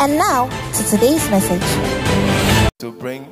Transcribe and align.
And 0.00 0.16
now 0.16 0.48
to 0.72 0.84
today's 0.84 1.28
message. 1.28 1.60
To 2.78 2.90
bring 2.90 3.28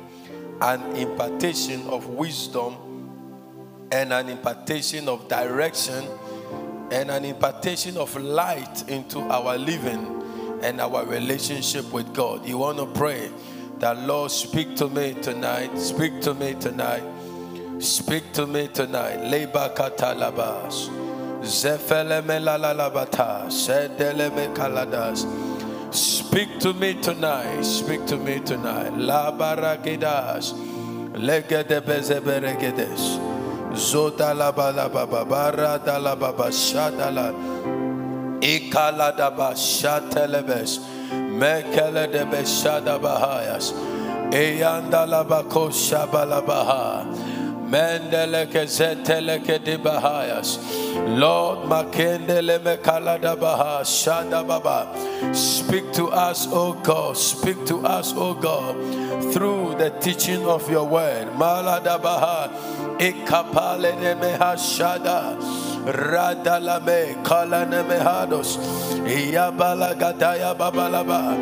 an 0.61 0.95
impartation 0.95 1.81
of 1.87 2.07
wisdom 2.09 3.87
and 3.91 4.13
an 4.13 4.29
impartation 4.29 5.09
of 5.09 5.27
direction 5.27 6.05
and 6.91 7.09
an 7.09 7.25
impartation 7.25 7.97
of 7.97 8.15
light 8.15 8.87
into 8.87 9.19
our 9.21 9.57
living 9.57 10.59
and 10.61 10.79
our 10.79 11.07
relationship 11.07 11.91
with 11.91 12.13
God. 12.13 12.47
You 12.47 12.59
want 12.59 12.77
to 12.77 12.85
pray 12.85 13.31
that 13.79 13.97
Lord 14.01 14.29
speak 14.29 14.75
to 14.75 14.89
me 14.89 15.15
tonight, 15.15 15.75
speak 15.75 16.21
to 16.21 16.35
me 16.35 16.53
tonight, 16.53 17.01
speak 17.79 18.31
to 18.33 18.45
me 18.45 18.67
tonight. 18.67 19.21
Leba 19.21 19.75
katalabas. 19.75 20.87
Zefele 21.41 22.21
melalabata. 22.21 23.47
Sedeleme 23.47 24.53
kaladas. 24.55 25.48
Speak 25.91 26.59
to 26.59 26.73
me 26.73 26.93
tonight. 27.01 27.63
Speak 27.63 28.05
to 28.07 28.17
me 28.17 28.39
tonight. 28.39 28.97
La 28.97 29.31
baragidas. 29.31 30.53
Legede 31.13 31.81
bezeberegedes. 31.81 33.19
Zoda 33.73 34.33
la 34.35 34.51
balababa. 34.51 35.25
Barada 35.27 36.01
la 36.01 36.15
baba. 36.15 36.49
Shadala. 36.49 37.33
Ikala 38.41 39.17
da 39.17 39.29
ba 39.29 39.51
shatelebes. 39.53 40.79
Mekele 41.11 42.11
de 42.11 42.25
beshada 42.25 42.99
bahayas. 42.99 43.73
Eyanda 44.31 45.07
la 45.07 45.23
bako 45.25 45.69
shabalabaha. 45.69 47.05
Mendeleke 47.69 48.65
zeteleke 48.65 49.61
di 49.61 49.77
bahayas. 49.77 50.57
Lord 51.13 51.69
makendele 51.69 52.57
mekalada 52.57 53.37
baha 53.37 53.85
shada 53.85 54.41
baba. 54.41 54.89
Speak 55.37 55.93
to 55.93 56.09
us, 56.09 56.47
O 56.49 56.73
God. 56.73 57.15
Speak 57.15 57.65
to 57.69 57.85
us, 57.85 58.13
O 58.17 58.33
God, 58.33 58.73
through 59.31 59.77
the 59.77 59.93
teaching 60.01 60.45
of 60.49 60.65
your 60.65 60.89
word. 60.89 61.29
Malada 61.37 62.01
baha. 62.01 62.49
Ikapale 62.97 63.93
ne 64.01 64.17
meha 64.17 64.57
shada. 64.57 65.37
Radalame 65.85 67.21
kalane 67.21 67.85
mehados. 67.85 68.57
Iyabala 69.05 69.93
gadaya 69.93 70.57
babalaba. 70.57 71.37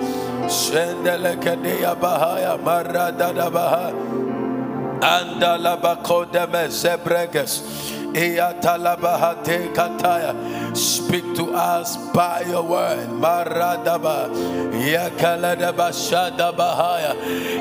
Shendeleke 0.52 1.56
diya 1.64 1.96
bahaya. 1.96 2.60
Maradada 2.60 3.48
baha. 3.48 4.27
Andalabako 5.02 6.26
zebreges. 6.70 7.62
Iyatalabahate 8.18 9.74
kataya. 9.76 10.34
Speak 10.76 11.36
to 11.36 11.54
us 11.54 11.98
by 12.14 12.42
your 12.48 12.64
word. 12.64 13.10
Maradaba. 13.10 14.30
Yakaladaba 14.74 15.94
shadabahaya. 15.94 17.14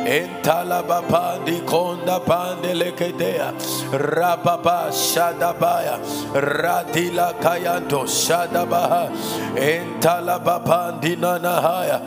Intalabapandi 0.07 1.61
konda 1.67 2.25
pandelekedea. 2.25 3.53
Rababa 3.93 4.89
shadabaya. 4.89 6.01
Radila 6.33 7.37
kayanto 7.37 8.09
shadabaha. 8.09 9.13
Intalabapandi 9.57 11.17
nanahaya. 11.21 12.01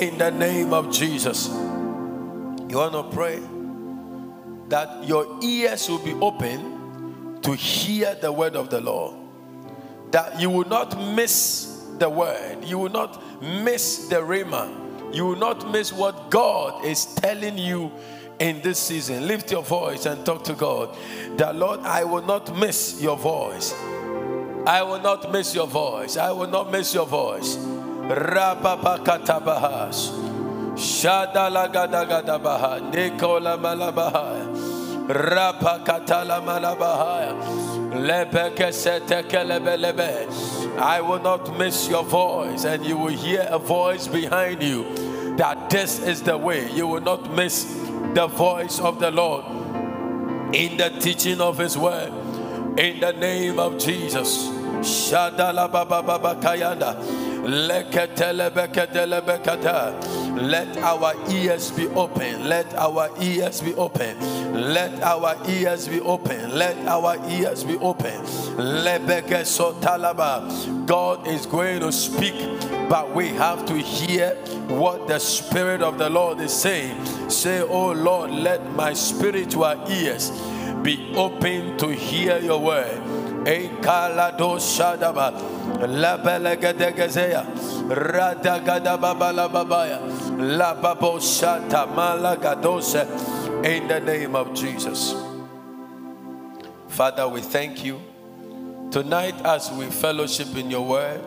In 0.00 0.16
the 0.16 0.30
name 0.30 0.72
of 0.72 0.90
Jesus. 0.90 1.48
You 2.68 2.78
want 2.78 2.94
to 2.94 3.02
pray? 3.12 3.51
That 4.72 5.04
your 5.04 5.26
ears 5.42 5.86
will 5.90 5.98
be 5.98 6.14
open 6.14 7.38
to 7.42 7.54
hear 7.54 8.14
the 8.14 8.32
word 8.32 8.56
of 8.56 8.70
the 8.70 8.80
Lord. 8.80 9.14
That 10.12 10.40
you 10.40 10.48
will 10.48 10.66
not 10.66 10.98
miss 11.14 11.84
the 11.98 12.08
word, 12.08 12.64
you 12.64 12.78
will 12.78 12.88
not 12.88 13.22
miss 13.42 14.08
the 14.08 14.16
rhema, 14.16 15.14
you 15.14 15.26
will 15.26 15.36
not 15.36 15.70
miss 15.70 15.92
what 15.92 16.30
God 16.30 16.86
is 16.86 17.04
telling 17.04 17.58
you 17.58 17.92
in 18.38 18.62
this 18.62 18.78
season. 18.78 19.26
Lift 19.26 19.52
your 19.52 19.62
voice 19.62 20.06
and 20.06 20.24
talk 20.24 20.42
to 20.44 20.54
God. 20.54 20.96
That 21.36 21.54
Lord, 21.54 21.80
I 21.80 22.04
will 22.04 22.22
not 22.22 22.56
miss 22.56 22.98
your 22.98 23.18
voice. 23.18 23.74
I 24.66 24.82
will 24.82 25.02
not 25.02 25.30
miss 25.30 25.54
your 25.54 25.66
voice. 25.66 26.16
I 26.16 26.32
will 26.32 26.48
not 26.48 26.72
miss 26.72 26.94
your 26.94 27.04
voice. 27.04 27.56
Shadalagadagadabaha. 30.76 32.90
Nikola. 32.90 33.58
I 40.78 41.00
will 41.00 41.18
not 41.20 41.58
miss 41.58 41.88
your 41.88 42.04
voice, 42.04 42.64
and 42.64 42.84
you 42.84 42.96
will 42.96 43.08
hear 43.08 43.46
a 43.50 43.58
voice 43.58 44.06
behind 44.06 44.62
you 44.62 44.84
that 45.36 45.70
this 45.70 45.98
is 45.98 46.22
the 46.22 46.38
way. 46.38 46.70
You 46.70 46.86
will 46.86 47.00
not 47.00 47.32
miss 47.34 47.64
the 48.14 48.28
voice 48.28 48.78
of 48.78 49.00
the 49.00 49.10
Lord 49.10 49.44
in 50.54 50.76
the 50.76 50.90
teaching 51.00 51.40
of 51.40 51.58
His 51.58 51.76
word. 51.76 52.12
In 52.78 53.00
the 53.00 53.12
name 53.12 53.58
of 53.58 53.78
Jesus. 53.78 54.46
Shadala 54.82 55.70
baba 55.70 56.02
baba 56.02 56.36
kayanda. 56.40 56.96
Let 57.44 57.92
our 60.78 61.14
ears 61.28 61.70
be 61.72 61.88
open. 61.88 62.48
Let 62.48 62.72
our 62.74 63.10
ears 63.20 63.60
be 63.60 63.74
open. 63.74 64.72
Let 64.72 65.02
our 65.02 65.36
ears 65.48 65.88
be 65.88 66.00
open. 66.00 66.56
Let 66.56 66.76
our 66.86 67.16
ears 67.28 67.64
be 67.64 67.76
open. 67.78 68.24
God 70.86 71.26
is 71.26 71.46
going 71.46 71.80
to 71.80 71.90
speak, 71.90 72.34
but 72.88 73.12
we 73.12 73.28
have 73.30 73.66
to 73.66 73.76
hear 73.76 74.36
what 74.68 75.08
the 75.08 75.18
Spirit 75.18 75.82
of 75.82 75.98
the 75.98 76.08
Lord 76.08 76.38
is 76.40 76.52
saying. 76.52 77.28
Say, 77.28 77.60
Oh 77.62 77.90
Lord, 77.90 78.30
let 78.30 78.64
my 78.74 78.92
spiritual 78.92 79.82
ears 79.90 80.30
be 80.82 81.12
open 81.16 81.76
to 81.78 81.88
hear 81.88 82.38
your 82.38 82.60
word. 82.60 83.11
In 93.64 93.88
the 93.88 94.00
name 94.00 94.36
of 94.36 94.54
Jesus. 94.54 95.14
Father, 96.86 97.26
we 97.26 97.40
thank 97.40 97.84
you. 97.84 98.00
Tonight, 98.92 99.34
as 99.44 99.72
we 99.72 99.86
fellowship 99.86 100.54
in 100.56 100.70
your 100.70 100.86
word, 100.86 101.20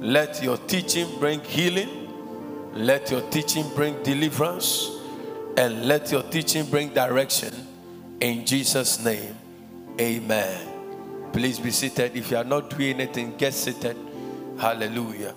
let 0.00 0.42
your 0.42 0.58
teaching 0.58 1.08
bring 1.18 1.40
healing, 1.40 1.88
let 2.74 3.10
your 3.10 3.22
teaching 3.30 3.64
bring 3.74 4.02
deliverance, 4.02 4.90
and 5.56 5.86
let 5.86 6.12
your 6.12 6.22
teaching 6.24 6.66
bring 6.66 6.92
direction. 6.92 7.54
In 8.20 8.44
Jesus' 8.44 9.02
name, 9.02 9.34
amen. 9.98 10.73
Please 11.34 11.58
be 11.58 11.72
seated. 11.72 12.16
If 12.16 12.30
you 12.30 12.36
are 12.36 12.44
not 12.44 12.70
doing 12.70 13.00
anything, 13.00 13.36
get 13.36 13.54
seated. 13.54 13.96
Hallelujah. 14.56 15.34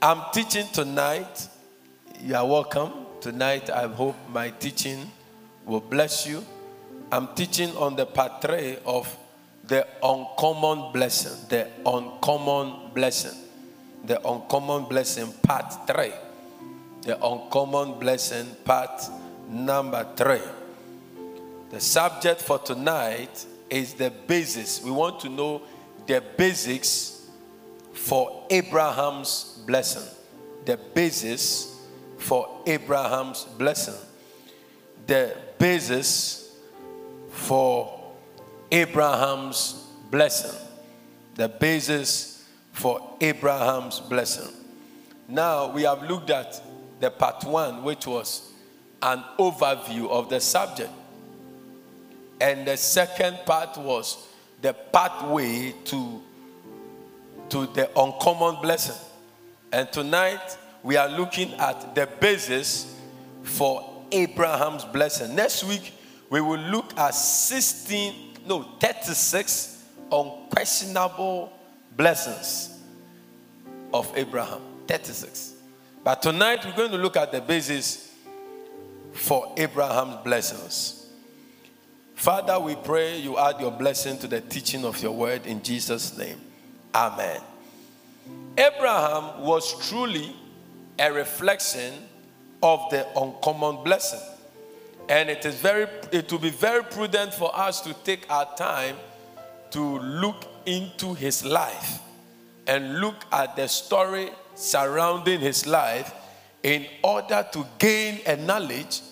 I'm 0.00 0.22
teaching 0.32 0.66
tonight. 0.72 1.46
You 2.22 2.34
are 2.36 2.46
welcome. 2.46 2.90
Tonight, 3.20 3.68
I 3.68 3.86
hope 3.86 4.16
my 4.32 4.48
teaching 4.48 5.12
will 5.66 5.82
bless 5.82 6.26
you. 6.26 6.42
I'm 7.12 7.34
teaching 7.34 7.76
on 7.76 7.96
the 7.96 8.06
part 8.06 8.40
three 8.40 8.78
of 8.86 9.14
the 9.64 9.86
uncommon 10.02 10.90
blessing. 10.90 11.46
The 11.50 11.68
uncommon 11.84 12.94
blessing. 12.94 13.38
The 14.06 14.26
uncommon 14.26 14.84
blessing, 14.84 15.34
part 15.42 15.86
three. 15.86 16.14
The 17.02 17.22
uncommon 17.22 17.98
blessing, 17.98 18.56
part 18.64 19.02
number 19.50 20.06
three. 20.16 20.40
The 21.68 21.78
subject 21.78 22.40
for 22.40 22.58
tonight 22.58 23.44
is 23.70 23.94
the 23.94 24.10
basis. 24.10 24.82
We 24.82 24.90
want 24.90 25.20
to 25.20 25.28
know 25.28 25.62
the 26.06 26.22
basics 26.36 27.26
for 27.92 28.46
Abraham's 28.50 29.60
blessing. 29.66 30.08
The 30.64 30.76
basis 30.76 31.76
for 32.18 32.62
Abraham's 32.66 33.44
blessing. 33.44 33.94
The 35.06 35.36
basis 35.58 36.56
for 37.30 38.12
Abraham's 38.70 39.86
blessing. 40.10 40.58
The 41.34 41.48
basis 41.48 42.46
for 42.72 43.16
Abraham's 43.20 44.00
blessing. 44.00 44.52
Now 45.28 45.72
we 45.72 45.82
have 45.82 46.02
looked 46.02 46.30
at 46.30 46.60
the 47.00 47.10
part 47.10 47.44
one, 47.44 47.84
which 47.84 48.06
was 48.06 48.50
an 49.02 49.22
overview 49.38 50.08
of 50.08 50.28
the 50.28 50.40
subject. 50.40 50.90
And 52.40 52.66
the 52.66 52.76
second 52.76 53.38
part 53.44 53.76
was 53.76 54.26
the 54.62 54.72
pathway 54.72 55.74
to, 55.86 56.22
to 57.48 57.66
the 57.68 57.90
uncommon 57.98 58.60
blessing. 58.62 58.96
And 59.72 59.90
tonight 59.92 60.56
we 60.82 60.96
are 60.96 61.08
looking 61.08 61.52
at 61.54 61.94
the 61.94 62.08
basis 62.20 62.96
for 63.42 64.04
Abraham's 64.12 64.84
blessing. 64.84 65.34
Next 65.34 65.64
week 65.64 65.92
we 66.30 66.40
will 66.40 66.60
look 66.60 66.96
at 66.98 67.14
16, 67.14 68.38
no, 68.46 68.62
36 68.80 69.84
unquestionable 70.10 71.52
blessings 71.96 72.78
of 73.92 74.10
Abraham. 74.16 74.60
36. 74.86 75.54
But 76.02 76.22
tonight 76.22 76.64
we're 76.64 76.76
going 76.76 76.90
to 76.92 76.96
look 76.98 77.16
at 77.16 77.32
the 77.32 77.40
basis 77.40 78.14
for 79.12 79.52
Abraham's 79.56 80.16
blessings. 80.24 80.97
Father, 82.18 82.58
we 82.58 82.74
pray 82.74 83.16
you 83.20 83.38
add 83.38 83.60
your 83.60 83.70
blessing 83.70 84.18
to 84.18 84.26
the 84.26 84.40
teaching 84.40 84.84
of 84.84 85.00
your 85.00 85.12
word 85.12 85.46
in 85.46 85.62
Jesus' 85.62 86.18
name. 86.18 86.40
Amen. 86.92 87.40
Abraham 88.58 89.42
was 89.42 89.88
truly 89.88 90.34
a 90.98 91.12
reflection 91.12 91.94
of 92.60 92.90
the 92.90 93.06
uncommon 93.16 93.84
blessing. 93.84 94.18
And 95.08 95.30
it 95.30 95.46
is 95.46 95.54
very 95.54 95.86
it 96.10 96.32
will 96.32 96.40
be 96.40 96.50
very 96.50 96.82
prudent 96.82 97.34
for 97.34 97.56
us 97.56 97.80
to 97.82 97.94
take 98.02 98.28
our 98.28 98.52
time 98.56 98.96
to 99.70 100.00
look 100.00 100.44
into 100.66 101.14
his 101.14 101.44
life 101.44 102.00
and 102.66 103.00
look 103.00 103.14
at 103.30 103.54
the 103.54 103.68
story 103.68 104.30
surrounding 104.56 105.38
his 105.38 105.68
life 105.68 106.12
in 106.64 106.84
order 107.04 107.46
to 107.52 107.64
gain 107.78 108.18
a 108.26 108.34
knowledge 108.34 109.02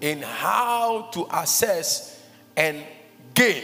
in 0.00 0.22
how 0.22 1.10
to 1.12 1.26
assess 1.32 2.15
and 2.56 2.82
gain 3.34 3.62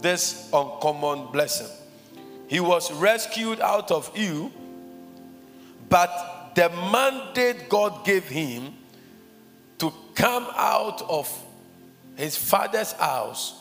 this 0.00 0.48
uncommon 0.52 1.32
blessing. 1.32 1.66
He 2.46 2.60
was 2.60 2.92
rescued 2.92 3.60
out 3.60 3.90
of 3.90 4.10
Ur, 4.16 4.50
but 5.88 6.52
the 6.54 6.68
mandate 6.92 7.68
God 7.68 8.04
gave 8.04 8.24
him 8.28 8.74
to 9.78 9.92
come 10.14 10.46
out 10.54 11.02
of 11.08 11.28
his 12.16 12.36
father's 12.36 12.92
house 12.92 13.60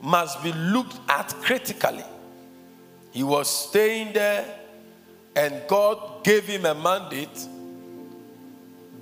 must 0.00 0.42
be 0.42 0.52
looked 0.52 0.98
at 1.08 1.28
critically. 1.42 2.04
He 3.10 3.22
was 3.22 3.68
staying 3.68 4.14
there, 4.14 4.46
and 5.36 5.62
God 5.68 6.24
gave 6.24 6.44
him 6.44 6.64
a 6.64 6.74
mandate 6.74 7.46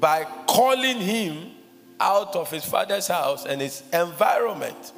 by 0.00 0.24
calling 0.46 0.98
him 0.98 1.52
out 2.00 2.34
of 2.34 2.50
his 2.50 2.64
father's 2.64 3.06
house 3.06 3.44
and 3.44 3.60
his 3.60 3.82
environment. 3.92 4.92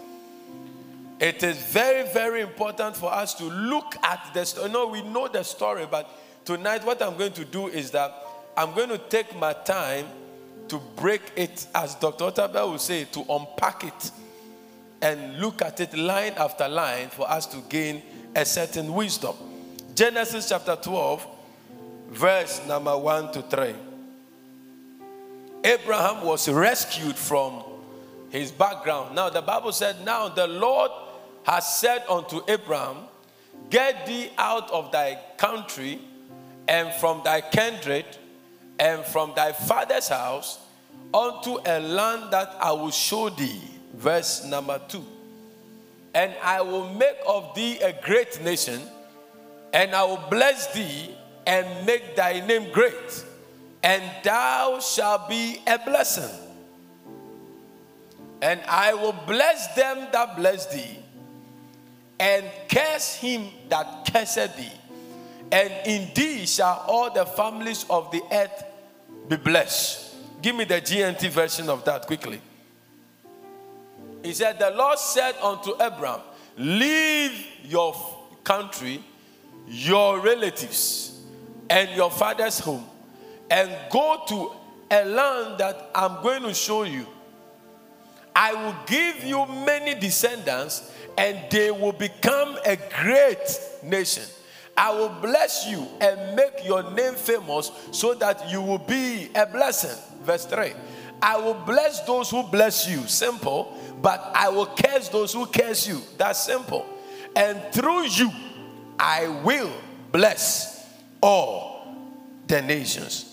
It 1.21 1.43
is 1.43 1.57
very, 1.57 2.09
very 2.13 2.41
important 2.41 2.97
for 2.97 3.13
us 3.13 3.35
to 3.35 3.45
look 3.45 3.95
at 4.03 4.31
the 4.35 4.45
story. 4.45 4.71
No, 4.71 4.89
we 4.89 5.03
know 5.03 5.29
the 5.29 5.43
story, 5.43 5.87
but 5.91 6.09
tonight 6.45 6.85
what 6.85 7.03
I'm 7.03 7.17
going 7.17 7.33
to 7.35 7.45
do 7.45 7.69
is 7.69 7.91
that 7.93 8.13
I'm 8.57 8.75
going 8.75 8.89
to 8.89 8.99
take 8.99 9.39
my 9.39 9.53
time 9.53 10.07
to 10.69 10.81
break 10.97 11.21
it, 11.37 11.67
as 11.75 11.95
Dr. 11.97 12.25
Otabil 12.25 12.71
will 12.71 12.79
say, 12.79 13.05
to 13.05 13.25
unpack 13.29 13.85
it 13.85 14.11
and 15.01 15.39
look 15.39 15.61
at 15.63 15.81
it 15.81 15.97
line 15.97 16.33
after 16.37 16.69
line 16.69 17.09
for 17.09 17.29
us 17.31 17.47
to 17.47 17.59
gain 17.69 18.03
a 18.35 18.45
certain 18.45 18.93
wisdom. 18.95 19.35
Genesis 19.95 20.49
chapter 20.49 20.77
12, 20.77 21.27
verse 22.11 22.67
number 22.67 22.97
1 22.97 23.33
to 23.33 23.43
3. 23.43 23.75
Abraham 25.65 26.25
was 26.25 26.49
rescued 26.49 27.17
from 27.17 27.63
his 28.31 28.51
background. 28.51 29.15
Now, 29.15 29.31
the 29.31 29.43
Bible 29.43 29.73
said, 29.73 30.05
Now 30.05 30.29
the 30.29 30.47
Lord 30.47 30.91
has 31.45 31.77
said 31.77 32.03
unto 32.09 32.41
Abraham, 32.49 32.97
Get 33.71 34.07
thee 34.07 34.31
out 34.39 34.71
of 34.71 34.91
thy 34.91 35.19
country 35.37 36.01
and 36.67 36.93
from 36.95 37.23
thy 37.25 37.41
kindred 37.41 38.05
and 38.79 39.05
from 39.05 39.33
thy 39.37 39.53
father's 39.53 40.09
house 40.09 40.59
unto 41.15 41.59
a 41.65 41.81
land 41.81 42.33
that 42.33 42.57
I 42.61 42.73
will 42.73 42.91
show 42.91 43.29
thee. 43.29 43.61
Verse 43.95 44.45
number 44.45 44.81
two. 44.89 45.05
And 46.15 46.35
I 46.43 46.61
will 46.61 46.93
make 46.93 47.17
of 47.27 47.55
thee 47.55 47.79
a 47.79 47.93
great 48.03 48.43
nation, 48.43 48.81
and 49.73 49.95
I 49.95 50.05
will 50.05 50.23
bless 50.29 50.73
thee 50.75 51.15
and 51.47 51.87
make 51.87 52.17
thy 52.17 52.45
name 52.47 52.71
great 52.73 53.25
and 53.83 54.03
thou 54.23 54.79
shalt 54.81 55.29
be 55.29 55.61
a 55.67 55.79
blessing. 55.79 56.31
And 58.41 58.61
I 58.69 58.95
will 58.95 59.15
bless 59.27 59.75
them 59.75 60.09
that 60.13 60.37
bless 60.37 60.67
thee, 60.67 60.99
and 62.19 62.45
curse 62.69 63.15
him 63.15 63.49
that 63.69 64.09
curseth 64.13 64.57
thee. 64.57 64.73
And 65.51 65.73
in 65.87 66.15
thee 66.15 66.47
shall 66.47 66.85
all 66.89 67.13
the 67.13 67.27
families 67.27 67.85
of 67.91 68.11
the 68.11 68.23
earth 68.33 68.65
be 69.29 69.37
blessed. 69.37 70.15
Give 70.41 70.57
me 70.57 70.65
the 70.65 70.81
GNT 70.81 71.29
version 71.29 71.69
of 71.69 71.85
that 71.85 72.07
quickly. 72.07 72.41
He 74.25 74.33
said, 74.33 74.59
The 74.59 74.71
Lord 74.71 74.99
said 74.99 75.35
unto 75.43 75.73
Abram, 75.73 76.21
Leave 76.57 77.47
your 77.65 77.95
country, 78.43 79.05
your 79.67 80.21
relatives, 80.21 81.21
and 81.69 81.91
your 81.91 82.11
father's 82.11 82.59
home 82.59 82.89
and 83.53 83.71
go 83.91 84.23
to 84.27 84.51
a 84.91 85.05
land 85.05 85.59
that 85.59 85.91
I'm 85.95 86.23
going 86.23 86.43
to 86.45 86.55
show 86.55 86.85
you. 86.85 87.07
I 88.35 88.55
will 88.55 88.75
give 88.87 89.23
you 89.25 89.45
many 89.47 89.95
descendants, 89.95 90.91
and 91.19 91.39
they 91.51 91.71
will 91.71 91.93
become 91.93 92.57
a 92.65 92.79
great 93.03 93.61
nation. 93.85 94.23
I 94.75 94.91
will 94.91 95.11
bless 95.21 95.67
you 95.67 95.87
and 96.01 96.35
make 96.35 96.65
your 96.65 96.91
name 96.95 97.13
famous 97.15 97.71
so 97.91 98.15
that 98.15 98.51
you 98.51 98.63
will 98.63 98.79
be 98.79 99.29
a 99.35 99.45
blessing. 99.45 99.99
Verse 100.23 100.47
3 100.47 100.73
I 101.21 101.37
will 101.37 101.53
bless 101.67 102.01
those 102.07 102.31
who 102.31 102.43
bless 102.45 102.89
you. 102.89 103.07
Simple. 103.07 103.77
But 104.01 104.33
I 104.35 104.49
will 104.49 104.67
curse 104.67 105.11
those 105.11 105.35
who 105.35 105.45
curse 105.47 105.87
you. 105.87 106.01
That's 106.17 106.43
simple. 106.43 106.87
And 107.37 107.61
through 107.71 108.07
you, 108.07 108.31
I 108.99 109.29
will 109.45 109.73
bless 110.11 110.91
all 111.21 111.87
the 112.49 112.63
nations. 112.63 113.32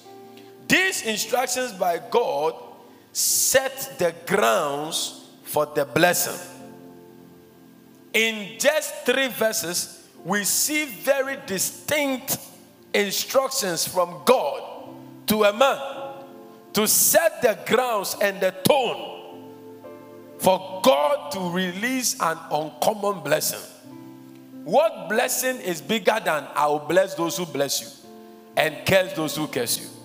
These 0.70 1.02
instructions 1.02 1.74
by 1.74 2.00
God 2.12 2.54
set 3.12 3.98
the 3.98 4.14
grounds 4.28 5.26
for 5.44 5.66
the 5.66 5.84
blessing. 5.84 6.40
In 8.14 8.60
just 8.60 8.94
three 9.04 9.30
verses, 9.30 10.08
we 10.24 10.44
see 10.44 10.86
very 10.86 11.38
distinct 11.48 12.38
instructions 12.94 13.88
from 13.88 14.22
God 14.26 14.94
to 15.26 15.44
a 15.44 15.54
man 15.54 16.14
to 16.74 16.88
set 16.88 17.42
the 17.42 17.58
grounds 17.66 18.16
and 18.22 18.40
the 18.40 18.52
tone 18.64 19.10
for 20.38 20.82
God 20.84 21.32
to 21.32 21.50
release 21.50 22.16
an 22.22 22.38
uncommon 22.52 23.24
blessing. 23.24 23.60
What 24.64 25.10
blessing 25.10 25.58
is 25.62 25.82
bigger 25.82 26.20
than 26.24 26.46
I 26.56 26.68
will 26.68 26.80
bless 26.80 27.16
those 27.16 27.38
who 27.38 27.48
bless 27.48 27.82
you 27.82 27.88
and 28.56 28.86
curse 28.86 29.14
those 29.14 29.36
who 29.36 29.48
curse 29.48 29.80
you? 29.80 29.99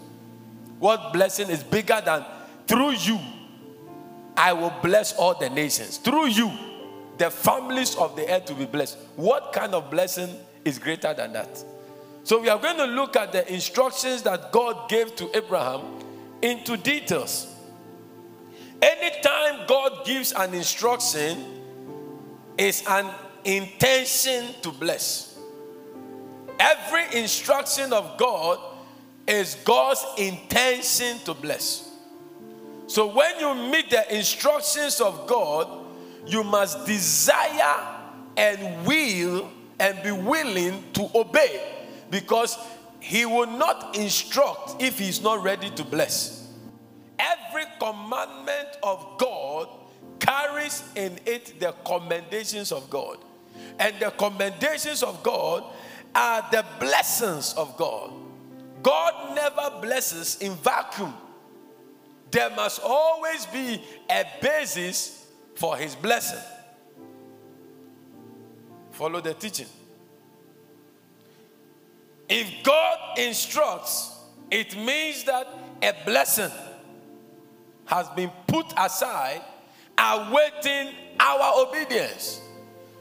What 0.84 1.14
blessing 1.14 1.48
is 1.48 1.62
bigger 1.62 2.02
than 2.04 2.26
through 2.66 2.90
you? 2.90 3.18
I 4.36 4.52
will 4.52 4.74
bless 4.82 5.14
all 5.14 5.32
the 5.34 5.48
nations. 5.48 5.96
Through 5.96 6.26
you, 6.26 6.52
the 7.16 7.30
families 7.30 7.94
of 7.96 8.14
the 8.16 8.30
earth 8.30 8.50
will 8.50 8.58
be 8.58 8.66
blessed. 8.66 8.98
What 9.16 9.54
kind 9.54 9.72
of 9.72 9.90
blessing 9.90 10.28
is 10.62 10.78
greater 10.78 11.14
than 11.14 11.32
that? 11.32 11.64
So, 12.24 12.38
we 12.38 12.50
are 12.50 12.58
going 12.58 12.76
to 12.76 12.84
look 12.84 13.16
at 13.16 13.32
the 13.32 13.50
instructions 13.50 14.20
that 14.24 14.52
God 14.52 14.90
gave 14.90 15.16
to 15.16 15.34
Abraham 15.34 15.80
into 16.42 16.76
details. 16.76 17.46
Anytime 18.82 19.66
God 19.66 20.04
gives 20.04 20.32
an 20.32 20.52
instruction, 20.52 21.46
it's 22.58 22.86
an 22.86 23.06
intention 23.46 24.52
to 24.60 24.70
bless. 24.70 25.38
Every 26.60 27.22
instruction 27.22 27.94
of 27.94 28.18
God 28.18 28.73
is 29.26 29.56
God's 29.64 30.04
intention 30.18 31.18
to 31.24 31.34
bless. 31.34 31.90
So 32.86 33.14
when 33.14 33.38
you 33.40 33.54
meet 33.54 33.90
the 33.90 34.14
instructions 34.14 35.00
of 35.00 35.26
God, 35.26 35.86
you 36.26 36.44
must 36.44 36.86
desire 36.86 38.00
and 38.36 38.86
will 38.86 39.50
and 39.78 40.02
be 40.02 40.12
willing 40.12 40.84
to 40.92 41.08
obey 41.14 41.60
because 42.10 42.58
he 43.00 43.26
will 43.26 43.46
not 43.46 43.96
instruct 43.96 44.82
if 44.82 44.98
he's 44.98 45.22
not 45.22 45.42
ready 45.42 45.70
to 45.70 45.84
bless. 45.84 46.48
Every 47.18 47.64
commandment 47.78 48.68
of 48.82 49.18
God 49.18 49.68
carries 50.18 50.82
in 50.94 51.18
it 51.26 51.58
the 51.60 51.72
commendations 51.84 52.72
of 52.72 52.88
God. 52.90 53.18
And 53.78 53.94
the 54.00 54.10
commendations 54.10 55.02
of 55.02 55.22
God 55.22 55.64
are 56.14 56.46
the 56.50 56.64
blessings 56.80 57.54
of 57.54 57.76
God. 57.76 58.12
God 58.84 59.34
never 59.34 59.80
blesses 59.80 60.36
in 60.42 60.54
vacuum. 60.56 61.14
There 62.30 62.50
must 62.50 62.80
always 62.84 63.46
be 63.46 63.82
a 64.10 64.24
basis 64.42 65.26
for 65.56 65.76
his 65.76 65.96
blessing. 65.96 66.42
Follow 68.90 69.22
the 69.22 69.32
teaching. 69.32 69.68
If 72.28 72.62
God 72.62 73.18
instructs, 73.18 74.18
it 74.50 74.76
means 74.76 75.24
that 75.24 75.48
a 75.82 75.94
blessing 76.04 76.50
has 77.86 78.08
been 78.10 78.30
put 78.46 78.66
aside, 78.76 79.40
awaiting 79.96 80.94
our 81.18 81.66
obedience. 81.66 82.42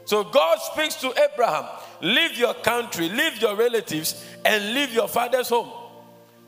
So 0.06 0.24
God 0.24 0.58
speaks 0.60 0.94
to 0.96 1.12
Abraham 1.30 1.66
leave 2.04 2.36
your 2.36 2.54
country, 2.54 3.08
leave 3.08 3.40
your 3.40 3.56
relatives, 3.56 4.24
and 4.44 4.74
leave 4.74 4.92
your 4.92 5.08
father's 5.08 5.48
home 5.48 5.70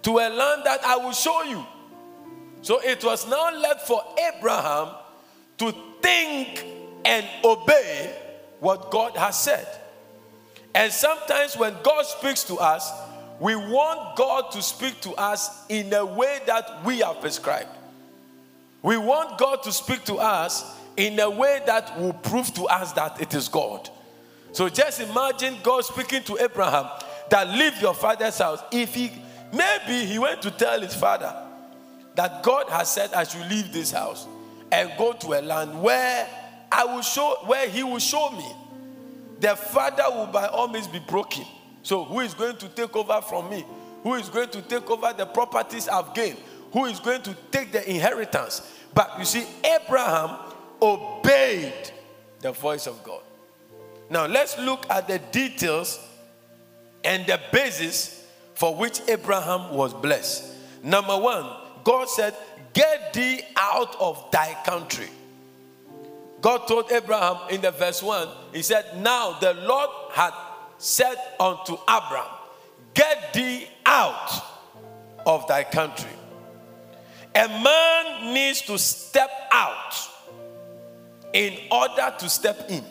to 0.03 0.19
a 0.19 0.29
land 0.29 0.63
that 0.65 0.85
I 0.85 0.97
will 0.97 1.13
show 1.13 1.43
you. 1.43 1.65
So 2.61 2.81
it 2.81 3.03
was 3.03 3.29
now 3.29 3.57
left 3.57 3.87
for 3.87 4.03
Abraham 4.35 4.95
to 5.59 5.75
think 6.03 6.65
and 7.05 7.27
obey 7.43 8.15
what 8.61 8.91
God 8.91 9.17
has 9.17 9.41
said. 9.41 9.67
And 10.75 10.93
sometimes 10.93 11.57
when 11.57 11.75
God 11.83 12.05
speaks 12.05 12.45
to 12.45 12.57
us, 12.57 12.93
we 13.41 13.57
want 13.57 14.17
God 14.17 14.51
to 14.53 14.63
speak 14.63 15.01
to 15.03 15.15
us 15.15 15.65
in 15.71 15.93
a 15.95 16.05
way 16.05 16.41
that 16.47 16.85
we 16.85 16.99
have 16.99 17.21
prescribed. 17.21 17.69
We 18.83 18.99
want 18.99 19.39
God 19.39 19.63
to 19.63 19.73
speak 19.73 20.05
to 20.05 20.17
us 20.17 20.77
in 20.97 21.19
a 21.19 21.31
way 21.31 21.63
that 21.67 21.99
will 21.99 22.13
prove 22.13 22.53
to 22.55 22.65
us 22.67 22.93
that 22.93 23.21
it 23.21 23.35
is 23.35 23.49
God. 23.49 23.89
So 24.57 24.71
just 24.71 25.01
imagine 25.01 25.59
God 25.63 25.85
speaking 25.85 26.23
to 26.23 26.39
Abraham 26.43 26.89
that 27.29 27.47
leave 27.47 27.79
your 27.83 27.93
father's 27.93 28.39
house. 28.39 28.63
If 28.73 28.95
he 28.95 29.13
maybe 29.53 30.07
he 30.07 30.19
went 30.19 30.41
to 30.41 30.51
tell 30.51 30.81
his 30.81 30.95
father 30.95 31.31
that 32.15 32.43
God 32.43 32.71
has 32.71 32.91
said 32.91 33.13
I 33.13 33.25
should 33.25 33.47
leave 33.51 33.71
this 33.71 33.91
house 33.91 34.27
and 34.73 34.91
go 34.97 35.13
to 35.13 35.35
a 35.35 35.43
land 35.43 35.83
where 35.83 36.27
I 36.73 36.87
will 36.87 37.03
show 37.03 37.37
where 37.45 37.69
he 37.69 37.83
will 37.83 37.99
show 37.99 38.31
me. 38.31 38.51
The 39.41 39.57
father 39.57 40.05
will 40.09 40.29
by 40.29 40.47
all 40.47 40.69
means 40.69 40.89
be 40.89 41.01
broken. 41.01 41.45
So 41.83 42.05
who 42.05 42.21
is 42.21 42.33
going 42.33 42.57
to 42.57 42.69
take 42.71 42.97
over 42.97 43.21
from 43.21 43.51
me? 43.51 43.63
Who 44.05 44.15
is 44.15 44.31
going 44.31 44.49
to 44.49 44.63
take 44.63 44.91
over 44.91 45.13
the 45.13 45.27
properties 45.27 45.87
I've 45.87 46.15
gained? 46.15 46.39
Who 46.73 46.87
is 46.87 46.99
going 46.99 47.21
to 47.25 47.37
take 47.51 47.73
the 47.73 47.87
inheritance? 47.91 48.63
But 48.95 49.19
you 49.19 49.27
see, 49.27 49.45
Abraham 49.63 50.39
obeyed 50.81 51.91
the 52.41 52.53
voice 52.53 52.87
of 52.87 53.05
God. 53.05 53.21
Now 54.09 54.27
let's 54.27 54.59
look 54.59 54.87
at 54.91 55.09
the 55.09 55.19
details 55.19 56.01
and 57.05 57.27
the 57.27 57.41
basis 57.53 58.25
for 58.55 58.75
which 58.75 59.01
Abraham 59.09 59.75
was 59.75 59.93
blessed. 59.93 60.53
Number 60.83 61.17
one, 61.17 61.47
God 61.85 62.09
said, 62.09 62.35
Get 62.73 63.13
thee 63.13 63.41
out 63.57 63.97
of 64.01 64.31
thy 64.31 64.57
country. 64.65 65.09
God 66.41 66.69
told 66.69 66.93
Abraham 66.93 67.39
in 67.51 67.61
the 67.61 67.71
verse 67.71 68.03
1, 68.03 68.29
He 68.53 68.63
said, 68.63 68.85
Now 68.99 69.39
the 69.41 69.55
Lord 69.55 69.91
had 70.13 70.33
said 70.79 71.17
unto 71.41 71.75
Abraham, 71.89 72.31
Get 72.95 73.33
thee 73.33 73.67
out 73.85 74.31
of 75.25 75.47
thy 75.49 75.65
country. 75.65 76.11
A 77.35 77.49
man 77.49 78.33
needs 78.33 78.63
to 78.63 78.79
step 78.79 79.31
out 79.53 79.95
in 81.33 81.59
order 81.71 82.15
to 82.19 82.29
step 82.29 82.71
in. 82.71 82.85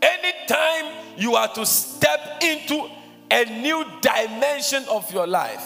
Anytime 0.00 0.94
you 1.16 1.34
are 1.34 1.48
to 1.54 1.66
step 1.66 2.42
into 2.42 2.88
a 3.30 3.44
new 3.60 3.84
dimension 4.00 4.84
of 4.90 5.12
your 5.12 5.26
life, 5.26 5.64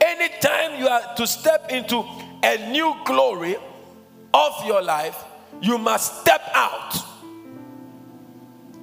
anytime 0.00 0.78
you 0.78 0.88
are 0.88 1.14
to 1.16 1.26
step 1.26 1.70
into 1.70 2.04
a 2.42 2.70
new 2.70 2.94
glory 3.04 3.56
of 4.32 4.64
your 4.64 4.82
life, 4.82 5.22
you 5.60 5.78
must 5.78 6.22
step 6.22 6.42
out. 6.54 6.94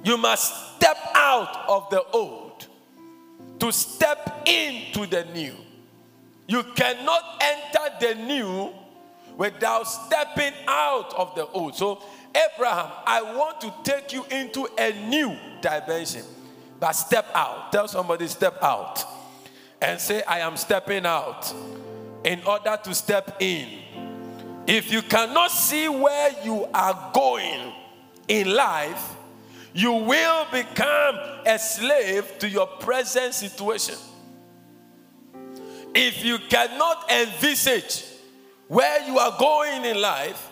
You 0.04 0.16
must 0.16 0.76
step 0.76 0.96
out 1.14 1.68
of 1.68 1.90
the 1.90 2.02
old 2.12 2.66
to 3.58 3.72
step 3.72 4.46
into 4.46 5.06
the 5.06 5.24
new. 5.34 5.54
You 6.46 6.62
cannot 6.62 7.42
enter 7.42 7.94
the 8.00 8.14
new 8.14 8.72
without 9.36 9.84
stepping 9.84 10.52
out 10.66 11.14
of 11.14 11.34
the 11.34 11.46
old. 11.48 11.74
So 11.74 12.02
Abraham, 12.38 12.90
I 13.06 13.22
want 13.36 13.60
to 13.62 13.74
take 13.82 14.12
you 14.12 14.24
into 14.30 14.68
a 14.78 14.92
new 15.08 15.36
dimension. 15.60 16.22
But 16.78 16.92
step 16.92 17.26
out. 17.34 17.72
Tell 17.72 17.88
somebody, 17.88 18.28
step 18.28 18.62
out. 18.62 19.04
And 19.80 20.00
say, 20.00 20.22
I 20.22 20.40
am 20.40 20.56
stepping 20.56 21.06
out 21.06 21.52
in 22.24 22.42
order 22.44 22.78
to 22.84 22.94
step 22.94 23.36
in. 23.40 23.68
If 24.66 24.92
you 24.92 25.02
cannot 25.02 25.50
see 25.50 25.88
where 25.88 26.30
you 26.44 26.68
are 26.74 27.10
going 27.14 27.72
in 28.28 28.54
life, 28.54 29.16
you 29.72 29.92
will 29.92 30.46
become 30.50 31.16
a 31.46 31.58
slave 31.58 32.38
to 32.40 32.48
your 32.48 32.66
present 32.66 33.34
situation. 33.34 33.94
If 35.94 36.24
you 36.24 36.38
cannot 36.50 37.10
envisage 37.10 38.04
where 38.66 39.06
you 39.06 39.18
are 39.18 39.36
going 39.38 39.84
in 39.84 40.00
life, 40.00 40.50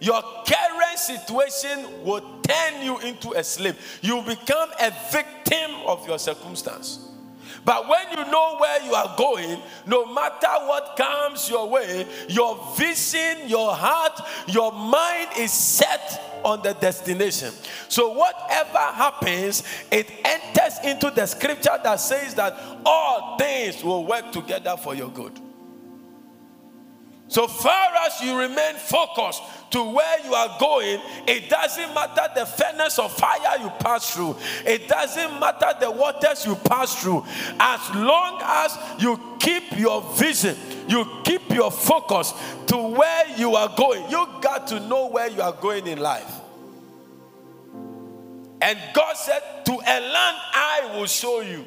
your 0.00 0.22
current 0.46 0.98
situation 0.98 2.04
will 2.04 2.40
turn 2.42 2.82
you 2.82 2.98
into 3.00 3.32
a 3.32 3.44
slave. 3.44 3.76
You 4.02 4.22
become 4.22 4.70
a 4.80 4.92
victim 5.12 5.70
of 5.86 6.06
your 6.08 6.18
circumstance. 6.18 7.06
But 7.64 7.88
when 7.88 8.10
you 8.10 8.30
know 8.30 8.56
where 8.58 8.82
you 8.82 8.94
are 8.94 9.14
going, 9.16 9.60
no 9.86 10.06
matter 10.06 10.48
what 10.66 10.96
comes 10.96 11.50
your 11.50 11.68
way, 11.68 12.06
your 12.28 12.58
vision, 12.76 13.48
your 13.48 13.74
heart, 13.74 14.20
your 14.48 14.72
mind 14.72 15.28
is 15.38 15.52
set 15.52 16.40
on 16.42 16.62
the 16.62 16.72
destination. 16.74 17.52
So, 17.88 18.12
whatever 18.12 18.78
happens, 18.78 19.62
it 19.90 20.10
enters 20.24 20.78
into 20.84 21.10
the 21.10 21.26
scripture 21.26 21.78
that 21.82 21.96
says 21.96 22.34
that 22.34 22.56
all 22.86 23.36
things 23.36 23.84
will 23.84 24.06
work 24.06 24.32
together 24.32 24.76
for 24.78 24.94
your 24.94 25.10
good. 25.10 25.38
So 27.30 27.46
far 27.46 27.92
as 28.08 28.20
you 28.20 28.36
remain 28.36 28.74
focused 28.74 29.40
to 29.70 29.84
where 29.84 30.24
you 30.24 30.34
are 30.34 30.56
going, 30.58 31.00
it 31.28 31.48
doesn't 31.48 31.94
matter 31.94 32.26
the 32.34 32.44
furnace 32.44 32.98
of 32.98 33.12
fire 33.12 33.56
you 33.60 33.70
pass 33.78 34.12
through, 34.12 34.36
it 34.66 34.88
doesn't 34.88 35.38
matter 35.38 35.68
the 35.78 35.92
waters 35.92 36.44
you 36.44 36.56
pass 36.56 37.00
through. 37.00 37.24
As 37.60 37.94
long 37.94 38.40
as 38.42 38.76
you 39.00 39.36
keep 39.38 39.78
your 39.78 40.02
vision, 40.14 40.56
you 40.88 41.06
keep 41.22 41.48
your 41.50 41.70
focus 41.70 42.34
to 42.66 42.76
where 42.76 43.38
you 43.38 43.54
are 43.54 43.72
going, 43.76 44.10
you 44.10 44.26
got 44.40 44.66
to 44.66 44.80
know 44.80 45.06
where 45.06 45.28
you 45.28 45.40
are 45.40 45.52
going 45.52 45.86
in 45.86 46.00
life. 46.00 46.34
And 48.60 48.76
God 48.92 49.16
said, 49.16 49.40
To 49.66 49.74
a 49.74 49.98
land 50.00 50.36
I 50.52 50.90
will 50.96 51.06
show 51.06 51.42
you. 51.42 51.64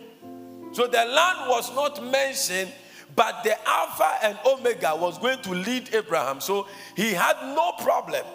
So 0.74 0.88
the 0.88 1.06
land 1.06 1.50
was 1.50 1.74
not 1.74 2.04
mentioned 2.04 2.70
but 3.16 3.44
the 3.44 3.56
Alpha 3.68 4.18
and 4.24 4.38
Omega 4.46 4.96
was 4.96 5.18
going 5.18 5.42
to 5.44 5.52
lead 5.52 5.94
Abraham. 5.94 6.40
So 6.40 6.68
he 6.96 7.12
had 7.12 7.36
no 7.56 7.74
problem. 7.80 8.26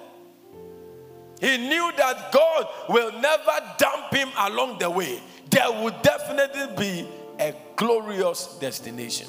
He 1.41 1.57
knew 1.57 1.93
that 1.97 2.33
God 2.33 2.67
will 2.89 3.13
never 3.21 3.75
dump 3.79 4.13
him 4.13 4.29
along 4.39 4.79
the 4.79 4.91
way. 4.91 5.21
There 5.51 5.83
would 5.83 6.03
definitely 6.03 6.77
be 6.77 7.09
a 7.39 7.55
glorious 7.77 8.59
destination. 8.61 9.29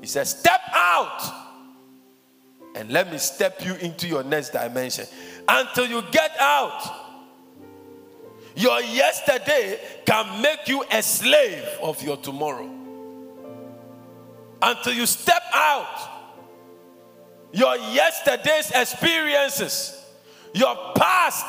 He 0.00 0.06
says, 0.06 0.30
Step 0.30 0.60
out 0.72 1.22
and 2.74 2.90
let 2.90 3.10
me 3.10 3.18
step 3.18 3.64
you 3.64 3.74
into 3.74 4.06
your 4.06 4.22
next 4.22 4.50
dimension. 4.50 5.06
Until 5.48 5.86
you 5.86 6.02
get 6.12 6.32
out, 6.38 6.94
your 8.54 8.80
yesterday 8.80 9.80
can 10.04 10.40
make 10.42 10.68
you 10.68 10.84
a 10.90 11.02
slave 11.02 11.64
of 11.82 12.00
your 12.02 12.16
tomorrow 12.16 12.77
until 14.62 14.92
you 14.92 15.06
step 15.06 15.42
out. 15.52 16.08
Your 17.52 17.76
yesterday's 17.76 18.70
experiences, 18.74 20.04
your 20.54 20.76
past 20.94 21.46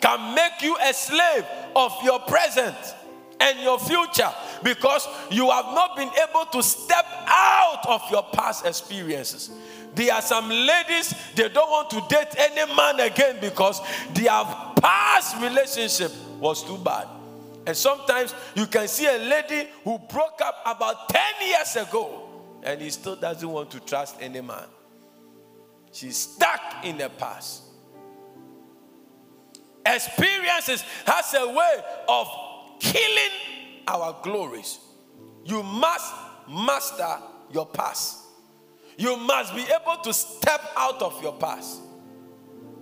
can 0.00 0.34
make 0.34 0.62
you 0.62 0.76
a 0.82 0.92
slave 0.92 1.44
of 1.74 1.92
your 2.02 2.20
present 2.20 2.76
and 3.40 3.60
your 3.60 3.78
future 3.78 4.32
because 4.62 5.06
you 5.30 5.50
have 5.50 5.66
not 5.66 5.96
been 5.96 6.10
able 6.28 6.46
to 6.46 6.62
step 6.62 7.06
out 7.26 7.82
of 7.86 8.02
your 8.10 8.22
past 8.32 8.66
experiences. 8.66 9.50
There 9.94 10.12
are 10.12 10.22
some 10.22 10.48
ladies, 10.48 11.14
they 11.34 11.48
don't 11.48 11.70
want 11.70 11.90
to 11.90 12.02
date 12.08 12.34
any 12.38 12.74
man 12.74 13.00
again 13.00 13.38
because 13.40 13.80
their 14.12 14.44
past 14.80 15.40
relationship 15.40 16.12
was 16.38 16.62
too 16.64 16.78
bad. 16.78 17.08
And 17.66 17.76
sometimes 17.76 18.34
you 18.54 18.66
can 18.66 18.86
see 18.86 19.06
a 19.06 19.18
lady 19.18 19.68
who 19.82 19.98
broke 19.98 20.40
up 20.42 20.62
about 20.64 21.08
10 21.08 21.22
years 21.48 21.76
ago 21.76 22.22
and 22.62 22.80
he 22.80 22.90
still 22.90 23.16
doesn't 23.16 23.48
want 23.48 23.70
to 23.72 23.80
trust 23.80 24.16
any 24.20 24.40
man. 24.40 24.66
She's 25.92 26.16
stuck 26.16 26.84
in 26.84 26.98
the 26.98 27.08
past. 27.08 27.62
Experiences 29.84 30.82
has 31.06 31.34
a 31.34 31.46
way 31.48 31.80
of 32.08 32.28
killing 32.80 33.30
our 33.86 34.16
glories. 34.22 34.78
You 35.44 35.62
must 35.62 36.12
master 36.48 37.18
your 37.52 37.66
past. 37.66 38.18
You 38.98 39.16
must 39.16 39.54
be 39.54 39.62
able 39.62 40.02
to 40.02 40.12
step 40.12 40.60
out 40.76 41.02
of 41.02 41.22
your 41.22 41.34
past. 41.34 41.80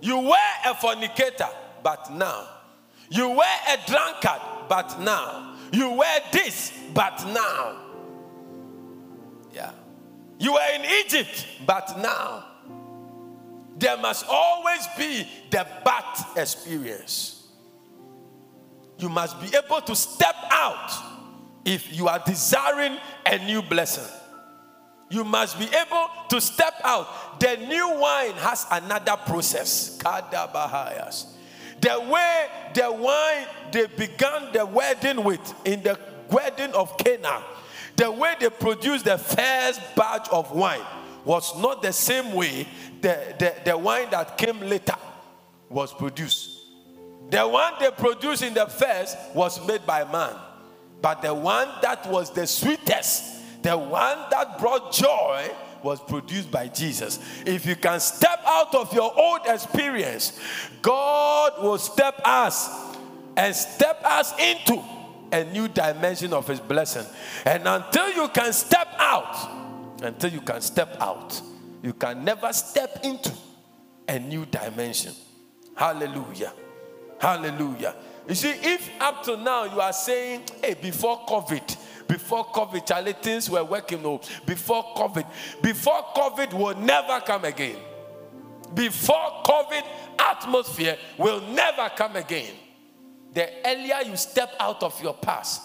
You 0.01 0.19
were 0.19 0.53
a 0.65 0.73
fornicator, 0.73 1.49
but 1.83 2.11
now. 2.11 2.47
You 3.09 3.29
were 3.29 3.43
a 3.69 3.77
drunkard, 3.87 4.41
but 4.67 4.99
now. 4.99 5.55
You 5.71 5.91
were 5.91 6.19
this, 6.31 6.71
but 6.93 7.25
now. 7.27 7.77
Yeah. 9.53 9.71
You 10.39 10.53
were 10.53 10.75
in 10.75 10.85
Egypt, 11.05 11.45
but 11.65 11.97
now. 11.99 12.45
There 13.77 13.97
must 13.97 14.25
always 14.29 14.87
be 14.97 15.27
the 15.49 15.67
but 15.83 16.19
experience. 16.35 17.47
You 18.97 19.09
must 19.09 19.39
be 19.41 19.47
able 19.55 19.81
to 19.81 19.95
step 19.95 20.35
out 20.49 20.91
if 21.65 21.95
you 21.95 22.07
are 22.07 22.21
desiring 22.25 22.97
a 23.25 23.37
new 23.39 23.61
blessing. 23.61 24.05
You 25.09 25.23
must 25.23 25.59
be 25.59 25.65
able 25.65 26.07
to 26.29 26.41
step 26.41 26.73
out. 26.83 27.39
The 27.39 27.57
new 27.57 27.99
wine 27.99 28.33
has 28.33 28.65
another 28.71 29.17
process. 29.17 29.97
Kadabahayas. 29.97 31.34
The 31.81 31.99
way 32.09 32.47
the 32.73 32.91
wine 32.91 33.45
they 33.71 33.87
began 33.87 34.51
the 34.53 34.65
wedding 34.65 35.23
with 35.23 35.53
in 35.65 35.83
the 35.83 35.99
wedding 36.29 36.71
of 36.73 36.97
Cana, 36.97 37.43
the 37.95 38.11
way 38.11 38.35
they 38.39 38.49
produced 38.49 39.05
the 39.05 39.17
first 39.17 39.81
batch 39.95 40.27
of 40.31 40.51
wine 40.51 40.81
was 41.23 41.57
not 41.59 41.81
the 41.81 41.93
same 41.93 42.33
way 42.33 42.67
the, 43.01 43.35
the, 43.39 43.55
the 43.65 43.77
wine 43.77 44.09
that 44.11 44.37
came 44.37 44.59
later 44.61 44.95
was 45.69 45.93
produced. 45.93 46.51
The 47.29 47.47
one 47.47 47.73
they 47.79 47.89
produced 47.91 48.43
in 48.43 48.53
the 48.53 48.67
first 48.67 49.17
was 49.33 49.65
made 49.67 49.85
by 49.85 50.03
man, 50.11 50.35
but 51.01 51.21
the 51.21 51.33
one 51.33 51.67
that 51.81 52.07
was 52.09 52.31
the 52.31 52.45
sweetest 52.45 53.35
the 53.65 53.75
one 53.75 54.19
that 54.29 54.59
brought 54.59 54.93
joy 54.93 55.49
was 55.85 56.01
produced 56.01 56.51
by 56.51 56.67
Jesus. 56.67 57.19
If 57.45 57.65
you 57.65 57.75
can 57.75 57.99
step 57.99 58.41
out 58.45 58.73
of 58.73 58.91
your 58.93 59.17
old 59.17 59.41
experience, 59.45 60.37
God 60.81 61.61
will 61.61 61.77
step 61.77 62.19
us 62.25 62.69
and 63.37 63.55
step 63.55 64.01
us 64.03 64.33
into 64.39 64.83
a 65.31 65.43
new 65.45 65.67
dimension 65.67 66.33
of 66.33 66.47
His 66.47 66.59
blessing. 66.59 67.05
And 67.45 67.67
until 67.67 68.09
you 68.11 68.27
can 68.29 68.51
step 68.51 68.87
out, 68.97 70.01
until 70.01 70.31
you 70.31 70.41
can 70.41 70.61
step 70.61 70.97
out, 70.99 71.39
you 71.83 71.93
can 71.93 72.25
never 72.25 72.51
step 72.51 72.99
into 73.03 73.31
a 74.07 74.17
new 74.17 74.45
dimension. 74.47 75.13
Hallelujah. 75.75 76.53
Hallelujah. 77.19 77.95
You 78.27 78.33
see, 78.33 78.51
if 78.51 78.89
up 78.99 79.23
to 79.25 79.37
now 79.37 79.65
you 79.65 79.79
are 79.79 79.93
saying, 79.93 80.43
hey, 80.63 80.73
before 80.73 81.25
COVID, 81.27 81.77
before 82.07 82.45
COVID, 82.45 82.85
Charlie, 82.85 83.13
things 83.13 83.49
were 83.49 83.63
working. 83.63 84.01
No, 84.01 84.21
before 84.45 84.83
COVID, 84.95 85.25
before 85.61 86.03
COVID 86.15 86.53
will 86.53 86.77
never 86.77 87.19
come 87.21 87.45
again. 87.45 87.77
Before 88.73 89.43
COVID, 89.45 89.83
atmosphere 90.19 90.97
will 91.17 91.41
never 91.41 91.89
come 91.95 92.15
again. 92.15 92.53
The 93.33 93.49
earlier 93.65 93.97
you 94.05 94.15
step 94.15 94.53
out 94.59 94.81
of 94.81 95.01
your 95.03 95.13
past 95.13 95.61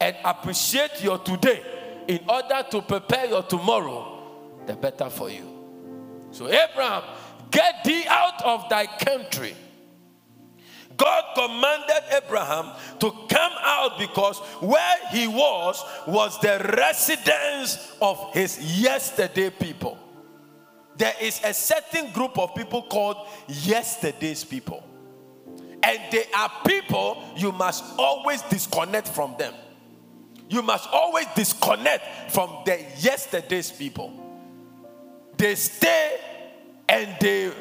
and 0.00 0.16
appreciate 0.24 1.02
your 1.02 1.18
today 1.18 1.62
in 2.08 2.20
order 2.28 2.64
to 2.70 2.82
prepare 2.82 3.26
your 3.26 3.42
tomorrow, 3.42 4.58
the 4.66 4.74
better 4.74 5.08
for 5.08 5.30
you. 5.30 5.48
So, 6.32 6.48
Abraham, 6.48 7.04
get 7.50 7.84
thee 7.84 8.04
out 8.08 8.42
of 8.42 8.68
thy 8.68 8.86
country 8.86 9.54
God 11.02 11.24
commanded 11.34 12.04
Abraham 12.12 12.70
to 13.00 13.10
come 13.28 13.52
out 13.60 13.98
because 13.98 14.38
where 14.60 14.96
he 15.10 15.26
was 15.26 15.84
was 16.06 16.38
the 16.40 16.74
residence 16.78 17.96
of 18.00 18.32
his 18.32 18.80
yesterday 18.80 19.50
people. 19.50 19.98
There 20.96 21.14
is 21.20 21.40
a 21.42 21.52
certain 21.52 22.12
group 22.12 22.38
of 22.38 22.54
people 22.54 22.82
called 22.82 23.16
yesterday's 23.48 24.44
people. 24.44 24.84
And 25.82 25.98
they 26.12 26.24
are 26.36 26.52
people 26.64 27.24
you 27.36 27.50
must 27.50 27.82
always 27.98 28.40
disconnect 28.42 29.08
from 29.08 29.34
them. 29.36 29.54
You 30.48 30.62
must 30.62 30.88
always 30.92 31.26
disconnect 31.34 32.30
from 32.30 32.58
the 32.64 32.78
yesterday's 32.98 33.72
people. 33.72 34.12
They 35.36 35.56
stay 35.56 36.20
and 36.88 37.16
they 37.20 37.52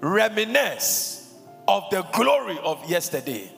reminisce 0.00 1.23
of 1.66 1.84
the 1.90 2.02
glory 2.12 2.58
of 2.62 2.88
yesterday. 2.88 3.50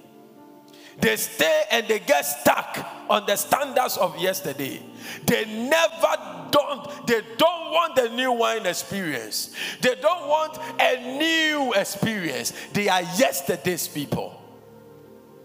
They 0.99 1.17
stay 1.17 1.65
and 1.71 1.87
they 1.89 1.99
get 1.99 2.23
stuck 2.23 2.79
on 3.09 3.27
the 3.27 3.37
standards 3.37 3.99
of 3.99 4.19
yesterday. 4.19 4.83
They 5.27 5.45
never 5.45 6.49
don't, 6.51 7.07
they 7.07 7.21
don't 7.37 7.73
want 7.73 7.97
the 7.97 8.09
new 8.11 8.33
wine 8.33 8.65
experience. 8.65 9.55
They 9.83 9.95
don't 9.97 10.29
want 10.29 10.59
a 10.81 11.19
new 11.19 11.75
experience. 11.75 12.55
They 12.73 12.89
are 12.89 13.03
yesterday's 13.03 13.89
people. 13.89 14.41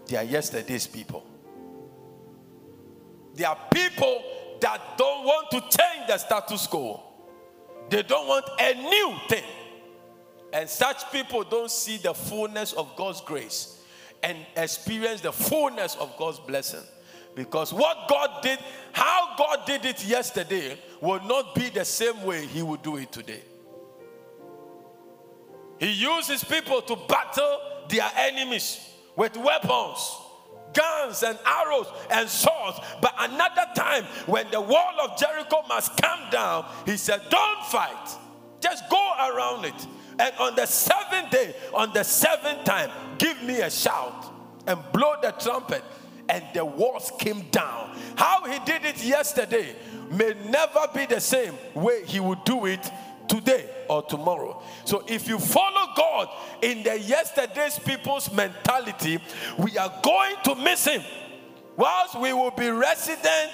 They 0.06 0.16
are 0.16 0.24
yesterday's 0.24 0.86
people. 0.86 1.24
They 3.34 3.44
are 3.44 3.58
people 3.72 4.22
that 4.60 4.96
don't 4.96 5.24
want 5.24 5.50
to 5.50 5.60
change 5.60 6.06
the 6.06 6.16
status 6.16 6.66
quo. 6.66 7.02
They 7.90 8.02
don't 8.02 8.26
want 8.26 8.46
a 8.58 8.74
new 8.74 9.14
thing. 9.28 9.44
And 10.52 10.68
such 10.68 11.10
people 11.10 11.44
don't 11.44 11.70
see 11.70 11.96
the 11.96 12.12
fullness 12.12 12.72
of 12.74 12.94
God's 12.96 13.20
grace 13.20 13.80
and 14.22 14.38
experience 14.56 15.20
the 15.20 15.32
fullness 15.32 15.96
of 15.96 16.16
God's 16.16 16.38
blessing. 16.38 16.82
Because 17.34 17.72
what 17.72 18.08
God 18.08 18.42
did, 18.42 18.58
how 18.92 19.34
God 19.38 19.66
did 19.66 19.84
it 19.86 20.04
yesterday, 20.04 20.78
will 21.00 21.22
not 21.24 21.54
be 21.54 21.70
the 21.70 21.84
same 21.84 22.22
way 22.24 22.46
He 22.46 22.62
will 22.62 22.76
do 22.76 22.96
it 22.98 23.10
today. 23.10 23.40
He 25.78 25.90
uses 25.90 26.44
people 26.44 26.82
to 26.82 26.96
battle 27.08 27.58
their 27.88 28.08
enemies 28.16 28.88
with 29.16 29.36
weapons, 29.36 30.16
guns, 30.74 31.22
and 31.22 31.38
arrows 31.44 31.86
and 32.10 32.28
swords. 32.28 32.78
But 33.00 33.14
another 33.18 33.66
time, 33.74 34.04
when 34.26 34.50
the 34.50 34.60
wall 34.60 35.00
of 35.02 35.18
Jericho 35.18 35.62
must 35.68 35.96
come 36.00 36.20
down, 36.30 36.66
He 36.84 36.98
said, 36.98 37.22
Don't 37.30 37.64
fight, 37.66 38.16
just 38.60 38.88
go 38.90 39.12
around 39.18 39.64
it. 39.64 39.86
And 40.22 40.32
on 40.38 40.54
the 40.54 40.66
seventh 40.66 41.30
day, 41.30 41.52
on 41.74 41.92
the 41.92 42.04
seventh 42.04 42.62
time, 42.62 42.90
give 43.18 43.42
me 43.42 43.60
a 43.60 43.68
shout 43.68 44.32
and 44.68 44.78
blow 44.92 45.14
the 45.20 45.32
trumpet. 45.32 45.82
And 46.28 46.44
the 46.54 46.64
walls 46.64 47.10
came 47.18 47.42
down. 47.50 47.98
How 48.14 48.44
he 48.44 48.60
did 48.64 48.84
it 48.84 49.02
yesterday 49.02 49.74
may 50.12 50.34
never 50.48 50.86
be 50.94 51.06
the 51.06 51.20
same 51.20 51.54
way 51.74 52.04
he 52.04 52.20
would 52.20 52.44
do 52.44 52.66
it 52.66 52.88
today 53.26 53.68
or 53.90 54.04
tomorrow. 54.04 54.62
So 54.84 55.02
if 55.08 55.26
you 55.26 55.40
follow 55.40 55.92
God 55.96 56.28
in 56.62 56.84
the 56.84 57.00
yesterday's 57.00 57.80
people's 57.80 58.32
mentality, 58.32 59.18
we 59.58 59.76
are 59.76 59.92
going 60.04 60.36
to 60.44 60.54
miss 60.54 60.86
him. 60.86 61.02
Whilst 61.76 62.20
we 62.20 62.32
will 62.32 62.52
be 62.52 62.68
resident. 62.68 63.50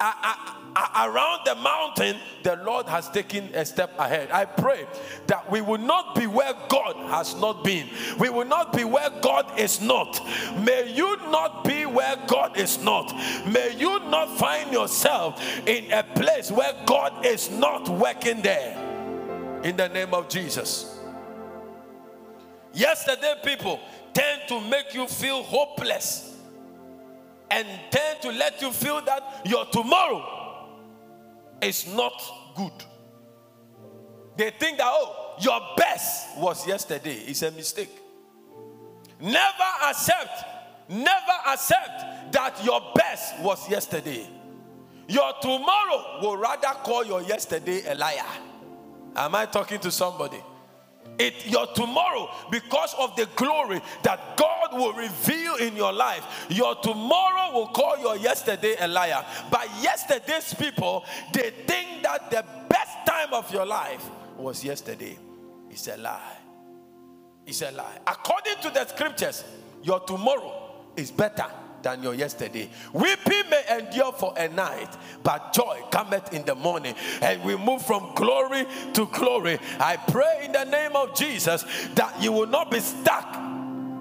Uh, 0.00 0.12
uh, 0.22 0.55
around 0.94 1.40
the 1.44 1.54
mountain, 1.54 2.16
the 2.42 2.56
Lord 2.56 2.86
has 2.86 3.08
taken 3.08 3.44
a 3.54 3.64
step 3.64 3.92
ahead. 3.98 4.30
I 4.30 4.44
pray 4.44 4.86
that 5.26 5.50
we 5.50 5.60
will 5.60 5.78
not 5.78 6.14
be 6.14 6.26
where 6.26 6.52
God 6.68 6.96
has 7.10 7.34
not 7.36 7.64
been. 7.64 7.88
We 8.18 8.28
will 8.28 8.44
not 8.44 8.72
be 8.72 8.84
where 8.84 9.10
God 9.22 9.58
is 9.58 9.80
not. 9.80 10.20
May 10.58 10.92
you 10.94 11.16
not 11.30 11.64
be 11.64 11.86
where 11.86 12.16
God 12.26 12.58
is 12.58 12.82
not. 12.82 13.14
May 13.46 13.74
you 13.76 13.98
not 14.10 14.38
find 14.38 14.72
yourself 14.72 15.42
in 15.66 15.90
a 15.92 16.02
place 16.02 16.50
where 16.50 16.74
God 16.84 17.24
is 17.24 17.50
not 17.50 17.88
working 17.88 18.42
there. 18.42 18.76
In 19.62 19.76
the 19.76 19.88
name 19.88 20.12
of 20.12 20.28
Jesus. 20.28 20.98
Yesterday, 22.72 23.34
people 23.42 23.80
tend 24.12 24.42
to 24.48 24.60
make 24.60 24.94
you 24.94 25.06
feel 25.06 25.42
hopeless 25.42 26.36
and 27.50 27.66
tend 27.90 28.20
to 28.20 28.30
let 28.30 28.60
you 28.60 28.70
feel 28.72 29.00
that 29.02 29.42
your 29.46 29.64
tomorrow 29.66 30.35
is 31.62 31.86
not 31.94 32.12
good. 32.54 32.72
They 34.36 34.50
think 34.50 34.78
that, 34.78 34.86
oh, 34.88 35.36
your 35.40 35.60
best 35.76 36.36
was 36.38 36.66
yesterday. 36.66 37.14
It's 37.26 37.42
a 37.42 37.50
mistake. 37.50 37.90
Never 39.20 39.70
accept, 39.88 40.44
never 40.88 41.32
accept 41.48 42.32
that 42.32 42.62
your 42.64 42.80
best 42.94 43.38
was 43.40 43.68
yesterday. 43.70 44.28
Your 45.08 45.32
tomorrow 45.40 46.18
will 46.20 46.36
rather 46.36 46.68
call 46.82 47.04
your 47.04 47.22
yesterday 47.22 47.82
a 47.86 47.94
liar. 47.94 48.24
Am 49.14 49.34
I 49.34 49.46
talking 49.46 49.78
to 49.80 49.90
somebody? 49.90 50.38
It 51.18 51.46
your 51.46 51.66
tomorrow 51.68 52.30
because 52.50 52.94
of 52.98 53.16
the 53.16 53.26
glory 53.36 53.80
that 54.02 54.36
God 54.36 54.72
will 54.72 54.92
reveal 54.92 55.56
in 55.56 55.76
your 55.76 55.92
life. 55.92 56.46
Your 56.48 56.74
tomorrow 56.76 57.52
will 57.52 57.68
call 57.68 57.98
your 57.98 58.16
yesterday 58.16 58.76
a 58.80 58.88
liar. 58.88 59.24
But 59.50 59.68
yesterday's 59.80 60.54
people, 60.54 61.04
they 61.32 61.50
think 61.66 62.02
that 62.02 62.30
the 62.30 62.44
best 62.68 63.06
time 63.06 63.32
of 63.32 63.52
your 63.52 63.66
life 63.66 64.08
was 64.36 64.64
yesterday. 64.64 65.18
It's 65.70 65.88
a 65.88 65.96
lie. 65.96 66.36
It's 67.46 67.62
a 67.62 67.70
lie. 67.70 67.98
According 68.06 68.56
to 68.62 68.70
the 68.70 68.86
scriptures, 68.86 69.44
your 69.82 70.00
tomorrow 70.00 70.72
is 70.96 71.10
better 71.10 71.46
than 71.86 72.02
your 72.02 72.14
yesterday. 72.14 72.68
Weeping 72.92 73.48
may 73.48 73.62
endure 73.78 74.10
for 74.10 74.34
a 74.36 74.48
night, 74.48 74.88
but 75.22 75.52
joy 75.52 75.80
cometh 75.92 76.32
in 76.32 76.44
the 76.44 76.56
morning. 76.56 76.96
And 77.22 77.44
we 77.44 77.56
move 77.56 77.80
from 77.86 78.12
glory 78.16 78.66
to 78.94 79.06
glory. 79.06 79.60
I 79.78 79.96
pray 79.96 80.46
in 80.46 80.52
the 80.52 80.64
name 80.64 80.96
of 80.96 81.14
Jesus 81.14 81.64
that 81.94 82.20
you 82.20 82.32
will 82.32 82.48
not 82.48 82.72
be 82.72 82.80
stuck 82.80 83.36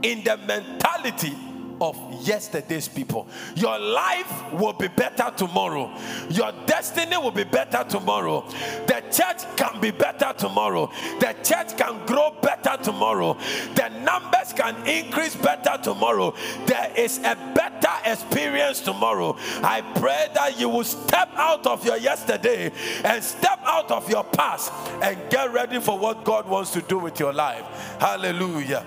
in 0.01 0.23
the 0.23 0.35
mentality 0.47 1.35
of 1.81 1.97
yesterday's 2.25 2.87
people. 2.87 3.27
Your 3.55 3.77
life 3.77 4.53
will 4.53 4.73
be 4.73 4.87
better 4.87 5.31
tomorrow. 5.35 5.91
Your 6.29 6.51
destiny 6.65 7.17
will 7.17 7.31
be 7.31 7.43
better 7.43 7.83
tomorrow. 7.87 8.41
The 8.87 9.03
church 9.11 9.43
can 9.55 9.79
be 9.81 9.91
better 9.91 10.33
tomorrow. 10.37 10.91
The 11.19 11.35
church 11.43 11.77
can 11.77 12.05
grow 12.05 12.35
better 12.41 12.77
tomorrow. 12.81 13.37
The 13.75 13.89
numbers 14.03 14.53
can 14.53 14.75
increase 14.87 15.35
better 15.35 15.77
tomorrow. 15.81 16.33
There 16.65 16.91
is 16.95 17.19
a 17.19 17.35
better 17.53 17.93
experience 18.05 18.81
tomorrow. 18.81 19.35
I 19.63 19.81
pray 19.99 20.27
that 20.33 20.59
you 20.59 20.69
will 20.69 20.83
step 20.83 21.29
out 21.35 21.65
of 21.67 21.85
your 21.85 21.97
yesterday 21.97 22.71
and 23.03 23.23
step 23.23 23.59
out 23.65 23.91
of 23.91 24.09
your 24.09 24.23
past 24.23 24.71
and 25.01 25.17
get 25.29 25.51
ready 25.53 25.79
for 25.79 25.97
what 25.97 26.23
God 26.23 26.47
wants 26.47 26.71
to 26.71 26.81
do 26.81 26.99
with 26.99 27.19
your 27.19 27.33
life. 27.33 27.65
Hallelujah. 27.99 28.85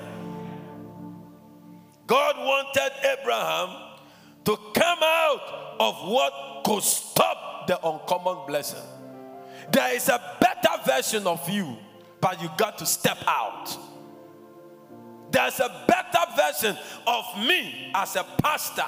God 2.09 2.39
wanted 2.39 2.91
Abraham 3.05 3.69
to 4.47 4.57
come 4.75 4.99
out 5.03 5.77
of 5.79 5.95
what 6.09 6.65
could 6.65 6.83
stop 6.83 7.67
the 7.67 7.77
uncommon 7.87 8.47
blessing. 8.47 8.83
There 9.71 9.95
is 9.95 10.09
a 10.09 10.19
better 10.41 10.83
version 10.87 11.27
of 11.27 11.47
you, 11.51 11.77
but 12.23 12.41
you 12.41 12.49
got 12.57 12.79
to 12.79 12.87
step 12.87 13.19
out. 13.27 13.77
There's 15.31 15.61
a 15.61 15.85
better 15.87 16.25
version 16.35 16.79
of 17.07 17.25
me 17.47 17.93
as 17.95 18.17
a 18.17 18.25
pastor. 18.39 18.87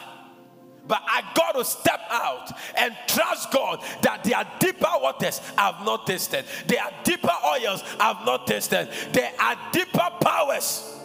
But 0.89 1.03
I 1.07 1.23
got 1.35 1.53
to 1.53 1.65
step 1.65 2.01
out 2.09 2.51
and 2.79 2.97
trust 3.07 3.53
God 3.53 3.85
that 4.01 4.25
there 4.25 4.39
are 4.39 4.51
deeper 4.59 4.89
waters 4.95 5.43
I've 5.59 5.85
not 5.85 6.07
tasted. 6.07 6.47
There 6.67 6.83
are 6.83 6.93
deeper 7.05 7.35
oils 7.47 7.85
I've 8.01 8.25
not 8.25 8.47
tasted. 8.47 8.89
There 9.13 9.31
are 9.39 9.59
deeper 9.73 10.09
powers 10.23 11.00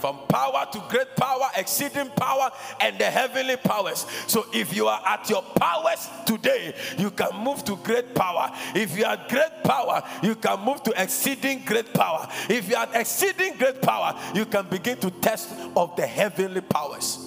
from 0.00 0.18
power 0.28 0.66
to 0.72 0.82
great 0.88 1.14
power, 1.16 1.48
exceeding 1.56 2.08
power, 2.10 2.50
and 2.80 2.98
the 2.98 3.04
heavenly 3.04 3.56
powers. 3.56 4.06
So 4.26 4.46
if 4.52 4.74
you 4.74 4.88
are 4.88 5.00
at 5.06 5.28
your 5.28 5.42
powers 5.42 6.08
today, 6.26 6.74
you 6.98 7.10
can 7.10 7.36
move 7.36 7.64
to 7.64 7.76
great 7.76 8.14
power. 8.14 8.50
If 8.74 8.96
you 8.96 9.04
are 9.04 9.18
great 9.28 9.62
power, 9.62 10.02
you 10.22 10.34
can 10.34 10.60
move 10.60 10.82
to 10.84 11.02
exceeding 11.02 11.64
great 11.64 11.92
power. 11.92 12.28
If 12.48 12.68
you 12.68 12.76
are 12.76 12.88
exceeding 12.94 13.56
great 13.56 13.82
power, 13.82 14.18
you 14.34 14.46
can 14.46 14.66
begin 14.68 14.98
to 14.98 15.10
test 15.10 15.50
of 15.76 15.94
the 15.96 16.06
heavenly 16.06 16.62
powers. 16.62 17.18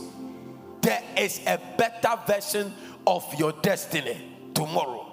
There 0.81 1.01
is 1.17 1.39
a 1.45 1.59
better 1.77 2.19
version 2.27 2.73
of 3.07 3.23
your 3.39 3.53
destiny 3.61 4.17
tomorrow. 4.53 5.09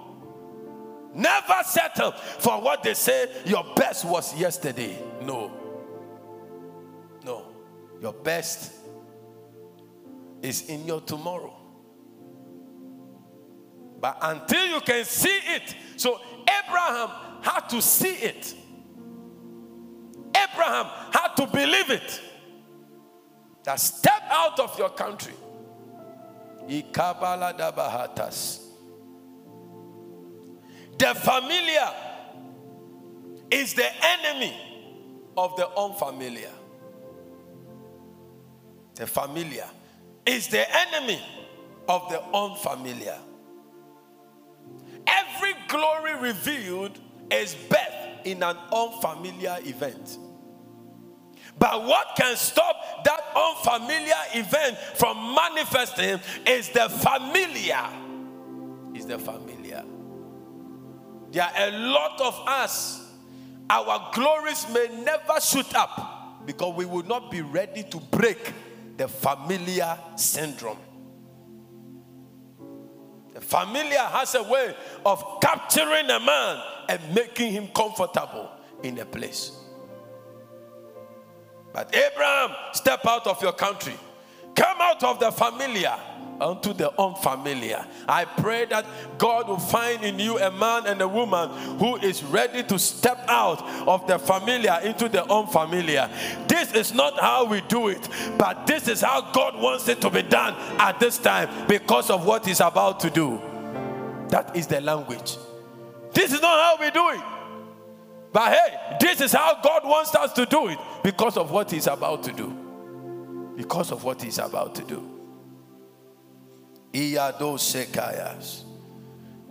Never 1.14 1.62
settle 1.64 2.12
for 2.12 2.60
what 2.60 2.82
they 2.82 2.94
say 2.94 3.28
your 3.44 3.64
best 3.74 4.04
was 4.04 4.36
yesterday. 4.38 4.96
No. 5.22 5.48
No. 5.48 5.59
Your 8.00 8.12
best 8.12 8.72
is 10.42 10.68
in 10.68 10.86
your 10.86 11.00
tomorrow. 11.02 11.54
But 14.00 14.18
until 14.22 14.66
you 14.66 14.80
can 14.80 15.04
see 15.04 15.28
it, 15.28 15.74
so 15.96 16.18
Abraham 16.42 17.10
had 17.42 17.68
to 17.68 17.82
see 17.82 18.14
it. 18.14 18.54
Abraham 20.34 20.86
had 21.12 21.34
to 21.36 21.46
believe 21.46 21.90
it. 21.90 22.20
That 23.64 23.78
step 23.78 24.22
out 24.30 24.58
of 24.58 24.78
your 24.78 24.88
country. 24.90 25.34
The 30.98 31.14
familiar 31.14 31.90
is 33.50 33.74
the 33.74 33.88
enemy 34.02 34.56
of 35.36 35.56
the 35.56 35.68
unfamiliar. 35.68 36.50
The 39.00 39.06
familiar 39.06 39.64
is 40.26 40.48
the 40.48 40.62
enemy 40.78 41.22
of 41.88 42.06
the 42.10 42.22
unfamiliar. 42.36 43.16
Every 45.06 45.54
glory 45.68 46.16
revealed 46.20 47.00
is 47.30 47.54
birth 47.54 48.26
in 48.26 48.42
an 48.42 48.58
unfamiliar 48.70 49.56
event. 49.62 50.18
But 51.58 51.82
what 51.86 52.08
can 52.14 52.36
stop 52.36 52.76
that 53.04 53.22
unfamiliar 53.34 54.12
event 54.34 54.76
from 54.96 55.34
manifesting 55.34 56.20
is 56.46 56.68
the 56.68 56.90
familiar. 56.90 57.86
Is 58.94 59.06
the 59.06 59.18
familiar. 59.18 59.82
There 61.30 61.42
are 61.42 61.68
a 61.68 61.70
lot 61.70 62.20
of 62.20 62.38
us, 62.46 63.14
our 63.70 64.10
glories 64.12 64.66
may 64.74 64.88
never 65.02 65.40
shoot 65.40 65.74
up 65.74 66.44
because 66.44 66.74
we 66.76 66.84
will 66.84 67.06
not 67.06 67.30
be 67.30 67.40
ready 67.40 67.82
to 67.84 67.96
break 67.98 68.52
the 69.00 69.08
familiar 69.08 69.98
syndrome. 70.14 70.76
The 73.32 73.40
familiar 73.40 73.96
has 73.96 74.34
a 74.34 74.42
way 74.42 74.74
of 75.06 75.24
capturing 75.40 76.10
a 76.10 76.20
man 76.20 76.62
and 76.86 77.14
making 77.14 77.50
him 77.50 77.68
comfortable 77.68 78.50
in 78.82 78.98
a 78.98 79.06
place. 79.06 79.52
But 81.72 81.96
Abraham, 81.96 82.50
step 82.74 83.06
out 83.06 83.26
of 83.26 83.40
your 83.40 83.54
country, 83.54 83.94
come 84.54 84.76
out 84.78 85.02
of 85.02 85.18
the 85.18 85.30
familiar 85.30 85.96
unto 86.40 86.72
the 86.72 86.90
unfamiliar. 87.00 87.84
I 88.08 88.24
pray 88.24 88.64
that 88.66 88.86
God 89.18 89.48
will 89.48 89.58
find 89.58 90.04
in 90.04 90.18
you 90.18 90.38
a 90.38 90.50
man 90.50 90.86
and 90.86 91.00
a 91.00 91.08
woman 91.08 91.50
who 91.78 91.96
is 91.96 92.22
ready 92.24 92.62
to 92.64 92.78
step 92.78 93.24
out 93.28 93.62
of 93.86 94.06
the 94.06 94.18
familiar 94.18 94.78
into 94.82 95.08
the 95.08 95.24
unfamiliar. 95.30 96.08
This 96.48 96.72
is 96.74 96.94
not 96.94 97.18
how 97.20 97.44
we 97.44 97.60
do 97.62 97.88
it, 97.88 98.08
but 98.38 98.66
this 98.66 98.88
is 98.88 99.00
how 99.00 99.32
God 99.32 99.60
wants 99.60 99.88
it 99.88 100.00
to 100.00 100.10
be 100.10 100.22
done 100.22 100.54
at 100.78 100.98
this 100.98 101.18
time 101.18 101.48
because 101.68 102.10
of 102.10 102.26
what 102.26 102.46
He's 102.46 102.60
about 102.60 103.00
to 103.00 103.10
do. 103.10 103.40
That 104.28 104.56
is 104.56 104.66
the 104.66 104.80
language. 104.80 105.36
This 106.12 106.32
is 106.32 106.40
not 106.40 106.78
how 106.78 106.84
we 106.84 106.90
do 106.90 107.08
it. 107.10 107.24
But 108.32 108.52
hey, 108.52 108.96
this 109.00 109.20
is 109.20 109.32
how 109.32 109.60
God 109.60 109.82
wants 109.84 110.14
us 110.14 110.32
to 110.34 110.46
do 110.46 110.68
it 110.68 110.78
because 111.02 111.36
of 111.36 111.50
what 111.50 111.70
He's 111.70 111.86
about 111.86 112.22
to 112.24 112.32
do. 112.32 112.56
Because 113.56 113.90
of 113.90 114.04
what 114.04 114.22
He's 114.22 114.38
about 114.38 114.74
to 114.76 114.82
do. 114.82 115.19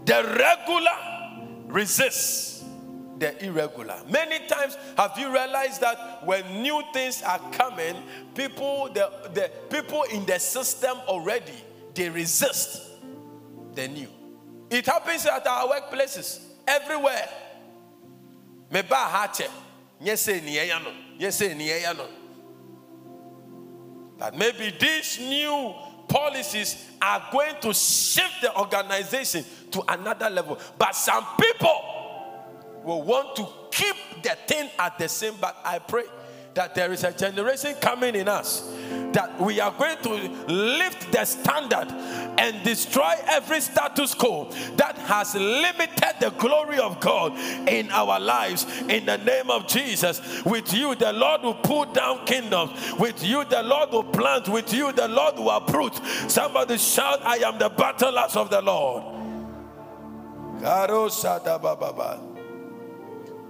The 0.05 0.23
regular 0.37 0.97
resists 1.67 2.63
the 3.19 3.45
irregular. 3.45 4.01
Many 4.09 4.47
times 4.47 4.77
have 4.97 5.17
you 5.17 5.31
realized 5.31 5.81
that 5.81 6.25
when 6.25 6.61
new 6.61 6.81
things 6.93 7.21
are 7.21 7.39
coming, 7.51 7.95
people 8.33 8.89
the, 8.93 9.11
the 9.33 9.51
people 9.69 10.03
in 10.03 10.25
the 10.25 10.39
system 10.39 10.97
already 11.07 11.53
they 11.93 12.09
resist 12.09 12.81
the 13.75 13.87
new. 13.87 14.07
It 14.69 14.85
happens 14.85 15.25
at 15.25 15.45
our 15.45 15.67
workplaces 15.67 16.39
everywhere. 16.67 17.27
Meba 18.71 18.95
hache, 18.95 19.49
nyese 20.01 20.41
niyeyano, 20.41 20.93
nyese 21.19 21.55
niyeyano. 21.55 22.07
That 24.19 24.37
maybe 24.37 24.73
this 24.79 25.19
new 25.19 25.73
policies 26.09 26.89
are 27.01 27.23
going 27.31 27.55
to 27.61 27.73
shift 27.73 28.41
the 28.41 28.57
organization 28.59 29.45
to 29.71 29.83
another 29.87 30.29
level. 30.29 30.59
But 30.77 30.95
some 30.95 31.25
people 31.39 32.81
will 32.83 33.03
want 33.03 33.35
to 33.37 33.47
keep 33.71 33.95
the 34.23 34.35
thing 34.47 34.69
at 34.77 34.97
the 34.97 35.07
same. 35.07 35.35
But 35.39 35.55
I 35.63 35.79
pray 35.79 36.03
that 36.53 36.75
there 36.75 36.91
is 36.91 37.03
a 37.03 37.11
generation 37.11 37.75
coming 37.79 38.15
in 38.15 38.27
us 38.27 38.69
that 39.13 39.39
we 39.39 39.59
are 39.59 39.71
going 39.71 39.97
to 40.03 40.13
lift 40.51 41.11
the 41.11 41.25
standard 41.25 41.87
and 42.37 42.63
destroy 42.63 43.13
every 43.27 43.61
status 43.61 44.13
quo 44.13 44.49
that 44.75 44.97
has 44.97 45.35
limited 45.35 46.13
the 46.19 46.29
glory 46.37 46.79
of 46.79 46.99
God 46.99 47.37
in 47.67 47.89
our 47.91 48.19
lives 48.19 48.65
in 48.87 49.05
the 49.05 49.17
name 49.17 49.49
of 49.49 49.67
Jesus. 49.67 50.43
With 50.43 50.73
you, 50.73 50.95
the 50.95 51.13
Lord 51.13 51.41
will 51.41 51.55
pull 51.55 51.85
down 51.85 52.25
kingdoms. 52.25 52.93
With 52.99 53.23
you, 53.23 53.45
the 53.45 53.63
Lord 53.63 53.91
will 53.91 54.03
plant. 54.03 54.47
With 54.47 54.73
you, 54.73 54.91
the 54.91 55.07
Lord 55.07 55.37
will 55.37 55.49
uproot. 55.49 55.95
Somebody 56.27 56.77
shout, 56.77 57.25
I 57.25 57.37
am 57.37 57.57
the 57.57 57.69
battle 57.69 58.17
axe 58.17 58.35
of 58.35 58.49
the 58.49 58.61
Lord. 58.61 59.03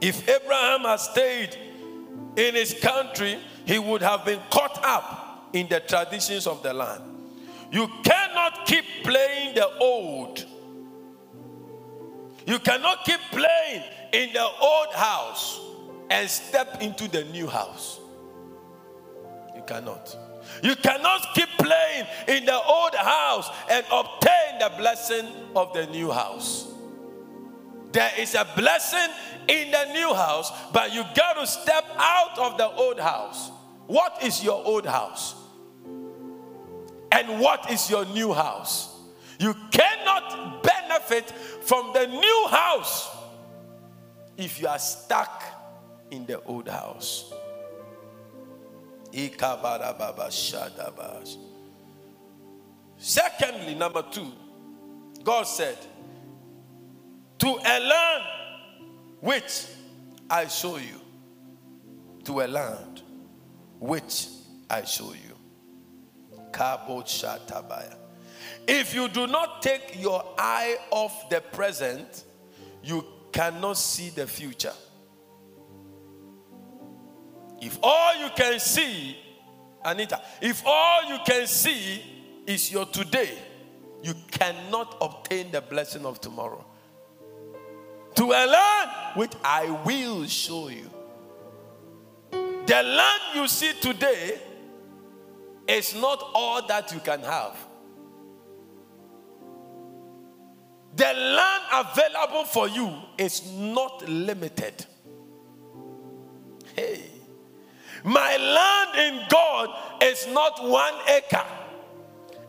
If 0.01 0.29
Abraham 0.29 0.81
has 0.81 1.09
stayed 1.09 1.57
in 2.35 2.55
his 2.55 2.73
country, 2.73 3.39
he 3.65 3.79
would 3.79 4.01
have 4.01 4.25
been 4.25 4.39
caught 4.49 4.79
up 4.83 5.49
in 5.53 5.67
the 5.67 5.79
traditions 5.79 6.47
of 6.47 6.63
the 6.63 6.73
land. 6.73 7.03
You 7.71 7.87
cannot 8.03 8.65
keep 8.65 8.85
playing 9.03 9.55
the 9.55 9.67
old. 9.79 10.45
You 12.45 12.59
cannot 12.59 13.05
keep 13.05 13.19
playing 13.31 13.83
in 14.11 14.33
the 14.33 14.43
old 14.43 14.93
house 14.93 15.59
and 16.09 16.29
step 16.29 16.81
into 16.81 17.07
the 17.07 17.23
new 17.25 17.47
house. 17.47 17.99
You 19.55 19.61
cannot. 19.67 20.17
You 20.63 20.75
cannot 20.75 21.27
keep 21.35 21.49
playing 21.59 22.07
in 22.27 22.45
the 22.45 22.59
old 22.59 22.95
house 22.95 23.49
and 23.69 23.85
obtain 23.91 24.59
the 24.59 24.71
blessing 24.77 25.27
of 25.55 25.73
the 25.73 25.85
new 25.87 26.11
house. 26.11 26.67
There 27.91 28.11
is 28.17 28.35
a 28.35 28.47
blessing 28.55 29.09
in 29.47 29.71
the 29.71 29.93
new 29.93 30.13
house, 30.13 30.51
but 30.71 30.93
you 30.93 31.03
got 31.15 31.33
to 31.33 31.47
step 31.47 31.85
out 31.97 32.37
of 32.37 32.57
the 32.57 32.69
old 32.69 32.99
house. 32.99 33.49
What 33.87 34.21
is 34.23 34.43
your 34.43 34.63
old 34.63 34.85
house? 34.85 35.35
And 37.11 37.39
what 37.39 37.71
is 37.71 37.89
your 37.89 38.05
new 38.05 38.33
house? 38.33 38.95
You 39.39 39.55
cannot 39.71 40.61
benefit 40.63 41.31
from 41.61 41.91
the 41.93 42.05
new 42.05 42.47
house 42.49 43.09
if 44.37 44.61
you 44.61 44.67
are 44.67 44.79
stuck 44.79 45.43
in 46.11 46.25
the 46.25 46.41
old 46.43 46.67
house. 46.67 47.33
Secondly, 52.97 53.75
number 53.75 54.03
two, 54.11 54.31
God 55.23 55.43
said, 55.43 55.77
To 57.39 57.47
a 57.47 57.79
land 57.79 58.23
which 59.21 59.65
I 60.29 60.47
show 60.47 60.77
you, 60.77 61.01
to 62.25 62.41
a 62.41 62.47
land 62.47 63.01
which 63.79 64.27
I 64.69 64.83
show 64.83 65.13
you. 65.13 65.35
If 68.67 68.93
you 68.93 69.07
do 69.07 69.27
not 69.27 69.61
take 69.61 70.01
your 70.01 70.23
eye 70.37 70.77
off 70.91 71.29
the 71.29 71.41
present, 71.41 72.25
you 72.83 73.05
cannot 73.31 73.77
see 73.77 74.09
the 74.09 74.27
future. 74.27 74.73
If 77.61 77.77
all 77.81 78.15
you 78.17 78.29
can 78.35 78.59
see, 78.59 79.17
Anita, 79.83 80.21
if 80.41 80.63
all 80.65 81.05
you 81.05 81.17
can 81.25 81.47
see 81.47 82.01
is 82.45 82.71
your 82.71 82.85
today, 82.85 83.37
you 84.01 84.13
cannot 84.31 84.97
obtain 85.01 85.51
the 85.51 85.61
blessing 85.61 86.05
of 86.05 86.21
tomorrow. 86.21 86.65
To 88.19 88.25
a 88.25 88.43
land 88.45 88.89
which 89.15 89.31
I 89.45 89.69
will 89.85 90.25
show 90.25 90.67
you. 90.67 90.89
The 92.31 92.83
land 92.83 93.21
you 93.33 93.47
see 93.47 93.71
today 93.79 94.37
is 95.65 95.95
not 95.95 96.29
all 96.33 96.67
that 96.67 96.91
you 96.91 96.99
can 96.99 97.21
have. 97.21 97.55
The 100.97 101.13
land 101.13 101.63
available 101.71 102.43
for 102.43 102.67
you 102.67 102.93
is 103.17 103.49
not 103.53 104.09
limited. 104.09 104.85
Hey. 106.75 107.05
My 108.03 108.35
land 108.35 108.99
in 108.99 109.27
God 109.29 109.69
is 110.03 110.27
not 110.27 110.61
one 110.67 110.93
acre, 111.07 111.45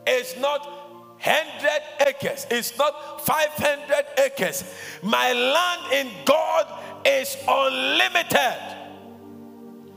it's 0.05 0.37
not 0.37 0.80
100 1.23 2.09
acres, 2.09 2.47
it's 2.51 2.77
not 2.79 3.27
500 3.27 4.07
acres. 4.25 4.65
My 5.03 5.33
land 5.33 5.93
in 5.93 6.25
God 6.25 6.67
is 7.05 7.37
unlimited. 7.47 8.77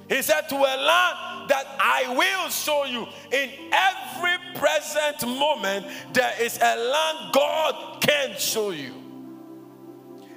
He 0.10 0.22
said, 0.22 0.50
To 0.50 0.56
a 0.56 0.60
land 0.60 1.50
that 1.50 1.66
I 1.80 2.14
will 2.16 2.50
show 2.50 2.86
you. 2.86 3.08
In 3.32 3.50
every 3.72 4.38
present 4.56 5.22
moment, 5.26 5.86
there 6.14 6.34
is 6.42 6.58
a 6.62 6.76
land 6.76 7.34
God 7.34 8.02
can 8.02 8.38
show 8.38 8.72
you. 8.72 8.94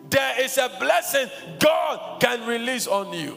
There 0.09 0.40
is 0.40 0.57
a 0.57 0.70
blessing 0.79 1.29
God 1.59 2.20
can 2.20 2.46
release 2.46 2.87
on 2.87 3.12
you. 3.12 3.37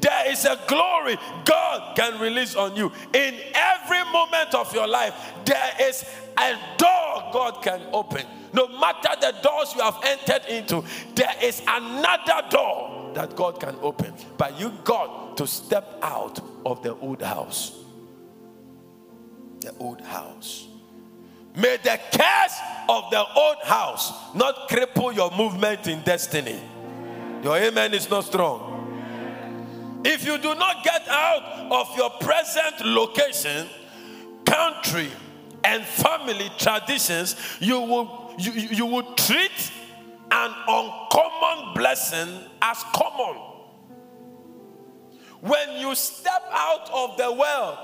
There 0.00 0.30
is 0.30 0.44
a 0.44 0.58
glory 0.66 1.16
God 1.44 1.96
can 1.96 2.20
release 2.20 2.54
on 2.56 2.76
you. 2.76 2.92
In 3.12 3.34
every 3.54 4.04
moment 4.10 4.54
of 4.54 4.72
your 4.74 4.86
life, 4.86 5.14
there 5.44 5.72
is 5.80 6.04
a 6.38 6.54
door 6.76 7.30
God 7.32 7.62
can 7.62 7.80
open. 7.92 8.24
No 8.52 8.66
matter 8.66 9.10
the 9.20 9.34
doors 9.42 9.74
you 9.74 9.82
have 9.82 9.98
entered 10.04 10.44
into, 10.48 10.84
there 11.14 11.34
is 11.42 11.62
another 11.66 12.48
door 12.50 13.12
that 13.14 13.36
God 13.36 13.60
can 13.60 13.76
open. 13.80 14.12
But 14.36 14.58
you 14.58 14.72
got 14.84 15.36
to 15.36 15.46
step 15.46 15.98
out 16.02 16.40
of 16.66 16.82
the 16.82 16.94
old 16.96 17.22
house. 17.22 17.76
The 19.60 19.74
old 19.78 20.00
house. 20.00 20.66
May 21.54 21.76
the 21.82 21.98
curse 22.12 22.58
of 22.88 23.10
the 23.10 23.24
old 23.36 23.56
house 23.64 24.34
not 24.34 24.68
cripple 24.68 25.14
your 25.14 25.30
movement 25.32 25.86
in 25.86 26.00
destiny. 26.02 26.60
Your 27.42 27.56
amen 27.56 27.94
is 27.94 28.08
not 28.08 28.24
strong. 28.24 28.79
If 30.04 30.24
you 30.24 30.38
do 30.38 30.54
not 30.54 30.82
get 30.84 31.06
out 31.08 31.70
of 31.70 31.96
your 31.96 32.10
present 32.10 32.84
location, 32.84 33.68
country, 34.44 35.10
and 35.62 35.84
family 35.84 36.50
traditions, 36.58 37.36
you 37.60 37.80
will 37.80 38.34
you, 38.38 38.52
you 38.52 38.86
will 38.86 39.14
treat 39.14 39.72
an 40.30 40.54
uncommon 40.66 41.74
blessing 41.74 42.28
as 42.62 42.82
common. 42.94 43.36
When 45.40 45.78
you 45.78 45.94
step 45.94 46.42
out 46.50 46.90
of 46.92 47.16
the 47.16 47.32
world 47.32 47.78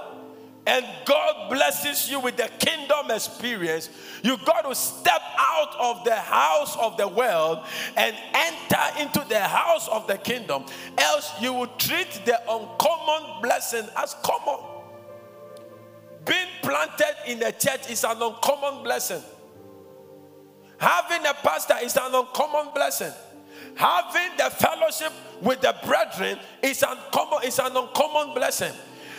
and 0.66 0.84
God 1.04 1.48
blesses 1.48 2.10
you 2.10 2.18
with 2.18 2.36
the 2.36 2.50
kingdom 2.58 3.10
experience, 3.10 3.88
you 4.22 4.36
got 4.38 4.62
to 4.62 4.74
step 4.74 5.22
out 5.38 5.76
of 5.78 6.04
the 6.04 6.16
house 6.16 6.76
of 6.76 6.96
the 6.96 7.06
world 7.06 7.64
and 7.96 8.16
enter 8.34 9.00
into 9.00 9.24
the 9.28 9.40
house 9.40 9.88
of 9.88 10.06
the 10.08 10.18
kingdom. 10.18 10.64
Else, 10.98 11.30
you 11.40 11.52
will 11.52 11.68
treat 11.78 12.20
the 12.24 12.40
uncommon 12.50 13.42
blessing 13.42 13.86
as 13.96 14.14
common. 14.22 14.58
Being 16.24 16.48
planted 16.62 17.14
in 17.28 17.42
a 17.44 17.52
church 17.52 17.88
is 17.88 18.02
an 18.02 18.20
uncommon 18.20 18.82
blessing. 18.82 19.22
Having 20.78 21.26
a 21.26 21.34
pastor 21.34 21.76
is 21.82 21.96
an 21.96 22.12
uncommon 22.12 22.74
blessing. 22.74 23.12
Having 23.76 24.36
the 24.36 24.50
fellowship 24.50 25.12
with 25.40 25.60
the 25.60 25.74
brethren 25.84 26.38
is, 26.62 26.82
uncommon, 26.82 27.44
is 27.44 27.58
an 27.60 27.76
uncommon 27.76 28.34
blessing. 28.34 28.72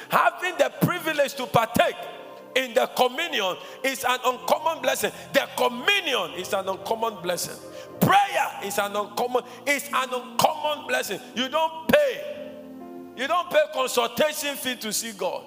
Having 0.09 0.57
the 0.57 0.71
privilege 0.81 1.33
to 1.35 1.45
partake 1.45 1.95
in 2.55 2.73
the 2.73 2.87
communion 2.95 3.55
is 3.83 4.03
an 4.03 4.19
uncommon 4.25 4.81
blessing. 4.81 5.11
The 5.33 5.47
communion 5.55 6.31
is 6.39 6.53
an 6.53 6.67
uncommon 6.67 7.21
blessing. 7.21 7.55
Prayer 7.99 8.49
is 8.63 8.77
an 8.79 8.95
uncommon, 8.95 9.43
is 9.65 9.87
an 9.93 10.09
uncommon 10.11 10.87
blessing. 10.87 11.19
You 11.35 11.49
don't 11.49 11.87
pay. 11.87 12.35
You 13.15 13.27
don't 13.27 13.49
pay 13.49 13.63
consultation 13.73 14.55
fee 14.55 14.75
to 14.77 14.93
see 14.93 15.11
God. 15.11 15.43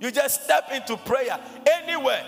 You 0.00 0.10
just 0.10 0.44
step 0.44 0.70
into 0.72 0.96
prayer 0.96 1.38
anywhere. 1.82 2.24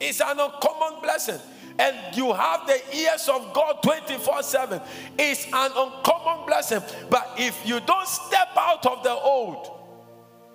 It's 0.00 0.20
an 0.20 0.38
uncommon 0.38 1.02
blessing. 1.02 1.38
And 1.78 2.16
you 2.16 2.32
have 2.32 2.66
the 2.66 2.80
ears 2.96 3.28
of 3.28 3.52
God 3.52 3.82
24 3.82 4.42
7. 4.42 4.80
It's 5.18 5.46
an 5.46 5.70
uncommon 5.74 6.46
blessing. 6.46 6.80
But 7.10 7.34
if 7.36 7.66
you 7.66 7.80
don't 7.80 8.06
step 8.06 8.48
out 8.56 8.86
of 8.86 9.02
the 9.02 9.10
old, 9.10 9.70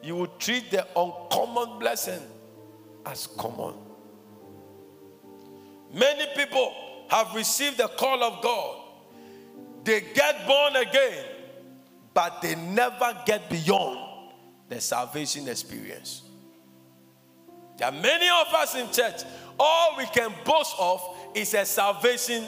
you 0.02 0.16
will 0.16 0.28
treat 0.40 0.72
the 0.72 0.88
uncommon 0.96 1.80
blessing 1.80 2.22
as 3.06 3.28
common. 3.28 3.74
Many 5.94 6.26
people 6.36 6.74
have 7.10 7.34
received 7.36 7.78
the 7.78 7.88
call 7.88 8.24
of 8.24 8.42
God. 8.42 8.78
They 9.84 10.02
get 10.02 10.48
born 10.48 10.76
again, 10.76 11.26
but 12.14 12.42
they 12.42 12.56
never 12.56 13.18
get 13.26 13.50
beyond 13.50 14.00
the 14.70 14.80
salvation 14.80 15.48
experience. 15.48 16.24
There 17.78 17.88
are 17.88 17.92
many 17.92 18.28
of 18.28 18.54
us 18.54 18.76
in 18.76 18.92
church, 18.92 19.22
all 19.60 19.98
we 19.98 20.06
can 20.08 20.34
boast 20.46 20.76
of 20.80 21.02
is 21.36 21.54
a 21.54 21.66
salvation 21.66 22.46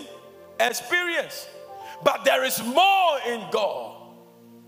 experience. 0.59 1.47
But 2.03 2.25
there 2.25 2.43
is 2.43 2.63
more 2.63 3.19
in 3.27 3.45
God. 3.51 3.97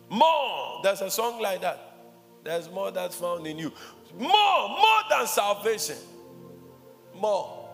More. 0.10 0.82
There's 0.84 1.02
a 1.02 1.10
song 1.10 1.42
like 1.42 1.62
that. 1.62 1.98
There's 2.44 2.70
more 2.70 2.92
that's 2.92 3.16
found 3.16 3.48
in 3.48 3.58
you. 3.58 3.72
More, 4.18 4.70
more 4.70 5.02
than 5.10 5.26
salvation. 5.26 5.96
More. 7.16 7.70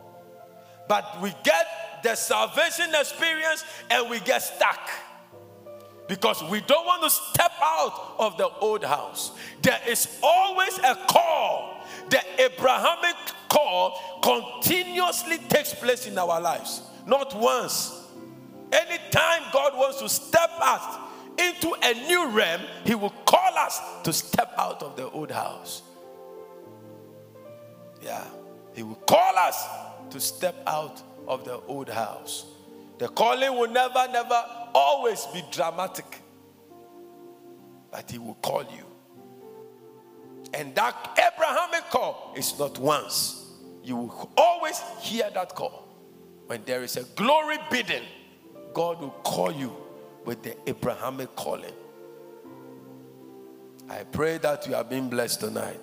But 0.87 1.21
we 1.21 1.33
get 1.43 2.01
the 2.03 2.15
salvation 2.15 2.93
experience 2.95 3.65
and 3.89 4.09
we 4.09 4.19
get 4.21 4.39
stuck 4.39 4.89
because 6.07 6.43
we 6.45 6.61
don't 6.61 6.85
want 6.85 7.03
to 7.03 7.09
step 7.09 7.51
out 7.61 8.15
of 8.17 8.37
the 8.37 8.49
old 8.59 8.83
house. 8.83 9.31
There 9.61 9.79
is 9.87 10.19
always 10.23 10.77
a 10.79 10.95
call. 11.07 11.85
The 12.09 12.19
Abrahamic 12.39 13.15
call 13.49 13.99
continuously 14.21 15.37
takes 15.49 15.73
place 15.73 16.07
in 16.07 16.17
our 16.17 16.39
lives, 16.39 16.83
not 17.05 17.35
once. 17.35 17.95
Anytime 18.71 19.43
God 19.51 19.73
wants 19.75 19.99
to 19.99 20.07
step 20.09 20.51
us 20.61 20.97
into 21.39 21.73
a 21.81 21.93
new 22.07 22.29
realm, 22.29 22.61
He 22.85 22.95
will 22.95 23.13
call 23.25 23.57
us 23.57 23.81
to 24.03 24.13
step 24.13 24.53
out 24.57 24.83
of 24.83 24.95
the 24.95 25.09
old 25.09 25.31
house. 25.31 25.81
Yeah, 28.01 28.23
He 28.73 28.83
will 28.83 28.95
call 28.95 29.37
us 29.37 29.65
to 30.11 30.19
step 30.19 30.55
out 30.67 31.01
of 31.27 31.45
the 31.45 31.59
old 31.67 31.89
house. 31.89 32.45
The 32.97 33.07
calling 33.07 33.57
will 33.57 33.69
never, 33.69 34.07
never 34.11 34.43
always 34.73 35.25
be 35.27 35.43
dramatic, 35.51 36.21
but 37.91 38.09
He 38.11 38.17
will 38.17 38.35
call 38.35 38.63
you. 38.63 38.88
And 40.53 40.73
that 40.75 41.19
Abrahamic 41.33 41.89
call 41.89 42.33
is 42.35 42.57
not 42.57 42.77
once. 42.79 43.45
You 43.83 43.95
will 43.95 44.31
always 44.37 44.79
hear 44.99 45.29
that 45.33 45.55
call. 45.55 45.87
When 46.47 46.63
there 46.65 46.83
is 46.83 46.97
a 46.97 47.03
glory 47.15 47.57
bidding, 47.69 48.03
God 48.73 48.99
will 48.99 49.11
call 49.23 49.51
you 49.51 49.75
with 50.25 50.41
the 50.43 50.55
Abrahamic 50.67 51.35
calling. 51.35 51.73
I 53.89 54.03
pray 54.03 54.37
that 54.39 54.67
you 54.67 54.73
have 54.73 54.89
been 54.89 55.09
blessed 55.09 55.39
tonight. 55.41 55.79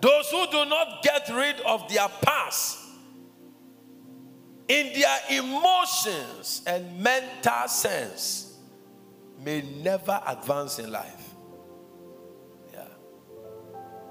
Those 0.00 0.30
who 0.30 0.46
do 0.46 0.64
not 0.64 1.02
get 1.02 1.28
rid 1.28 1.60
of 1.62 1.88
their 1.88 2.08
past 2.22 2.78
in 4.68 4.92
their 4.92 5.18
emotions 5.40 6.62
and 6.66 7.02
mental 7.02 7.68
sense 7.68 8.58
may 9.42 9.62
never 9.82 10.20
advance 10.26 10.78
in 10.78 10.92
life. 10.92 11.17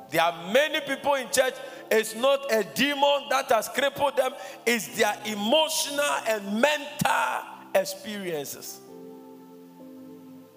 There 0.09 0.21
are 0.21 0.51
many 0.51 0.79
people 0.81 1.15
in 1.15 1.29
church, 1.29 1.53
it's 1.91 2.15
not 2.15 2.51
a 2.51 2.63
demon 2.63 3.23
that 3.29 3.49
has 3.49 3.67
crippled 3.67 4.15
them, 4.15 4.33
it's 4.65 4.95
their 4.97 5.15
emotional 5.25 6.15
and 6.27 6.61
mental 6.61 7.41
experiences. 7.75 8.79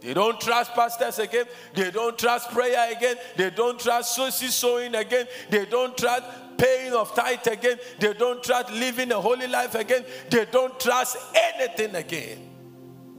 They 0.01 0.15
don't 0.15 0.41
trust 0.41 0.73
pastors 0.73 1.19
again. 1.19 1.45
They 1.75 1.91
don't 1.91 2.19
trust 2.19 2.51
prayer 2.51 2.91
again. 2.91 3.17
They 3.37 3.51
don't 3.51 3.79
trust 3.79 4.17
social 4.17 4.49
sowing 4.49 4.95
again. 4.95 5.27
They 5.51 5.67
don't 5.67 5.97
trust 5.97 6.25
paying 6.57 6.95
of 6.95 7.15
tithe 7.15 7.47
again. 7.47 7.79
They 7.99 8.15
don't 8.15 8.43
trust 8.43 8.71
living 8.73 9.13
a 9.13 9.21
holy 9.21 9.47
life 9.47 9.75
again. 9.75 10.05
They 10.31 10.47
don't 10.47 10.79
trust 10.81 11.19
anything 11.35 11.95
again. 11.95 12.51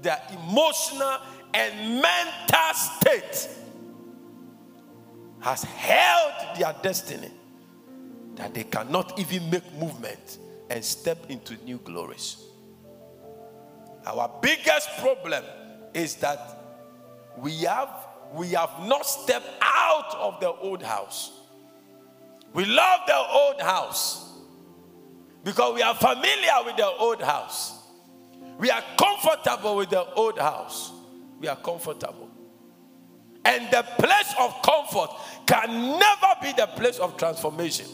Their 0.02 0.20
emotional 0.32 1.17
and 1.54 2.02
mental 2.02 2.74
state 2.74 3.50
has 5.41 5.63
held 5.63 6.21
their 6.56 6.74
destiny 6.82 7.32
that 8.36 8.54
they 8.54 8.64
cannot 8.64 9.18
even 9.20 9.50
make 9.50 9.74
movement 9.74 10.40
and 10.70 10.84
step 10.84 11.18
into 11.30 11.56
new 11.64 11.78
glories. 11.80 12.44
Our 14.06 14.32
biggest 14.42 14.90
problem 15.00 15.44
is 15.94 16.16
that 16.16 16.40
we 17.38 17.60
have 17.62 17.90
we 18.34 18.50
have 18.50 18.72
not 18.86 19.06
stepped 19.06 19.50
out 19.62 20.16
of 20.16 20.40
the 20.40 20.50
old 20.50 20.82
house. 20.82 21.32
We 22.54 22.66
love 22.66 23.02
the 23.06 23.18
old 23.18 23.62
house 23.62 24.32
because 25.44 25.76
we 25.76 25.82
are 25.82 25.96
familiar 25.96 26.64
with 26.66 26.78
the 26.78 26.88
old 26.88 27.22
house. 27.22 27.78
We 28.58 28.70
are 28.70 28.84
comfortable 28.98 29.76
with 29.76 29.90
the 29.90 30.06
old 30.14 30.40
house. 30.40 30.92
We 31.40 31.48
are 31.48 31.58
comfortable. 31.58 32.31
And 33.43 33.71
the 33.71 33.84
place 33.97 34.34
of 34.39 34.62
comfort 34.62 35.10
can 35.47 35.99
never 35.99 36.27
be 36.41 36.54
the 36.54 36.67
place 36.75 36.99
of 36.99 37.17
transformation. 37.17 37.88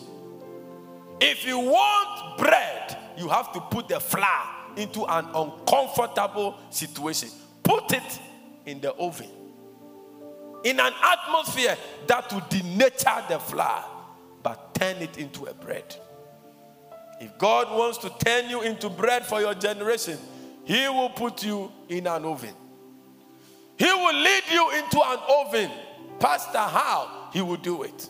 If 1.19 1.45
you 1.45 1.59
want 1.59 2.37
bread, 2.37 2.97
you 3.17 3.27
have 3.29 3.51
to 3.53 3.61
put 3.61 3.87
the 3.87 3.99
flour 3.99 4.57
into 4.75 5.05
an 5.05 5.25
uncomfortable 5.33 6.55
situation. 6.69 7.29
Put 7.63 7.91
it 7.93 8.19
in 8.65 8.81
the 8.81 8.93
oven. 8.93 9.29
In 10.63 10.79
an 10.79 10.93
atmosphere 11.01 11.77
that 12.07 12.31
will 12.31 12.41
denature 12.41 13.27
the 13.27 13.39
flour, 13.39 13.83
but 14.43 14.75
turn 14.75 14.97
it 14.97 15.17
into 15.17 15.45
a 15.45 15.53
bread. 15.53 15.95
If 17.19 17.37
God 17.37 17.75
wants 17.75 17.97
to 17.99 18.11
turn 18.23 18.49
you 18.49 18.61
into 18.61 18.89
bread 18.89 19.25
for 19.25 19.39
your 19.41 19.55
generation, 19.55 20.17
He 20.65 20.87
will 20.87 21.09
put 21.09 21.43
you 21.43 21.71
in 21.89 22.05
an 22.05 22.25
oven. 22.25 22.53
He 23.77 23.85
will 23.85 24.15
lead 24.15 24.43
you 24.51 24.71
into 24.71 24.99
an 25.01 25.19
oven. 25.29 25.71
Pastor, 26.19 26.57
how? 26.57 27.29
He 27.31 27.41
will 27.41 27.57
do 27.57 27.83
it. 27.83 28.09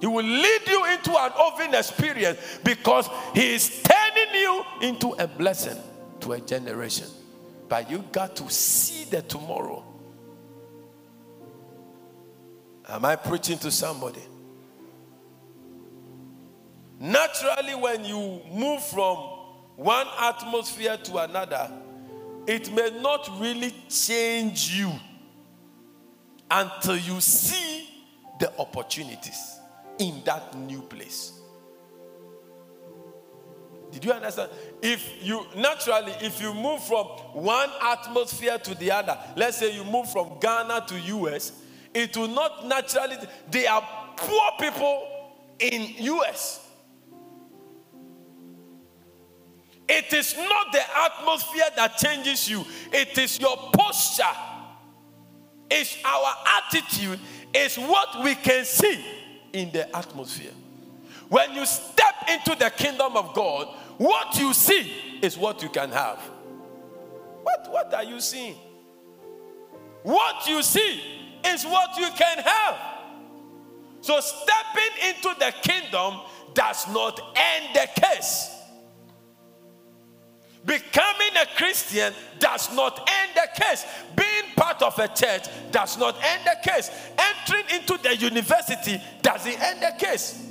He 0.00 0.06
will 0.06 0.24
lead 0.24 0.60
you 0.66 0.84
into 0.86 1.10
an 1.12 1.32
oven 1.38 1.74
experience 1.74 2.38
because 2.64 3.08
He 3.34 3.54
is 3.54 3.82
turning 3.82 4.34
you 4.34 4.64
into 4.82 5.12
a 5.12 5.26
blessing 5.26 5.78
to 6.20 6.32
a 6.32 6.40
generation. 6.40 7.06
But 7.68 7.90
you 7.90 8.04
got 8.12 8.36
to 8.36 8.50
see 8.50 9.04
the 9.04 9.22
tomorrow. 9.22 9.84
Am 12.88 13.04
I 13.04 13.16
preaching 13.16 13.58
to 13.58 13.70
somebody? 13.70 14.20
Naturally, 16.98 17.74
when 17.74 18.04
you 18.04 18.42
move 18.52 18.82
from 18.84 19.16
one 19.76 20.06
atmosphere 20.20 20.96
to 20.98 21.18
another, 21.18 21.70
it 22.46 22.72
may 22.72 22.90
not 23.00 23.28
really 23.40 23.74
change 23.88 24.72
you 24.72 24.92
until 26.50 26.96
you 26.96 27.20
see 27.20 27.88
the 28.38 28.52
opportunities 28.58 29.58
in 29.98 30.22
that 30.24 30.56
new 30.56 30.82
place. 30.82 31.38
Did 33.92 34.06
you 34.06 34.12
understand? 34.12 34.50
If 34.80 35.22
you 35.22 35.46
naturally, 35.54 36.12
if 36.20 36.40
you 36.40 36.54
move 36.54 36.82
from 36.82 37.06
one 37.34 37.68
atmosphere 37.82 38.58
to 38.58 38.74
the 38.74 38.90
other, 38.90 39.18
let's 39.36 39.58
say 39.58 39.74
you 39.74 39.84
move 39.84 40.10
from 40.10 40.38
Ghana 40.40 40.86
to 40.88 40.98
US, 40.98 41.52
it 41.94 42.16
will 42.16 42.28
not 42.28 42.66
naturally. 42.66 43.16
They 43.50 43.66
are 43.66 43.86
poor 44.16 44.50
people 44.58 45.08
in 45.58 45.94
US. 45.98 46.66
It 49.94 50.10
is 50.14 50.34
not 50.38 50.72
the 50.72 50.80
atmosphere 50.80 51.68
that 51.76 51.98
changes 51.98 52.48
you. 52.48 52.64
It 52.90 53.18
is 53.18 53.38
your 53.38 53.58
posture. 53.74 54.24
It's 55.70 55.98
our 56.02 56.34
attitude. 56.58 57.20
It's 57.52 57.76
what 57.76 58.24
we 58.24 58.34
can 58.34 58.64
see 58.64 59.04
in 59.52 59.70
the 59.70 59.94
atmosphere. 59.94 60.52
When 61.28 61.52
you 61.52 61.66
step 61.66 62.14
into 62.26 62.54
the 62.58 62.70
kingdom 62.70 63.18
of 63.18 63.34
God, 63.34 63.68
what 63.98 64.38
you 64.38 64.54
see 64.54 65.18
is 65.20 65.36
what 65.36 65.62
you 65.62 65.68
can 65.68 65.90
have. 65.90 66.18
What, 67.42 67.68
what 67.70 67.92
are 67.92 68.04
you 68.04 68.20
seeing? 68.20 68.56
What 70.04 70.48
you 70.48 70.62
see 70.62 71.02
is 71.44 71.64
what 71.66 71.98
you 71.98 72.08
can 72.16 72.38
have. 72.38 72.78
So, 74.00 74.18
stepping 74.20 75.10
into 75.10 75.38
the 75.38 75.52
kingdom 75.62 76.20
does 76.54 76.88
not 76.88 77.20
end 77.36 77.74
the 77.74 78.00
case. 78.00 78.61
Becoming 80.64 81.36
a 81.40 81.46
Christian 81.56 82.12
does 82.38 82.72
not 82.74 83.08
end 83.10 83.30
the 83.34 83.64
case. 83.64 83.84
Being 84.14 84.54
part 84.54 84.80
of 84.82 84.96
a 84.98 85.08
church 85.08 85.48
does 85.72 85.98
not 85.98 86.16
end 86.22 86.42
the 86.44 86.70
case. 86.70 86.90
Entering 87.18 87.80
into 87.80 87.98
the 88.02 88.16
university 88.16 89.00
doesn't 89.22 89.60
end 89.60 89.82
the 89.82 89.92
case. 89.98 90.50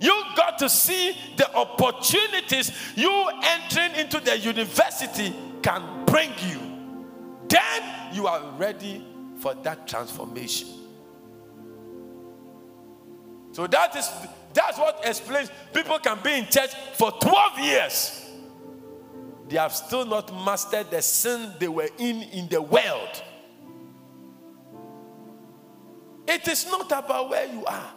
You 0.00 0.22
got 0.34 0.58
to 0.58 0.68
see 0.68 1.16
the 1.36 1.54
opportunities 1.54 2.72
you 2.96 3.30
entering 3.42 3.94
into 3.96 4.18
the 4.18 4.38
university 4.38 5.34
can 5.62 6.04
bring 6.06 6.30
you. 6.48 6.58
Then 7.48 8.14
you 8.14 8.26
are 8.26 8.50
ready 8.52 9.06
for 9.38 9.54
that 9.56 9.86
transformation. 9.86 10.68
So 13.52 13.66
that 13.66 13.94
is 13.94 14.10
that's 14.54 14.78
what 14.78 15.00
explains 15.04 15.50
people 15.72 15.98
can 15.98 16.18
be 16.22 16.32
in 16.32 16.46
church 16.46 16.74
for 16.94 17.12
12 17.12 17.58
years. 17.60 18.30
They 19.52 19.58
have 19.58 19.74
still 19.74 20.06
not 20.06 20.32
mastered 20.46 20.90
the 20.90 21.02
sin 21.02 21.52
they 21.58 21.68
were 21.68 21.90
in 21.98 22.22
in 22.22 22.48
the 22.48 22.62
world. 22.62 23.22
It 26.26 26.48
is 26.48 26.64
not 26.64 26.86
about 26.86 27.28
where 27.28 27.44
you 27.44 27.62
are. 27.66 27.92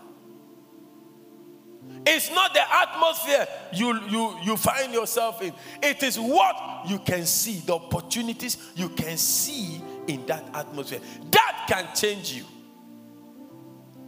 It's 2.06 2.30
not 2.32 2.54
the 2.54 2.62
atmosphere 2.62 3.48
you, 3.72 3.98
you, 4.10 4.38
you 4.44 4.58
find 4.58 4.92
yourself 4.92 5.42
in. 5.42 5.54
It 5.82 6.04
is 6.04 6.20
what 6.20 6.90
you 6.90 7.00
can 7.00 7.26
see, 7.26 7.62
the 7.66 7.76
opportunities 7.76 8.58
you 8.76 8.90
can 8.90 9.16
see 9.16 9.82
in 10.08 10.26
that 10.26 10.44
atmosphere. 10.54 11.00
That 11.32 11.68
can 11.70 11.88
change 11.96 12.34
you. 12.34 12.44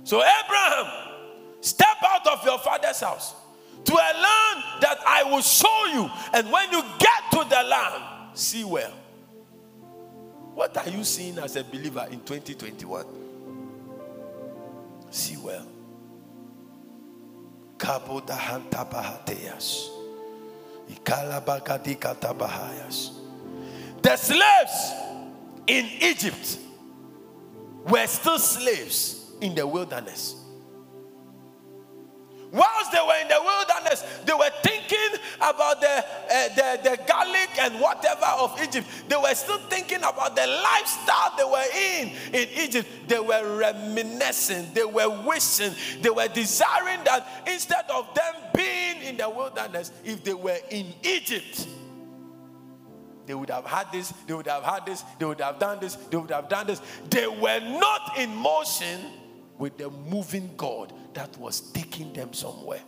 So, 0.04 0.22
Abraham, 0.22 0.92
step 1.62 1.98
out 2.04 2.28
of 2.28 2.44
your 2.44 2.60
father's 2.60 3.00
house 3.00 3.36
to 3.88 3.94
a 3.94 4.12
land 4.14 4.82
that 4.82 5.00
I 5.08 5.24
will 5.24 5.42
show 5.42 5.86
you. 5.94 6.10
And 6.34 6.52
when 6.52 6.72
you 6.72 6.82
get 7.00 7.32
to 7.32 7.50
the 7.50 7.64
land, 7.64 8.04
see 8.34 8.64
well. 8.64 8.94
What 10.54 10.76
are 10.78 10.90
you 10.90 11.04
seeing 11.04 11.38
as 11.40 11.56
a 11.56 11.64
believer 11.64 12.06
in 12.12 12.20
2021? 12.20 13.06
See 15.10 15.38
well. 15.38 15.66
The 24.02 24.16
slaves 24.18 24.92
in 25.68 25.86
Egypt 26.02 26.58
were 27.88 28.08
still 28.08 28.40
slaves 28.40 29.32
in 29.42 29.56
the 29.56 29.66
wilderness. 29.66 30.47
Whilst 32.52 32.92
they 32.92 33.00
were 33.00 33.20
in 33.22 33.28
the 33.28 33.42
wilderness, 33.44 34.04
they 34.26 34.34
were 34.34 34.50
thinking 34.64 35.20
about 35.38 35.82
the, 35.82 35.98
uh, 35.98 36.48
the, 36.56 36.90
the 36.90 37.00
garlic 37.06 37.50
and 37.60 37.80
whatever 37.80 38.26
of 38.40 38.58
Egypt. 38.62 38.88
They 39.10 39.18
were 39.18 39.34
still 39.36 39.58
thinking 39.70 39.98
about 39.98 40.36
the 40.36 40.48
lifestyle 40.48 41.34
they 41.38 41.44
were 41.44 41.66
in 41.76 42.12
in 42.34 42.48
Egypt. 42.58 42.88
They 43.08 43.20
were 43.20 43.58
reminiscing, 43.58 44.74
they 44.74 44.86
were 44.86 45.10
wishing, 45.26 45.74
they 46.02 46.10
were 46.10 46.28
desiring 46.30 47.04
that 47.04 47.28
instead 47.46 47.86
of 47.90 48.14
them 48.14 48.34
being 48.56 49.02
in 49.02 49.18
the 49.18 49.30
wilderness, 49.30 49.92
if 50.06 50.24
they 50.24 50.34
were 50.34 50.58
in 50.70 50.94
Egypt, 51.04 51.68
they 53.26 53.34
would 53.34 53.50
have 53.50 53.66
had 53.66 53.92
this, 53.92 54.14
they 54.26 54.34
would 54.34 54.48
have 54.48 54.64
had 54.64 54.86
this, 54.86 55.04
they 55.20 55.26
would 55.26 55.42
have 55.42 55.60
done 55.60 55.80
this, 55.82 55.96
they 55.96 56.16
would 56.16 56.32
have 56.32 56.48
done 56.48 56.66
this. 56.66 56.82
They 57.10 57.28
were 57.28 57.60
not 57.60 58.18
in 58.18 58.34
motion 58.34 59.02
with 59.58 59.78
the 59.78 59.90
moving 59.90 60.52
God 60.56 60.94
that 61.18 61.36
was 61.40 61.60
taking 61.72 62.14
them 62.14 62.32
somewhere. 62.32 62.82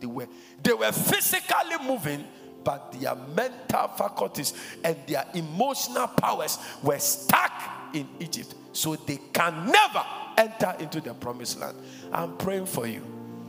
They 0.00 0.06
were, 0.06 0.28
they 0.62 0.74
were 0.74 0.92
physically 0.92 1.76
moving, 1.82 2.24
but 2.62 2.92
their 2.92 3.14
mental 3.14 3.88
faculties 3.88 4.52
and 4.84 4.96
their 5.06 5.24
emotional 5.32 6.08
powers 6.08 6.58
were 6.82 6.98
stuck 6.98 7.52
in 7.94 8.06
Egypt. 8.18 8.54
So 8.72 8.96
they 8.96 9.18
can 9.32 9.66
never 9.66 10.04
enter 10.36 10.76
into 10.78 11.00
the 11.00 11.14
promised 11.14 11.58
land. 11.58 11.78
I'm 12.12 12.36
praying 12.36 12.66
for 12.66 12.86
you. 12.86 13.00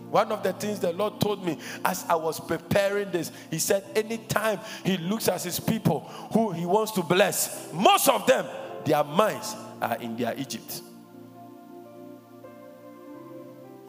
One 0.10 0.32
of 0.32 0.44
the 0.44 0.54
things 0.54 0.80
the 0.80 0.94
Lord 0.94 1.20
told 1.20 1.46
me 1.46 1.58
as 1.84 2.06
I 2.10 2.16
was 2.16 2.40
preparing 2.40 3.12
this, 3.12 3.34
He 3.50 3.60
said, 3.60 3.84
anytime 3.96 4.60
He 4.86 4.98
looks 4.98 5.28
at 5.28 5.44
His 5.44 5.60
people 5.60 6.02
who 6.34 6.52
He 6.52 6.66
wants 6.66 6.94
to 6.94 7.04
bless, 7.04 7.72
most 7.74 8.08
of 8.08 8.26
them, 8.28 8.46
their 8.86 9.04
minds 9.04 9.56
are 9.82 9.98
in 9.98 10.16
their 10.16 10.34
Egypt. 10.38 10.82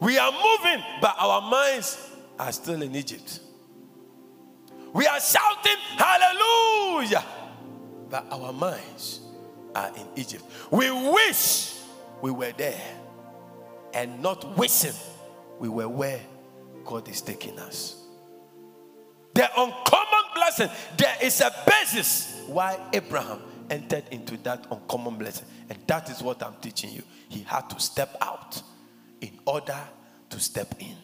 We 0.03 0.17
are 0.17 0.33
moving, 0.33 0.83
but 0.99 1.15
our 1.17 1.41
minds 1.49 1.97
are 2.37 2.51
still 2.51 2.81
in 2.81 2.93
Egypt. 2.93 3.39
We 4.91 5.07
are 5.07 5.19
shouting, 5.21 5.77
Hallelujah, 5.95 7.23
but 8.09 8.27
our 8.29 8.51
minds 8.51 9.21
are 9.73 9.91
in 9.95 10.05
Egypt. 10.17 10.43
We 10.71 10.91
wish 10.91 11.79
we 12.21 12.31
were 12.31 12.51
there 12.51 12.81
and 13.93 14.21
not 14.21 14.57
wishing 14.57 14.91
we 15.57 15.69
were 15.69 15.87
where 15.87 16.19
God 16.83 17.07
is 17.07 17.21
taking 17.21 17.57
us. 17.59 17.95
The 19.33 19.49
uncommon 19.57 20.25
blessing, 20.35 20.69
there 20.97 21.15
is 21.21 21.39
a 21.39 21.49
basis 21.65 22.43
why 22.47 22.77
Abraham 22.91 23.39
entered 23.69 24.03
into 24.11 24.35
that 24.43 24.67
uncommon 24.69 25.15
blessing. 25.15 25.47
And 25.69 25.79
that 25.87 26.09
is 26.09 26.21
what 26.21 26.43
I'm 26.43 26.55
teaching 26.61 26.91
you. 26.91 27.03
He 27.29 27.43
had 27.43 27.69
to 27.69 27.79
step 27.79 28.17
out 28.19 28.61
in 29.23 29.39
order 29.45 29.79
to 30.29 30.39
step 30.39 30.75
in. 30.79 30.97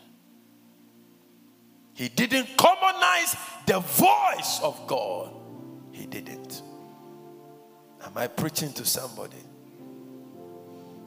He 1.93 2.09
didn't 2.09 2.49
commonize 2.57 3.33
the 3.65 3.79
voice 3.79 4.59
of 4.61 4.85
God. 4.87 5.31
He 5.93 6.05
didn't. 6.05 6.61
Am 8.03 8.11
I 8.17 8.27
preaching 8.27 8.73
to 8.73 8.85
somebody? 8.85 9.37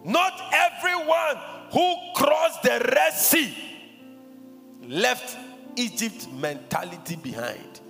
Not 0.05 0.41
everyone 0.53 1.37
who 1.71 1.95
crossed 2.15 2.63
the 2.63 2.93
Red 2.95 3.13
Sea 3.13 3.55
left 4.85 5.37
Egypt 5.77 6.29
mentality 6.33 7.17
behind. 7.17 7.81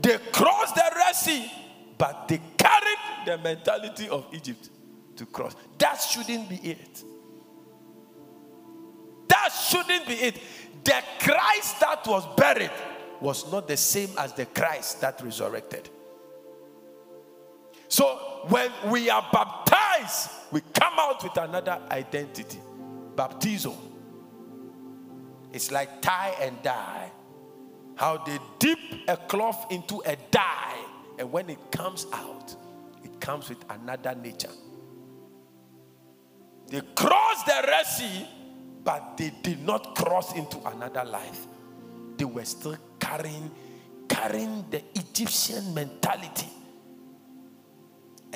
They 0.00 0.18
crossed 0.30 0.76
the 0.76 0.88
Red 0.94 1.16
Sea, 1.16 1.50
but 1.98 2.28
they 2.28 2.40
carried 2.56 2.98
the 3.26 3.38
mentality 3.38 4.08
of 4.08 4.24
Egypt 4.32 4.70
to 5.16 5.26
cross. 5.26 5.56
That 5.78 5.96
shouldn't 5.96 6.48
be 6.48 6.56
it. 6.56 7.04
That 9.28 9.48
shouldn't 9.48 10.06
be 10.06 10.14
it. 10.14 10.38
The 10.84 11.02
Christ 11.20 11.80
that 11.80 12.06
was 12.06 12.26
buried 12.36 12.70
was 13.20 13.50
not 13.50 13.66
the 13.66 13.76
same 13.76 14.10
as 14.18 14.32
the 14.32 14.46
Christ 14.46 15.00
that 15.00 15.20
resurrected. 15.22 15.88
So 17.88 18.44
when 18.48 18.70
we 18.88 19.10
are 19.10 19.26
baptized, 19.32 20.30
we 20.52 20.60
come 20.72 20.94
out 20.98 21.22
with 21.22 21.36
another 21.36 21.80
identity. 21.90 22.58
Baptizo. 23.14 23.74
It's 25.52 25.70
like 25.70 26.02
tie 26.02 26.34
and 26.40 26.62
dye. 26.62 27.10
How 27.96 28.18
they 28.18 28.38
dip 28.58 28.78
a 29.08 29.16
cloth 29.16 29.72
into 29.72 30.02
a 30.04 30.16
dye, 30.30 30.84
and 31.18 31.32
when 31.32 31.48
it 31.48 31.58
comes 31.72 32.06
out, 32.12 32.54
it 33.02 33.18
comes 33.20 33.48
with 33.48 33.64
another 33.70 34.14
nature. 34.14 34.50
They 36.68 36.82
cross 36.94 37.42
the 37.44 37.64
Red 37.66 37.86
Sea, 37.86 38.26
but 38.86 39.18
they 39.18 39.30
did 39.42 39.62
not 39.66 39.94
cross 39.94 40.34
into 40.34 40.58
another 40.66 41.04
life. 41.04 41.46
They 42.16 42.24
were 42.24 42.46
still 42.46 42.78
carrying, 42.98 43.50
carrying 44.08 44.64
the 44.70 44.82
Egyptian 44.94 45.74
mentality 45.74 46.48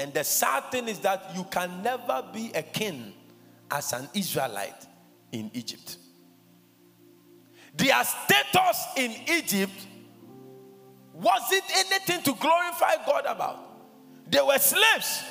and 0.00 0.14
the 0.14 0.24
sad 0.24 0.70
thing 0.70 0.88
is 0.88 0.98
that 1.00 1.32
you 1.36 1.44
can 1.50 1.82
never 1.82 2.24
be 2.32 2.50
a 2.54 2.62
king 2.62 3.12
as 3.70 3.92
an 3.92 4.08
Israelite 4.14 4.86
in 5.30 5.50
Egypt. 5.52 5.98
Their 7.76 8.02
status 8.04 8.84
in 8.96 9.14
Egypt 9.28 9.74
wasn't 11.12 11.64
anything 11.76 12.22
to 12.22 12.32
glorify 12.32 12.94
God 13.06 13.26
about. 13.26 13.58
They 14.30 14.40
were 14.40 14.58
slaves, 14.58 15.22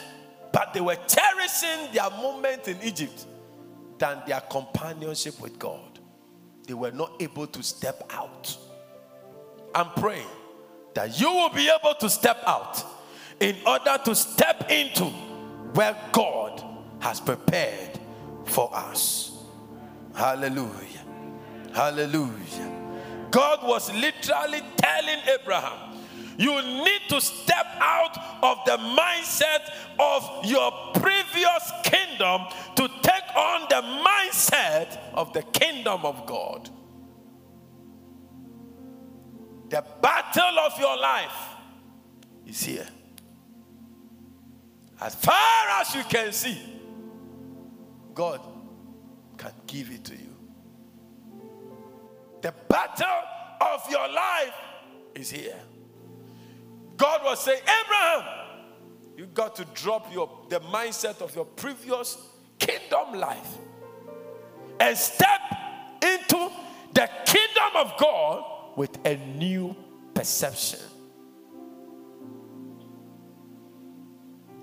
but 0.53 0.71
they 0.75 0.81
were 0.81 0.97
cherishing 1.07 1.91
their 1.91 2.11
moment 2.11 2.67
in 2.67 2.77
Egypt 2.83 3.25
than 3.99 4.21
their 4.25 4.41
companionship 4.41 5.39
with 5.39 5.59
God. 5.59 5.99
They 6.65 6.73
were 6.73 6.91
not 6.91 7.13
able 7.19 7.47
to 7.47 7.61
step 7.61 8.03
out. 8.09 8.57
I'm 9.75 9.89
praying 9.91 10.27
that 10.93 11.19
you 11.19 11.31
will 11.31 11.49
be 11.49 11.69
able 11.69 11.93
to 11.95 12.09
step 12.09 12.41
out 12.47 12.83
in 13.39 13.55
order 13.65 13.97
to 14.05 14.15
step 14.15 14.69
into 14.69 15.05
where 15.73 15.95
God 16.11 16.63
has 16.99 17.19
prepared 17.19 17.99
for 18.45 18.69
us. 18.73 19.31
Hallelujah. 20.15 21.05
Hallelujah. 21.73 22.75
God 23.31 23.59
was 23.63 23.93
literally 23.93 24.61
telling 24.77 25.19
Abraham, 25.39 25.88
you 26.39 26.61
need 26.61 27.01
to 27.09 27.19
step 27.19 27.65
out 27.81 28.17
of 28.41 28.59
the 28.65 28.77
mindset 28.77 29.69
of 29.99 30.45
your 30.45 30.71
previous 30.93 31.71
kingdom 31.83 32.43
to 32.77 32.87
take 33.01 33.35
on 33.35 33.67
the 33.69 33.81
mindset 34.07 34.97
of 35.13 35.33
the 35.33 35.41
kingdom 35.41 36.05
of 36.05 36.25
God. 36.25 36.69
The 39.69 39.83
battle 40.01 40.59
of 40.59 40.79
your 40.79 40.97
life 40.97 41.55
is 42.47 42.63
here. 42.63 42.87
As 45.01 45.15
far 45.15 45.81
as 45.81 45.93
you 45.93 46.03
can 46.05 46.31
see, 46.31 46.57
God 48.13 48.39
can 49.37 49.51
give 49.67 49.91
it 49.91 50.05
to 50.05 50.13
you. 50.13 50.35
The 52.41 52.53
battle 52.69 53.07
of 53.59 53.91
your 53.91 54.07
life 54.07 54.53
is 55.13 55.31
here. 55.31 55.59
God 56.99 57.21
was 57.23 57.43
saying, 57.43 57.61
Abraham, 57.61 58.25
you 59.17 59.25
got 59.27 59.55
to 59.55 59.65
drop 59.73 60.13
your 60.13 60.29
the 60.49 60.59
mindset 60.59 61.21
of 61.21 61.33
your 61.33 61.45
previous 61.45 62.17
kingdom 62.59 63.13
life 63.13 63.57
and 64.81 64.97
step 64.97 65.39
into 66.01 66.51
the 66.93 67.09
kingdom 67.25 67.75
of 67.75 67.93
God 67.97 68.77
with 68.77 68.97
a 69.05 69.15
new 69.15 69.75
perception. 70.13 70.79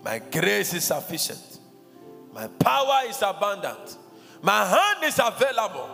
My 0.04 0.18
grace 0.18 0.74
is 0.74 0.84
sufficient. 0.84 1.58
My 2.34 2.48
power 2.48 3.08
is 3.08 3.22
abundant. 3.22 3.96
My 4.42 4.64
hand 4.66 5.04
is 5.04 5.18
available. 5.18 5.88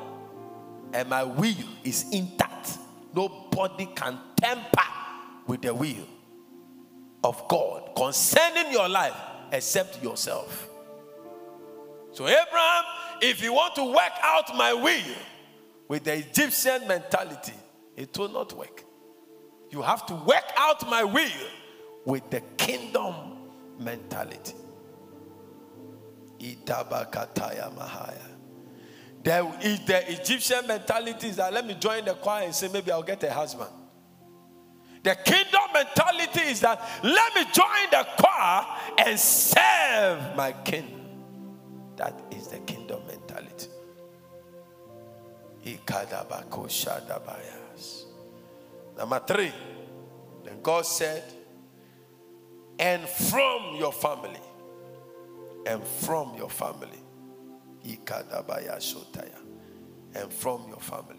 And 0.93 1.09
my 1.09 1.23
will 1.23 1.55
is 1.85 2.11
intact. 2.13 2.79
Nobody 3.15 3.87
can 3.95 4.19
tamper 4.37 4.83
with 5.47 5.63
the 5.63 5.73
will 5.73 6.07
of 7.25 7.47
God 7.49 7.91
concerning 7.97 8.73
your 8.73 8.89
life 8.89 9.17
except 9.53 10.03
yourself. 10.03 10.69
So, 12.13 12.27
Abraham, 12.27 12.85
if 13.21 13.43
you 13.43 13.53
want 13.53 13.75
to 13.77 13.85
work 13.85 14.13
out 14.23 14.57
my 14.57 14.73
will 14.73 15.17
with 15.89 16.05
the 16.05 16.15
Egyptian 16.15 16.87
mentality, 16.87 17.55
it 17.97 18.17
will 18.19 18.29
not 18.29 18.53
work. 18.57 18.85
You 19.71 19.83
have 19.83 20.05
to 20.07 20.15
work 20.15 20.45
out 20.57 20.89
my 20.89 21.05
will 21.05 21.31
with 22.05 22.29
the 22.31 22.41
kingdom 22.59 23.15
mentality. 23.79 24.55
The, 29.23 29.79
the 29.87 30.13
Egyptian 30.13 30.67
mentality 30.67 31.29
is 31.29 31.37
that 31.37 31.53
let 31.53 31.67
me 31.67 31.75
join 31.75 32.05
the 32.05 32.15
choir 32.15 32.45
and 32.45 32.55
say 32.55 32.69
maybe 32.73 32.91
I'll 32.91 33.03
get 33.03 33.23
a 33.23 33.33
husband. 33.33 33.71
The 35.03 35.17
kingdom 35.17 35.61
mentality 35.75 36.41
is 36.51 36.61
that 36.61 36.81
let 37.03 37.35
me 37.35 37.45
join 37.53 37.91
the 37.91 38.07
choir 38.19 38.67
and 38.99 39.19
serve 39.19 40.37
my 40.37 40.53
king. 40.65 41.01
That 41.97 42.21
is 42.31 42.49
the 42.49 42.59
kingdom 42.59 43.03
mentality. 43.07 43.69
Number 48.97 49.21
three, 49.27 49.53
then 50.45 50.63
God 50.63 50.87
said, 50.87 51.25
and 52.79 53.09
from 53.09 53.77
your 53.77 53.93
family, 53.93 54.41
and 55.67 55.83
from 55.85 56.35
your 56.37 56.51
family, 56.51 57.03
and 60.15 60.33
from 60.33 60.69
your 60.69 60.81
family. 60.81 61.17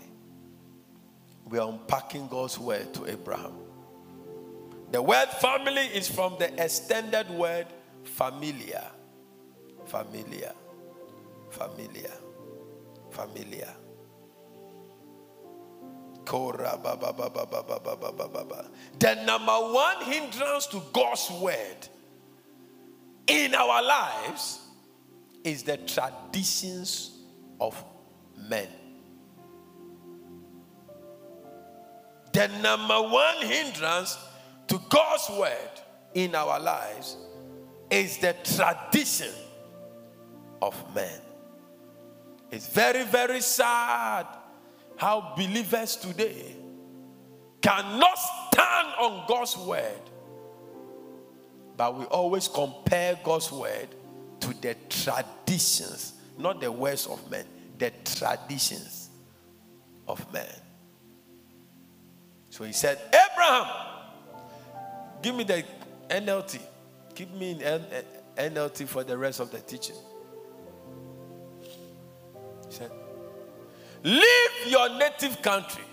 We 1.46 1.60
are 1.60 1.70
unpacking 1.70 2.28
God's 2.28 2.58
word 2.60 2.94
to 2.96 3.10
Abraham. 3.10 3.63
The 4.94 5.02
word 5.02 5.26
family 5.42 5.82
is 5.82 6.08
from 6.08 6.36
the 6.38 6.54
extended 6.64 7.28
word 7.32 7.66
familia. 8.04 8.92
Familia. 9.88 10.54
Familia. 11.50 12.12
Familia. 13.10 13.74
The 19.00 19.24
number 19.26 19.52
one 19.52 20.04
hindrance 20.06 20.68
to 20.68 20.80
God's 20.94 21.32
word 21.42 21.88
in 23.26 23.56
our 23.56 23.82
lives 23.82 24.60
is 25.44 25.64
the 25.64 25.78
traditions 25.78 27.18
of 27.60 27.84
men. 28.38 28.68
The 32.32 32.48
number 32.62 33.02
one 33.02 33.38
hindrance 33.42 34.20
to 34.68 34.80
God's 34.90 35.30
word 35.38 35.82
in 36.14 36.36
our 36.36 36.60
lives 36.60 37.18
is 37.90 38.18
the 38.18 38.36
tradition 38.44 39.32
of 40.62 40.96
men. 40.96 41.20
It's 42.52 42.68
very, 42.68 43.04
very 43.04 43.42
sad 43.42 44.28
how 44.98 45.34
believers 45.36 45.96
today 45.96 46.56
cannot 47.62 48.18
stand 48.52 48.88
on 49.00 49.26
God's 49.28 49.58
word, 49.58 50.02
but 51.76 51.98
we 51.98 52.06
always 52.06 52.48
compare 52.48 53.20
God's 53.24 53.52
word 53.52 53.88
to 54.42 54.54
the 54.62 54.76
traditions, 54.90 56.14
not 56.38 56.62
the 56.62 56.72
words 56.72 57.08
of 57.08 57.30
men, 57.32 57.46
the 57.78 57.92
traditions 58.06 59.10
of 60.08 60.32
men. 60.32 60.46
So 62.50 62.64
he 62.66 62.74
said, 62.74 63.00
Abraham, 63.08 63.66
give 65.24 65.34
me 65.34 65.44
the 65.44 65.64
NLT. 66.10 66.60
Keep 67.16 67.34
me 67.34 67.52
in 67.52 67.62
eh, 67.62 67.80
NLT 68.38 68.88
for 68.88 69.04
the 69.04 69.18
rest 69.18 69.40
of 69.40 69.50
the 69.52 69.60
teaching. 69.60 69.96
He 72.68 72.74
said, 72.74 72.92
Leave 74.04 74.68
your 74.68 74.90
native 75.00 75.42
country, 75.42 75.86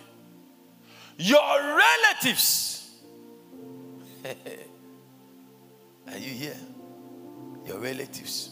your 1.17 1.79
relatives. 1.79 2.91
Are 6.11 6.19
you 6.19 6.31
here? 6.31 6.57
Your 7.65 7.79
relatives. 7.79 8.51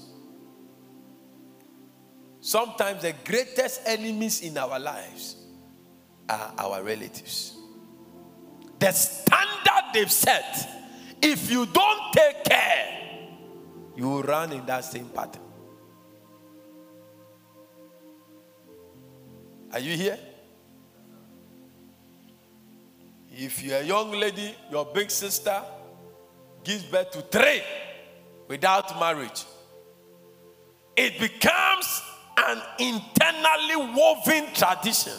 Sometimes 2.41 3.03
the 3.03 3.15
greatest 3.25 3.83
enemies 3.85 4.41
in 4.43 4.57
our 4.57 4.79
lives 4.79 5.37
are 6.29 6.55
our 6.57 6.83
relatives. 6.83 7.58
The 8.79 8.93
standard 8.93 9.93
they've 9.93 10.11
set, 10.11 10.69
if 11.21 11.51
you 11.51 11.67
don't 11.67 12.13
take 12.13 12.45
care, 12.45 13.27
you 13.97 14.09
will 14.09 14.23
run 14.23 14.53
in 14.53 14.65
that 14.67 14.85
same 14.85 15.09
pattern. 15.09 15.43
Are 19.73 19.81
you 19.81 19.97
here? 19.97 20.19
If 23.31 23.63
you're 23.63 23.79
a 23.79 23.85
young 23.85 24.13
lady, 24.13 24.55
your 24.71 24.87
big 24.87 25.11
sister 25.11 25.63
gives 26.65 26.85
birth 26.85 27.11
to 27.13 27.23
three 27.23 27.63
without 28.47 28.99
marriage, 28.99 29.45
it 30.97 31.19
becomes 31.21 32.03
an 32.37 32.63
internally 32.79 33.95
woven 33.95 34.53
tradition 34.55 35.13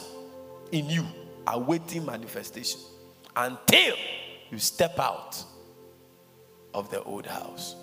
in 0.72 0.90
you, 0.90 1.06
awaiting 1.48 2.06
manifestation 2.06 2.80
until 3.40 3.96
you 4.52 4.60
step 4.60 5.00
out 5.00 5.42
of 6.74 6.90
the 6.90 7.02
old 7.04 7.26
house. 7.26 7.76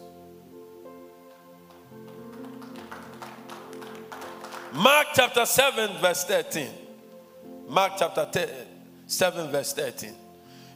Mark 4.74 5.06
chapter 5.14 5.46
7, 5.46 5.98
verse 5.98 6.24
13. 6.24 6.68
Mark 7.68 7.92
chapter 7.98 8.28
7, 9.06 9.50
verse 9.50 9.72
13. 9.72 10.12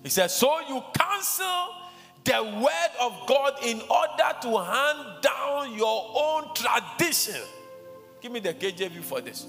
He 0.02 0.08
says, 0.08 0.34
So 0.34 0.60
you 0.66 0.82
cancel 0.98 1.74
the 2.24 2.42
word 2.42 2.90
of 3.00 3.26
God 3.26 3.54
in 3.62 3.80
order 3.82 4.36
to 4.42 4.64
hand 4.64 5.22
down 5.22 5.76
your 5.76 6.12
own 6.16 6.54
tradition. 6.54 7.42
Give 8.22 8.32
me 8.32 8.40
the 8.40 8.54
KJV 8.54 9.02
for 9.02 9.20
this. 9.20 9.46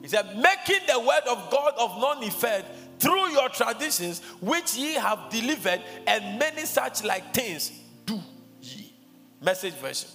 He 0.00 0.08
said, 0.08 0.36
Making 0.36 0.86
the 0.86 1.00
word 1.00 1.22
of 1.28 1.50
God 1.50 1.74
of 1.78 1.98
none 1.98 2.22
effect 2.24 2.66
through 2.98 3.30
your 3.30 3.48
traditions, 3.48 4.20
which 4.40 4.74
ye 4.76 4.94
have 4.94 5.30
delivered, 5.30 5.80
and 6.06 6.38
many 6.38 6.64
such 6.64 7.04
like 7.04 7.34
things 7.34 7.72
do 8.04 8.20
ye. 8.60 8.92
Message 9.40 9.74
version. 9.74 10.08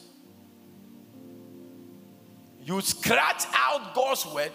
You 2.62 2.82
scratch 2.82 3.46
out 3.54 3.96
God's 3.96 4.26
word 4.28 4.52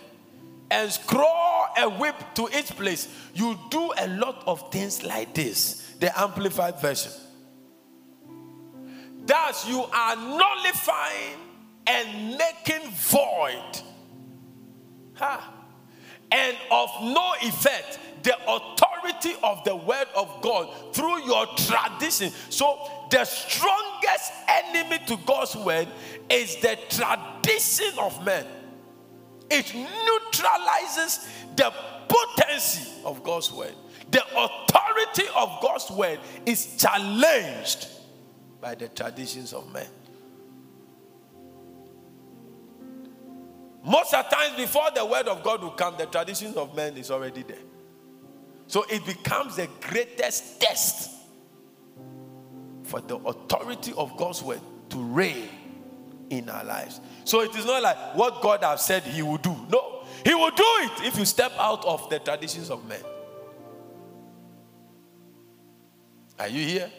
and 0.70 0.90
scroll 0.90 1.66
a 1.76 1.88
whip 1.88 2.16
to 2.34 2.48
each 2.56 2.70
place. 2.76 3.08
You 3.34 3.58
do 3.70 3.92
a 3.98 4.08
lot 4.08 4.44
of 4.46 4.70
things 4.70 5.02
like 5.02 5.34
this. 5.34 5.94
The 6.00 6.18
amplified 6.18 6.80
version. 6.80 7.12
Thus, 9.26 9.68
you 9.68 9.82
are 9.82 10.16
nullifying 10.16 11.38
and 11.86 12.38
making 12.38 12.90
void. 12.90 13.80
Ha. 15.14 15.53
And 16.34 16.56
of 16.68 16.90
no 17.00 17.34
effect 17.42 18.00
the 18.24 18.34
authority 18.48 19.34
of 19.42 19.62
the 19.62 19.76
word 19.76 20.08
of 20.16 20.40
God 20.42 20.68
through 20.92 21.24
your 21.26 21.46
tradition. 21.56 22.32
So, 22.48 22.90
the 23.10 23.24
strongest 23.24 24.32
enemy 24.48 24.98
to 25.06 25.16
God's 25.24 25.54
word 25.54 25.86
is 26.28 26.56
the 26.56 26.76
tradition 26.88 27.98
of 28.00 28.24
men. 28.24 28.46
It 29.48 29.72
neutralizes 29.74 31.28
the 31.54 31.72
potency 32.08 32.90
of 33.04 33.22
God's 33.22 33.52
word. 33.52 33.74
The 34.10 34.24
authority 34.24 35.28
of 35.36 35.60
God's 35.62 35.90
word 35.90 36.18
is 36.46 36.76
challenged 36.76 37.88
by 38.60 38.74
the 38.74 38.88
traditions 38.88 39.52
of 39.52 39.72
men. 39.72 39.86
Most 43.84 44.14
of 44.14 44.24
the 44.28 44.34
times, 44.34 44.56
before 44.56 44.90
the 44.94 45.04
word 45.04 45.28
of 45.28 45.42
God 45.42 45.62
will 45.62 45.70
come, 45.70 45.96
the 45.98 46.06
traditions 46.06 46.56
of 46.56 46.74
men 46.74 46.96
is 46.96 47.10
already 47.10 47.42
there. 47.42 47.58
So 48.66 48.84
it 48.88 49.04
becomes 49.04 49.56
the 49.56 49.68
greatest 49.80 50.60
test 50.60 51.10
for 52.84 53.00
the 53.00 53.16
authority 53.16 53.92
of 53.96 54.16
God's 54.16 54.42
word 54.42 54.60
to 54.90 54.98
reign 54.98 55.48
in 56.30 56.48
our 56.48 56.64
lives. 56.64 57.00
So 57.24 57.40
it 57.40 57.54
is 57.54 57.66
not 57.66 57.82
like 57.82 58.14
what 58.14 58.40
God 58.40 58.62
has 58.62 58.84
said 58.84 59.02
he 59.02 59.20
will 59.20 59.36
do. 59.36 59.54
No, 59.70 60.04
he 60.24 60.34
will 60.34 60.50
do 60.50 60.64
it 60.64 61.06
if 61.06 61.18
you 61.18 61.26
step 61.26 61.52
out 61.58 61.84
of 61.84 62.08
the 62.08 62.18
traditions 62.18 62.70
of 62.70 62.86
men. 62.88 63.02
Are 66.38 66.48
you 66.48 66.66
here? 66.66 66.90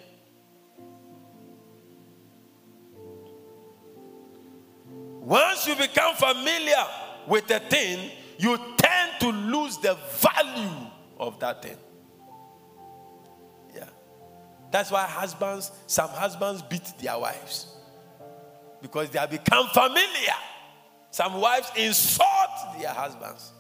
You 5.68 5.76
become 5.76 6.16
familiar 6.16 6.86
with 7.28 7.49
a 7.51 7.59
thing, 7.59 8.11
you 8.38 8.57
tend 8.78 9.11
to 9.22 9.30
lose 9.30 9.78
the 9.78 9.97
value 10.20 10.88
of 11.18 11.39
that 11.39 11.63
thing. 11.63 11.78
Yeah. 13.76 13.86
That's 14.72 14.91
why 14.91 15.05
husbands, 15.05 15.72
some 15.88 16.09
husbands 16.09 16.61
beat 16.61 16.86
their 16.99 17.18
wives 17.18 17.68
because 18.82 19.09
they 19.09 19.20
have 19.20 19.32
become 19.32 19.68
familiar. 19.68 20.36
Some 21.11 21.39
wives 21.41 21.72
insult 21.76 22.80
their 22.80 22.89
husbands. 22.89 23.51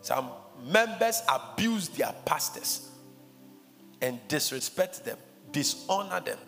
Some 0.00 0.30
members 0.66 1.22
abuse 1.28 1.88
their 1.88 2.12
pastors 2.24 2.88
and 4.00 4.18
disrespect 4.28 5.04
them, 5.04 5.16
dishonor 5.52 6.20
them. 6.20 6.38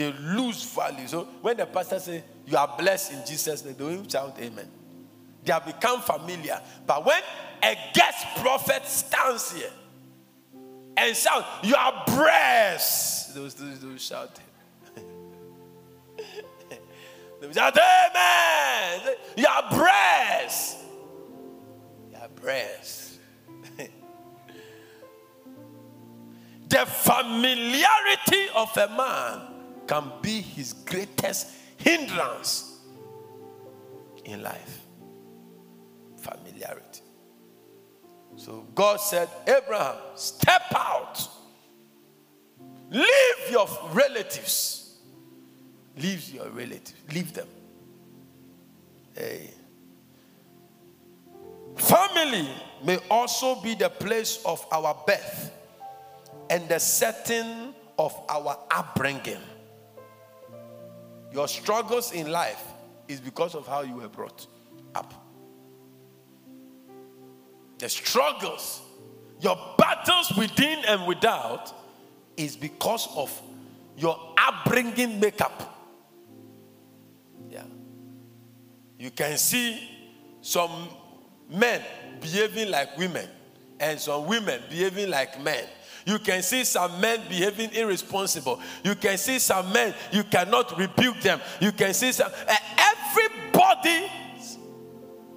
They 0.00 0.12
lose 0.14 0.64
value. 0.64 1.06
So 1.06 1.24
when 1.42 1.58
the 1.58 1.66
pastor 1.66 1.98
says, 1.98 2.22
You 2.46 2.56
are 2.56 2.74
blessed 2.78 3.12
in 3.12 3.18
Jesus' 3.26 3.62
name, 3.62 3.74
they 3.76 3.84
don't 3.84 4.10
shout 4.10 4.34
amen. 4.40 4.66
They 5.44 5.52
have 5.52 5.66
become 5.66 6.00
familiar. 6.00 6.58
But 6.86 7.04
when 7.04 7.20
a 7.62 7.76
guest 7.92 8.26
prophet 8.38 8.86
stands 8.86 9.52
here 9.52 9.68
and 10.96 11.14
shouts, 11.14 11.46
You 11.62 11.74
are 11.74 12.02
blessed, 12.06 13.34
those, 13.34 13.54
those, 13.54 14.02
shout. 14.02 14.40
they 17.42 17.52
shout, 17.52 17.76
Amen. 17.76 19.16
your 19.36 19.62
breast. 19.70 20.78
Your 22.10 22.28
breast. 22.36 23.18
the 26.70 26.86
familiarity 26.86 28.48
of 28.54 28.74
a 28.78 28.88
man 28.96 29.49
can 29.90 30.12
be 30.22 30.40
his 30.40 30.72
greatest 30.72 31.48
hindrance 31.76 32.78
in 34.24 34.40
life. 34.40 34.82
Familiarity. 36.16 37.00
So 38.36 38.68
God 38.72 39.00
said, 39.00 39.28
Abraham, 39.48 39.96
step 40.14 40.62
out. 40.76 41.28
Leave 42.88 43.50
your 43.50 43.66
relatives. 43.92 45.00
Leave 45.96 46.34
your 46.34 46.48
relatives. 46.50 46.94
Leave 47.12 47.32
them. 47.32 47.48
Hey. 49.16 49.50
Family 51.74 52.48
may 52.84 52.98
also 53.10 53.60
be 53.60 53.74
the 53.74 53.88
place 53.90 54.40
of 54.44 54.64
our 54.70 54.96
birth 55.04 55.50
and 56.48 56.68
the 56.68 56.78
setting 56.78 57.74
of 57.98 58.16
our 58.28 58.56
upbringing. 58.70 59.40
Your 61.32 61.48
struggles 61.48 62.12
in 62.12 62.30
life 62.30 62.62
is 63.08 63.20
because 63.20 63.54
of 63.54 63.66
how 63.66 63.82
you 63.82 63.94
were 63.94 64.08
brought 64.08 64.46
up. 64.94 65.14
The 67.78 67.88
struggles, 67.88 68.82
your 69.40 69.56
battles 69.78 70.32
within 70.36 70.84
and 70.86 71.06
without, 71.06 71.72
is 72.36 72.56
because 72.56 73.08
of 73.16 73.40
your 73.96 74.18
upbringing 74.38 75.20
makeup. 75.20 75.78
Yeah. 77.48 77.64
You 78.98 79.10
can 79.10 79.38
see 79.38 79.88
some 80.40 80.88
men 81.48 81.82
behaving 82.20 82.70
like 82.70 82.96
women 82.96 83.28
and 83.78 83.98
some 83.98 84.26
women 84.26 84.60
behaving 84.68 85.10
like 85.10 85.40
men. 85.42 85.64
You 86.06 86.18
can 86.18 86.42
see 86.42 86.64
some 86.64 87.00
men 87.00 87.20
behaving 87.28 87.72
irresponsible. 87.72 88.60
You 88.84 88.94
can 88.94 89.18
see 89.18 89.38
some 89.38 89.72
men, 89.72 89.94
you 90.12 90.24
cannot 90.24 90.78
rebuke 90.78 91.20
them. 91.20 91.40
You 91.60 91.72
can 91.72 91.94
see 91.94 92.12
some, 92.12 92.30
uh, 92.48 92.56
everybody's 92.78 94.58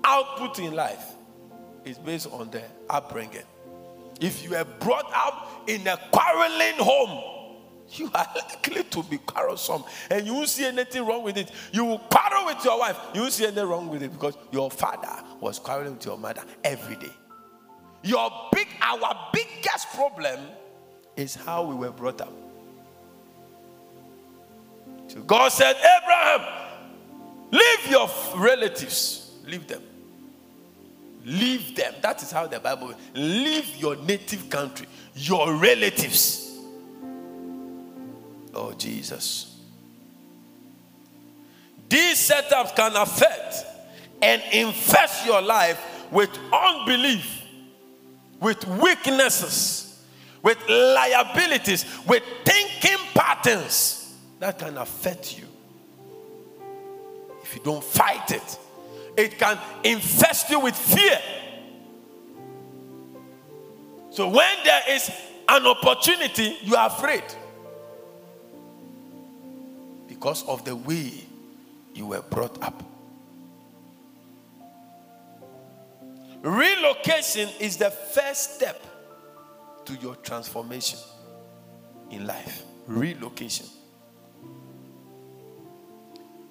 output 0.03 0.59
in 0.59 0.73
life 0.73 1.13
is 1.85 1.97
based 1.97 2.27
on 2.31 2.49
their 2.49 2.67
upbringing. 2.89 3.43
If 4.21 4.43
you 4.43 4.51
were 4.51 4.65
brought 4.79 5.11
up 5.13 5.63
in 5.67 5.85
a 5.87 5.97
quarreling 6.11 6.77
home, 6.77 7.33
you 7.89 8.09
are 8.13 8.27
likely 8.35 8.83
to 8.83 9.03
be 9.03 9.17
quarrelsome 9.17 9.83
and 10.09 10.25
you 10.25 10.33
won't 10.33 10.49
see 10.49 10.65
anything 10.65 11.05
wrong 11.05 11.23
with 11.23 11.37
it. 11.37 11.51
You 11.71 11.85
will 11.85 11.99
quarrel 11.99 12.45
with 12.45 12.63
your 12.63 12.79
wife, 12.79 12.97
you 13.13 13.21
won't 13.21 13.33
see 13.33 13.45
anything 13.45 13.65
wrong 13.67 13.89
with 13.89 14.03
it 14.03 14.11
because 14.11 14.35
your 14.51 14.71
father 14.71 15.23
was 15.39 15.59
quarreling 15.59 15.95
with 15.95 16.05
your 16.05 16.17
mother 16.17 16.43
every 16.63 16.95
day. 16.95 17.11
Your 18.03 18.29
big, 18.51 18.67
our 18.81 19.29
biggest 19.31 19.89
problem 19.93 20.39
is 21.15 21.35
how 21.35 21.63
we 21.63 21.75
were 21.75 21.91
brought 21.91 22.21
up. 22.21 22.33
So 25.07 25.21
God 25.21 25.51
said, 25.51 25.75
Abraham, 25.75 26.41
leave 27.51 27.87
your 27.89 28.09
relatives, 28.35 29.31
leave 29.45 29.67
them. 29.67 29.81
Leave 31.25 31.75
them. 31.75 31.93
That 32.01 32.21
is 32.21 32.31
how 32.31 32.47
the 32.47 32.59
Bible 32.59 32.93
leave 33.13 33.77
your 33.77 33.95
native 33.95 34.49
country, 34.49 34.87
your 35.15 35.55
relatives. 35.55 36.59
Oh, 38.53 38.73
Jesus. 38.73 39.57
These 41.87 42.29
setups 42.29 42.75
can 42.75 42.95
affect 42.95 43.65
and 44.21 44.41
infest 44.51 45.25
your 45.25 45.41
life 45.41 45.79
with 46.11 46.29
unbelief, 46.51 47.42
with 48.43 48.67
weaknesses, 48.67 50.03
with 50.43 50.57
liabilities, 50.69 51.85
with 52.07 52.21
thinking 52.45 52.99
patterns 53.15 54.13
that 54.39 54.59
can 54.59 54.77
affect 54.77 55.39
you 55.39 55.45
if 57.41 57.55
you 57.55 57.61
don't 57.63 57.83
fight 57.83 58.31
it 58.31 58.59
it 59.15 59.37
can 59.37 59.57
infest 59.83 60.49
you 60.49 60.59
with 60.59 60.75
fear. 60.75 61.19
So 64.09 64.27
when 64.27 64.55
there 64.63 64.81
is 64.89 65.11
an 65.47 65.65
opportunity, 65.65 66.57
you 66.61 66.75
are 66.75 66.87
afraid 66.87 67.23
because 70.07 70.43
of 70.47 70.63
the 70.65 70.75
way 70.75 71.11
you 71.93 72.07
were 72.07 72.21
brought 72.21 72.61
up. 72.63 72.83
Relocation 76.43 77.47
is 77.61 77.77
the 77.77 77.89
first 77.89 78.55
step 78.55 78.83
to 79.85 79.95
your 79.95 80.17
transformation 80.17 80.99
in 82.11 82.27
life. 82.27 82.63
Relocation. 82.85 83.65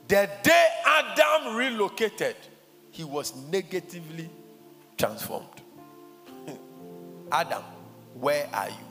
The 0.08 0.30
day 0.42 0.68
Adam 0.86 1.54
relocated, 1.56 2.36
he 2.90 3.04
was 3.04 3.36
negatively 3.50 4.30
transformed. 4.96 5.60
Adam, 7.32 7.62
where 8.14 8.48
are 8.50 8.70
you? 8.70 8.86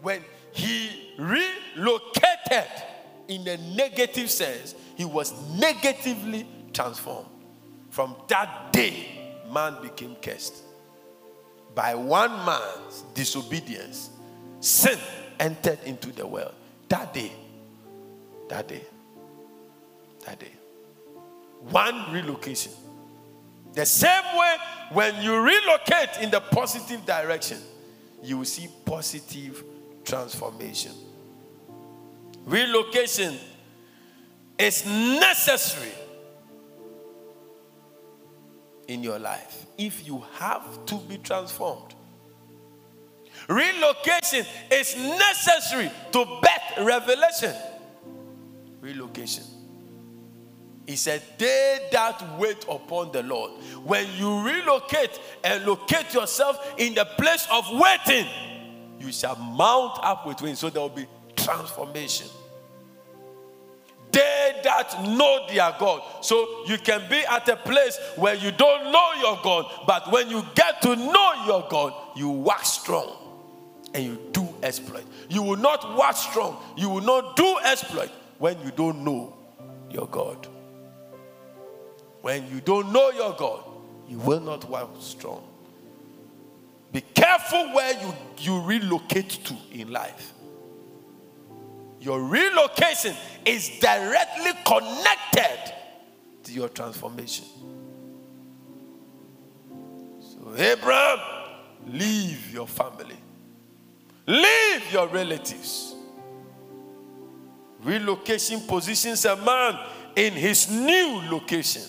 When 0.00 0.22
he 0.52 1.12
relocated 1.18 2.70
in 3.26 3.48
a 3.48 3.56
negative 3.74 4.30
sense, 4.30 4.76
he 4.96 5.04
was 5.04 5.32
negatively 5.58 6.46
transformed. 6.72 7.31
From 7.92 8.16
that 8.28 8.72
day, 8.72 9.06
man 9.52 9.76
became 9.82 10.16
cursed. 10.16 10.56
By 11.74 11.94
one 11.94 12.30
man's 12.46 13.04
disobedience, 13.12 14.08
sin 14.60 14.98
entered 15.38 15.78
into 15.84 16.10
the 16.10 16.26
world. 16.26 16.54
That 16.88 17.12
day, 17.12 17.32
that 18.48 18.66
day, 18.66 18.80
that 20.24 20.40
day 20.40 20.52
one 21.68 22.12
relocation. 22.12 22.72
The 23.74 23.84
same 23.84 24.38
way, 24.38 24.56
when 24.92 25.22
you 25.22 25.36
relocate 25.36 26.22
in 26.22 26.30
the 26.30 26.40
positive 26.40 27.04
direction, 27.04 27.58
you 28.22 28.38
will 28.38 28.46
see 28.46 28.68
positive 28.86 29.62
transformation. 30.02 30.92
Relocation 32.46 33.36
is 34.58 34.86
necessary 34.86 35.92
in 38.88 39.02
your 39.02 39.18
life 39.18 39.66
if 39.78 40.06
you 40.06 40.22
have 40.34 40.84
to 40.86 40.96
be 40.96 41.18
transformed. 41.18 41.94
Relocation 43.48 44.46
is 44.70 44.96
necessary 44.96 45.90
to 46.12 46.24
birth 46.24 46.86
revelation. 46.86 47.54
Relocation. 48.80 49.44
He 50.86 50.96
said, 50.96 51.22
They 51.38 51.88
that 51.92 52.38
wait 52.38 52.64
upon 52.68 53.12
the 53.12 53.22
Lord. 53.22 53.52
When 53.84 54.06
you 54.16 54.42
relocate 54.42 55.18
and 55.44 55.64
locate 55.64 56.12
yourself 56.12 56.74
in 56.78 56.94
the 56.94 57.04
place 57.04 57.46
of 57.50 57.66
waiting, 57.72 58.26
you 59.00 59.12
shall 59.12 59.36
mount 59.36 59.98
up 60.02 60.26
with 60.26 60.40
wings. 60.42 60.58
So 60.58 60.70
there 60.70 60.82
will 60.82 60.88
be 60.88 61.06
transformation. 61.36 62.28
That 64.64 65.02
know 65.04 65.46
their 65.48 65.74
God. 65.78 66.02
So 66.24 66.64
you 66.66 66.78
can 66.78 67.08
be 67.08 67.18
at 67.26 67.48
a 67.48 67.56
place 67.56 67.98
where 68.16 68.34
you 68.34 68.50
don't 68.52 68.92
know 68.92 69.12
your 69.20 69.40
God, 69.42 69.66
but 69.86 70.10
when 70.10 70.30
you 70.30 70.44
get 70.54 70.82
to 70.82 70.96
know 70.96 71.44
your 71.46 71.66
God, 71.68 71.94
you 72.16 72.30
wax 72.30 72.70
strong 72.70 73.16
and 73.94 74.04
you 74.04 74.18
do 74.32 74.48
exploit. 74.62 75.04
You 75.28 75.42
will 75.42 75.56
not 75.56 75.96
wax 75.96 76.20
strong, 76.20 76.56
you 76.76 76.88
will 76.88 77.02
not 77.02 77.36
do 77.36 77.58
exploit 77.64 78.10
when 78.38 78.60
you 78.64 78.70
don't 78.70 79.04
know 79.04 79.34
your 79.90 80.06
God. 80.06 80.46
When 82.22 82.48
you 82.48 82.60
don't 82.60 82.92
know 82.92 83.10
your 83.10 83.34
God, 83.34 83.64
you 84.08 84.18
will 84.18 84.40
not 84.40 84.68
walk 84.68 84.90
strong. 85.00 85.42
Be 86.92 87.00
careful 87.00 87.72
where 87.74 87.92
you, 88.00 88.14
you 88.38 88.60
relocate 88.60 89.30
to 89.44 89.56
in 89.72 89.90
life. 89.90 90.32
Your 92.02 92.20
relocation 92.20 93.14
is 93.46 93.78
directly 93.78 94.50
connected 94.66 95.72
to 96.42 96.52
your 96.52 96.68
transformation. 96.68 97.44
So, 100.20 100.52
Abraham, 100.56 101.18
leave 101.86 102.52
your 102.52 102.66
family, 102.66 103.14
leave 104.26 104.92
your 104.92 105.06
relatives. 105.06 105.94
Relocation 107.84 108.62
positions 108.62 109.24
a 109.24 109.36
man 109.36 109.78
in 110.16 110.32
his 110.32 110.68
new 110.68 111.22
location. 111.30 111.82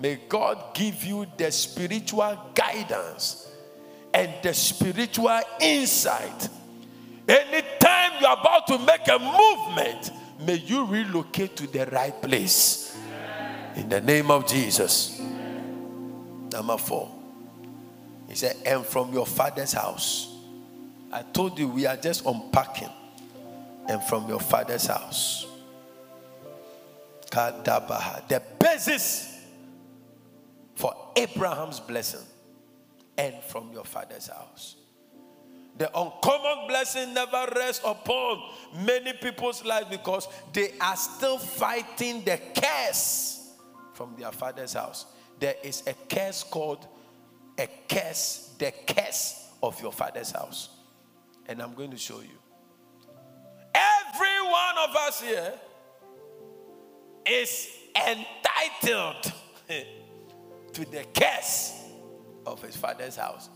May 0.00 0.18
God 0.28 0.74
give 0.74 1.04
you 1.04 1.26
the 1.36 1.52
spiritual 1.52 2.50
guidance 2.56 3.48
and 4.12 4.32
the 4.42 4.52
spiritual 4.52 5.40
insight. 5.60 6.48
Anytime 8.24 8.38
you're 8.38 8.40
about 8.40 8.66
to 8.68 8.78
make 8.78 9.08
a 9.08 9.18
movement, 9.18 10.10
may 10.40 10.56
you 10.56 10.86
relocate 10.86 11.56
to 11.56 11.66
the 11.66 11.86
right 11.86 12.20
place. 12.22 12.96
In 13.76 13.88
the 13.88 14.00
name 14.00 14.30
of 14.30 14.46
Jesus. 14.46 15.20
Number 16.52 16.78
four. 16.78 17.10
He 18.28 18.34
said, 18.34 18.56
and 18.64 18.84
from 18.84 19.12
your 19.12 19.26
father's 19.26 19.72
house. 19.72 20.34
I 21.12 21.22
told 21.22 21.58
you 21.58 21.68
we 21.68 21.86
are 21.86 21.96
just 21.96 22.24
unpacking. 22.24 22.90
And 23.88 24.02
from 24.04 24.28
your 24.28 24.40
father's 24.40 24.86
house. 24.86 25.46
The 27.30 28.42
basis 28.58 29.38
for 30.74 30.94
Abraham's 31.16 31.80
blessing. 31.80 32.24
And 33.18 33.34
from 33.44 33.72
your 33.72 33.84
father's 33.84 34.28
house. 34.28 34.76
The 35.76 35.88
uncommon 35.98 36.68
blessing 36.68 37.14
never 37.14 37.48
rests 37.56 37.84
upon 37.84 38.42
many 38.84 39.12
people's 39.12 39.64
lives 39.64 39.86
because 39.90 40.28
they 40.52 40.72
are 40.80 40.96
still 40.96 41.38
fighting 41.38 42.22
the 42.24 42.40
curse 42.54 43.50
from 43.92 44.14
their 44.16 44.30
father's 44.30 44.74
house. 44.74 45.06
There 45.40 45.56
is 45.64 45.82
a 45.86 45.94
curse 46.08 46.44
called 46.44 46.86
a 47.58 47.68
curse, 47.88 48.54
the 48.58 48.72
curse 48.86 49.50
of 49.62 49.80
your 49.82 49.92
father's 49.92 50.30
house. 50.30 50.68
And 51.46 51.60
I'm 51.60 51.74
going 51.74 51.90
to 51.90 51.98
show 51.98 52.20
you. 52.20 52.38
Every 53.74 54.42
one 54.42 54.88
of 54.88 54.96
us 54.96 55.20
here 55.20 55.54
is 57.26 57.68
entitled 57.96 59.32
to 60.72 60.84
the 60.90 61.04
curse 61.12 61.82
of 62.46 62.62
his 62.62 62.76
father's 62.76 63.16
house 63.16 63.48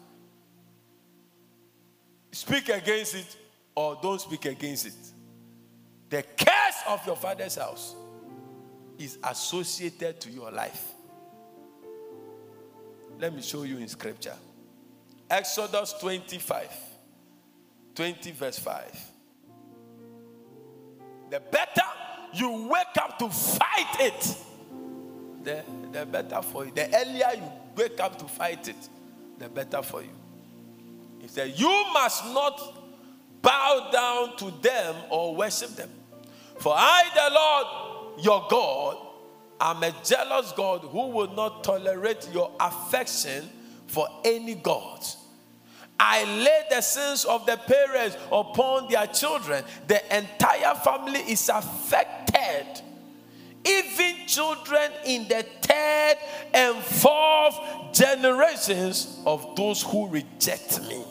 speak 2.32 2.68
against 2.68 3.14
it 3.14 3.36
or 3.74 3.98
don't 4.02 4.20
speak 4.20 4.44
against 4.46 4.86
it. 4.86 4.94
The 6.10 6.22
curse 6.22 6.82
of 6.88 7.06
your 7.06 7.16
father's 7.16 7.56
house 7.56 7.94
is 8.98 9.18
associated 9.22 10.20
to 10.20 10.30
your 10.30 10.50
life. 10.50 10.92
Let 13.18 13.34
me 13.34 13.42
show 13.42 13.64
you 13.64 13.78
in 13.78 13.88
scripture. 13.88 14.34
Exodus 15.30 15.94
25, 16.00 16.68
20, 17.94 18.30
verse 18.32 18.58
5. 18.58 19.10
The 21.30 21.40
better 21.40 21.82
you 22.32 22.68
wake 22.68 22.96
up 23.02 23.18
to 23.18 23.28
fight 23.28 23.96
it, 24.00 24.36
the, 25.44 25.64
the 25.92 26.06
better 26.06 26.42
for 26.42 26.64
you. 26.64 26.72
The 26.74 26.94
earlier 26.96 27.30
you 27.36 27.52
wake 27.76 28.00
up 28.00 28.18
to 28.18 28.24
fight 28.24 28.68
it, 28.68 28.88
the 29.38 29.48
better 29.48 29.82
for 29.82 30.02
you. 30.02 30.10
He 31.28 31.34
said, 31.34 31.58
You 31.58 31.84
must 31.92 32.24
not 32.32 32.74
bow 33.42 33.90
down 33.92 34.36
to 34.38 34.50
them 34.62 34.94
or 35.10 35.36
worship 35.36 35.70
them. 35.76 35.90
For 36.58 36.72
I, 36.74 37.04
the 37.14 37.34
Lord 37.34 38.24
your 38.24 38.46
God, 38.50 38.96
am 39.60 39.82
a 39.82 39.94
jealous 40.02 40.52
God 40.52 40.80
who 40.80 41.08
will 41.08 41.34
not 41.34 41.64
tolerate 41.64 42.28
your 42.32 42.50
affection 42.58 43.48
for 43.86 44.08
any 44.24 44.54
gods. 44.54 45.18
I 46.00 46.24
lay 46.24 46.62
the 46.70 46.80
sins 46.80 47.24
of 47.24 47.44
the 47.44 47.56
parents 47.56 48.16
upon 48.32 48.88
their 48.90 49.06
children. 49.08 49.64
The 49.86 50.16
entire 50.16 50.74
family 50.76 51.20
is 51.20 51.48
affected. 51.48 52.82
Even 53.66 54.26
children 54.26 54.90
in 55.04 55.28
the 55.28 55.44
third 55.60 56.14
and 56.54 56.76
fourth 56.76 57.58
generations 57.92 59.20
of 59.26 59.56
those 59.56 59.82
who 59.82 60.08
reject 60.08 60.80
me. 60.88 61.04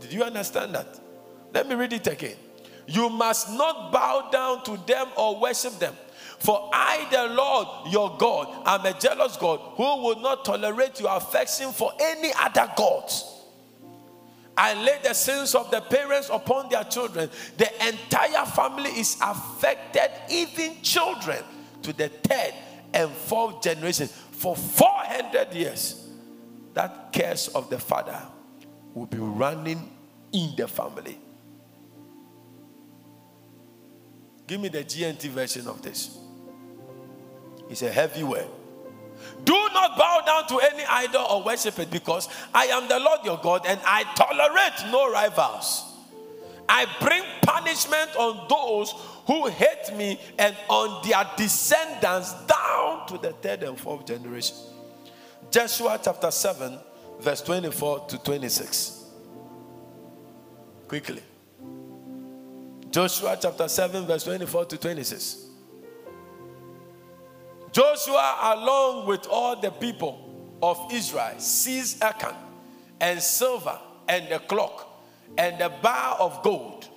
Did 0.00 0.12
you 0.12 0.22
understand 0.22 0.74
that? 0.74 1.00
Let 1.52 1.68
me 1.68 1.74
read 1.74 1.92
it 1.92 2.06
again. 2.06 2.36
You 2.86 3.08
must 3.08 3.50
not 3.52 3.92
bow 3.92 4.28
down 4.30 4.64
to 4.64 4.76
them 4.86 5.08
or 5.16 5.40
worship 5.40 5.78
them. 5.78 5.94
For 6.38 6.68
I, 6.72 7.06
the 7.10 7.34
Lord 7.34 7.92
your 7.92 8.16
God, 8.18 8.62
am 8.66 8.84
a 8.84 8.98
jealous 8.98 9.36
God 9.36 9.60
who 9.76 9.82
will 9.82 10.20
not 10.20 10.44
tolerate 10.44 11.00
your 11.00 11.16
affection 11.16 11.72
for 11.72 11.92
any 11.98 12.30
other 12.38 12.70
gods. 12.76 13.30
I 14.56 14.74
lay 14.74 14.98
the 15.02 15.14
sins 15.14 15.54
of 15.54 15.70
the 15.70 15.80
parents 15.80 16.28
upon 16.30 16.68
their 16.68 16.84
children. 16.84 17.30
The 17.56 17.88
entire 17.88 18.44
family 18.46 18.90
is 18.90 19.16
affected, 19.20 20.10
even 20.30 20.80
children, 20.82 21.42
to 21.82 21.92
the 21.92 22.08
third 22.08 22.54
and 22.92 23.10
fourth 23.10 23.62
generation. 23.62 24.06
For 24.06 24.54
400 24.54 25.54
years, 25.54 26.08
that 26.74 27.12
curse 27.12 27.48
of 27.48 27.70
the 27.70 27.78
father 27.78 28.20
will 28.94 29.06
be 29.06 29.18
running 29.18 29.90
in 30.32 30.54
the 30.56 30.68
family. 30.68 31.18
Give 34.46 34.60
me 34.60 34.68
the 34.68 34.84
GNT 34.84 35.28
version 35.30 35.66
of 35.66 35.82
this. 35.82 36.16
It's 37.68 37.82
a 37.82 37.90
heavy 37.90 38.22
word. 38.22 38.46
Do 39.44 39.52
not 39.72 39.96
bow 39.96 40.22
down 40.26 40.46
to 40.48 40.58
any 40.58 40.84
idol 40.84 41.22
or 41.22 41.42
worship 41.44 41.78
it 41.78 41.90
because 41.90 42.28
I 42.52 42.66
am 42.66 42.88
the 42.88 42.98
Lord 42.98 43.20
your 43.24 43.38
God 43.42 43.62
and 43.66 43.80
I 43.84 44.04
tolerate 44.14 44.92
no 44.92 45.10
rivals. 45.10 45.84
I 46.68 46.86
bring 47.00 47.22
punishment 47.42 48.16
on 48.16 48.46
those 48.48 48.92
who 49.26 49.48
hate 49.48 49.96
me 49.96 50.20
and 50.38 50.54
on 50.68 51.06
their 51.06 51.24
descendants 51.36 52.34
down 52.46 53.06
to 53.08 53.18
the 53.18 53.32
third 53.32 53.62
and 53.62 53.78
fourth 53.78 54.06
generation. 54.06 54.56
Joshua 55.50 55.98
chapter 56.02 56.30
7, 56.30 56.78
verse 57.20 57.42
24 57.42 58.06
to 58.08 58.18
26. 58.18 59.04
Quickly. 60.88 61.22
Joshua 62.90 63.36
chapter 63.40 63.66
7, 63.66 64.06
verse 64.06 64.24
24 64.24 64.66
to 64.66 64.76
26. 64.78 65.46
Joshua, 67.72 68.38
along 68.56 69.08
with 69.08 69.26
all 69.26 69.60
the 69.60 69.72
people 69.72 70.56
of 70.62 70.92
Israel, 70.92 71.34
seized 71.38 72.02
Achan 72.02 72.36
and 73.00 73.20
silver 73.20 73.78
and 74.08 74.28
the 74.30 74.38
clock 74.38 75.02
and 75.36 75.60
the 75.60 75.70
bar 75.82 76.16
of 76.20 76.40
gold, 76.44 76.88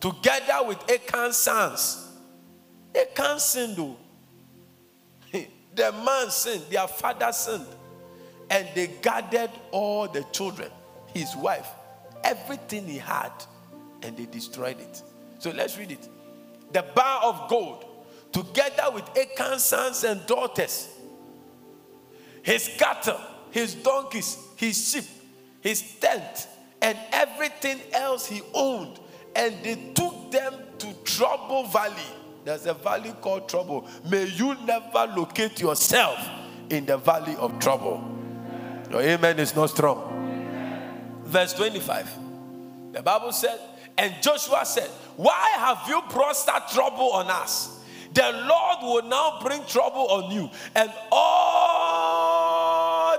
together 0.00 0.64
with 0.66 0.78
Achan's 0.90 1.36
sons. 1.36 2.08
Achan 2.94 3.38
sinned. 3.38 3.76
Oh. 3.78 3.96
the 5.74 5.92
man 5.92 6.30
sinned, 6.30 6.64
their 6.70 6.88
father 6.88 7.30
sinned, 7.30 7.66
and 8.50 8.68
they 8.74 8.88
gathered 9.00 9.50
all 9.70 10.08
the 10.08 10.24
children, 10.32 10.70
his 11.14 11.34
wife, 11.36 11.68
everything 12.24 12.86
he 12.86 12.98
had, 12.98 13.32
and 14.02 14.16
they 14.16 14.26
destroyed 14.26 14.80
it. 14.80 15.02
So 15.38 15.50
let's 15.52 15.78
read 15.78 15.92
it. 15.92 16.08
The 16.72 16.84
bar 16.94 17.22
of 17.24 17.48
gold, 17.48 17.84
together 18.32 18.90
with 18.92 19.04
Achan's 19.16 19.64
sons 19.64 20.04
and 20.04 20.24
daughters, 20.26 20.88
his 22.42 22.68
cattle, 22.76 23.20
his 23.50 23.74
donkeys, 23.74 24.36
his 24.56 24.90
sheep, 24.90 25.04
his 25.60 25.82
tent, 26.00 26.48
and 26.82 26.98
everything 27.12 27.80
else 27.92 28.26
he 28.26 28.42
owned, 28.52 28.98
and 29.36 29.54
they 29.62 29.92
took 29.94 30.30
them 30.32 30.54
to 30.78 30.92
Trouble 31.04 31.64
Valley. 31.64 31.94
There's 32.44 32.66
a 32.66 32.74
valley 32.74 33.12
called 33.20 33.48
Trouble. 33.48 33.86
May 34.10 34.24
you 34.24 34.56
never 34.64 35.12
locate 35.14 35.60
yourself 35.60 36.18
in 36.70 36.86
the 36.86 36.96
valley 36.96 37.36
of 37.36 37.58
trouble. 37.58 38.19
Your 38.90 39.00
amen 39.02 39.38
is 39.38 39.54
not 39.54 39.70
strong 39.70 40.20
verse 41.30 41.54
25. 41.54 42.10
The 42.92 43.02
Bible 43.02 43.32
said, 43.32 43.58
and 43.96 44.14
Joshua 44.20 44.64
said, 44.64 44.90
Why 45.16 45.50
have 45.56 45.88
you 45.88 46.02
brought 46.10 46.36
that 46.46 46.68
trouble 46.70 47.12
on 47.12 47.30
us? 47.30 47.78
The 48.12 48.22
Lord 48.22 48.78
will 48.82 49.08
now 49.08 49.38
bring 49.40 49.64
trouble 49.66 50.08
on 50.08 50.32
you. 50.32 50.50
And 50.74 50.92
all 51.12 52.02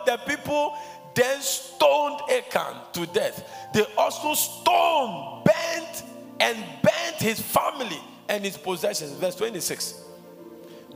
the 0.05 0.17
people 0.27 0.75
then 1.15 1.41
stoned 1.41 2.19
Achan 2.29 2.75
to 2.93 3.05
death. 3.07 3.49
They 3.73 3.85
also 3.97 4.33
stoned, 4.33 5.45
bent, 5.45 6.03
and 6.41 6.57
bent 6.81 7.15
his 7.17 7.39
family 7.39 7.99
and 8.27 8.43
his 8.43 8.57
possessions. 8.57 9.13
Verse 9.13 9.35
26. 9.35 10.03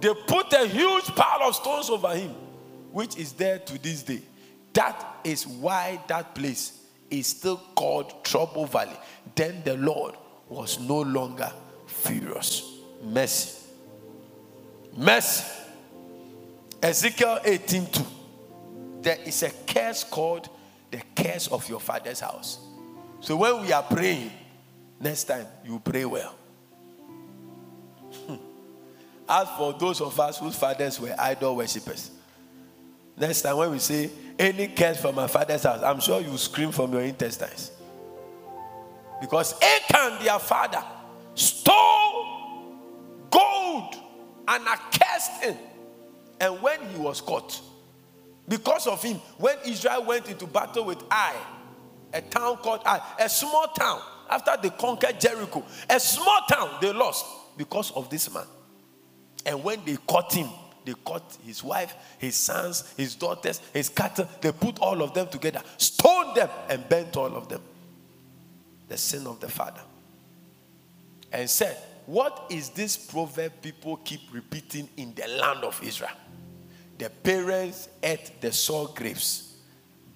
They 0.01 0.13
put 0.27 0.51
a 0.51 0.67
huge 0.67 1.05
pile 1.05 1.47
of 1.47 1.55
stones 1.55 1.89
over 1.89 2.13
him, 2.13 2.31
which 2.91 3.15
is 3.17 3.31
there 3.31 3.59
to 3.59 3.81
this 3.81 4.03
day. 4.03 4.21
That 4.75 5.19
is 5.23 5.47
why 5.47 6.01
that 6.07 6.35
place 6.35 6.81
is 7.09 7.27
still 7.27 7.61
called 7.75 8.23
Trouble 8.23 8.65
Valley. 8.65 8.97
Then 9.33 9.61
the 9.63 9.77
Lord 9.77 10.15
was 10.49 10.79
no 10.79 11.01
longer 11.01 11.51
furious. 11.87 12.79
Mercy. 13.01 13.67
Mercy. 14.95 15.45
Ezekiel 16.83 17.39
18 17.43 17.87
2. 17.87 18.05
There 19.01 19.17
is 19.25 19.43
a 19.43 19.51
curse 19.65 20.03
called 20.03 20.49
the 20.91 21.01
curse 21.15 21.47
of 21.47 21.67
your 21.69 21.79
father's 21.79 22.19
house. 22.19 22.59
So 23.21 23.37
when 23.37 23.61
we 23.61 23.71
are 23.71 23.83
praying, 23.83 24.31
next 24.99 25.23
time 25.23 25.47
you 25.65 25.79
pray 25.79 26.03
well. 26.03 26.35
Hmm. 28.27 28.35
As 29.27 29.47
for 29.57 29.71
those 29.73 30.01
of 30.01 30.19
us 30.19 30.37
whose 30.37 30.55
fathers 30.55 30.99
were 30.99 31.15
idol 31.17 31.55
worshippers, 31.55 32.11
next 33.17 33.41
time 33.41 33.57
when 33.57 33.71
we 33.71 33.79
say 33.79 34.09
any 34.37 34.67
curse 34.67 34.99
from 34.99 35.15
my 35.15 35.27
father's 35.27 35.63
house, 35.63 35.81
I'm 35.81 35.99
sure 35.99 36.21
you 36.21 36.37
scream 36.37 36.71
from 36.71 36.91
your 36.93 37.01
intestines. 37.01 37.71
Because 39.21 39.55
Achan, 39.61 40.23
their 40.23 40.39
father, 40.39 40.83
stole 41.33 42.75
gold 43.29 43.95
and 44.47 44.67
accursed 44.67 45.43
him. 45.43 45.57
And 46.39 46.61
when 46.61 46.79
he 46.89 46.97
was 46.97 47.21
caught, 47.21 47.61
because 48.47 48.87
of 48.87 49.01
him, 49.01 49.17
when 49.37 49.55
Israel 49.65 50.03
went 50.05 50.29
into 50.29 50.45
battle 50.45 50.85
with 50.85 51.01
Ai, 51.09 51.35
a 52.13 52.21
town 52.21 52.57
called 52.57 52.81
Ai, 52.85 53.01
a 53.19 53.29
small 53.29 53.67
town, 53.67 54.01
after 54.29 54.55
they 54.61 54.69
conquered 54.69 55.19
Jericho, 55.19 55.63
a 55.89 55.99
small 55.99 56.41
town 56.49 56.77
they 56.81 56.91
lost 56.91 57.25
because 57.57 57.91
of 57.91 58.09
this 58.09 58.31
man. 58.33 58.45
And 59.45 59.63
when 59.63 59.83
they 59.85 59.97
caught 60.07 60.33
him, 60.33 60.49
they 60.85 60.93
caught 61.03 61.37
his 61.43 61.63
wife, 61.63 61.95
his 62.19 62.35
sons, 62.35 62.93
his 62.95 63.15
daughters, 63.15 63.59
his 63.73 63.89
cattle. 63.89 64.27
They 64.39 64.51
put 64.51 64.79
all 64.79 65.01
of 65.01 65.13
them 65.13 65.27
together, 65.27 65.61
stoned 65.77 66.35
them, 66.35 66.49
and 66.69 66.87
burnt 66.87 67.17
all 67.17 67.35
of 67.35 67.49
them. 67.49 67.61
The 68.87 68.97
sin 68.97 69.25
of 69.25 69.39
the 69.39 69.49
father. 69.49 69.81
And 71.31 71.49
said, 71.49 71.77
What 72.05 72.45
is 72.51 72.69
this 72.69 72.95
proverb 72.95 73.53
people 73.61 73.97
keep 73.97 74.21
repeating 74.31 74.87
in 74.95 75.13
the 75.15 75.27
land 75.27 75.63
of 75.63 75.81
Israel? 75.83 76.11
The 76.97 77.09
parents 77.09 77.89
ate 78.01 78.39
the 78.39 78.51
sour 78.51 78.87
grapes, 78.95 79.55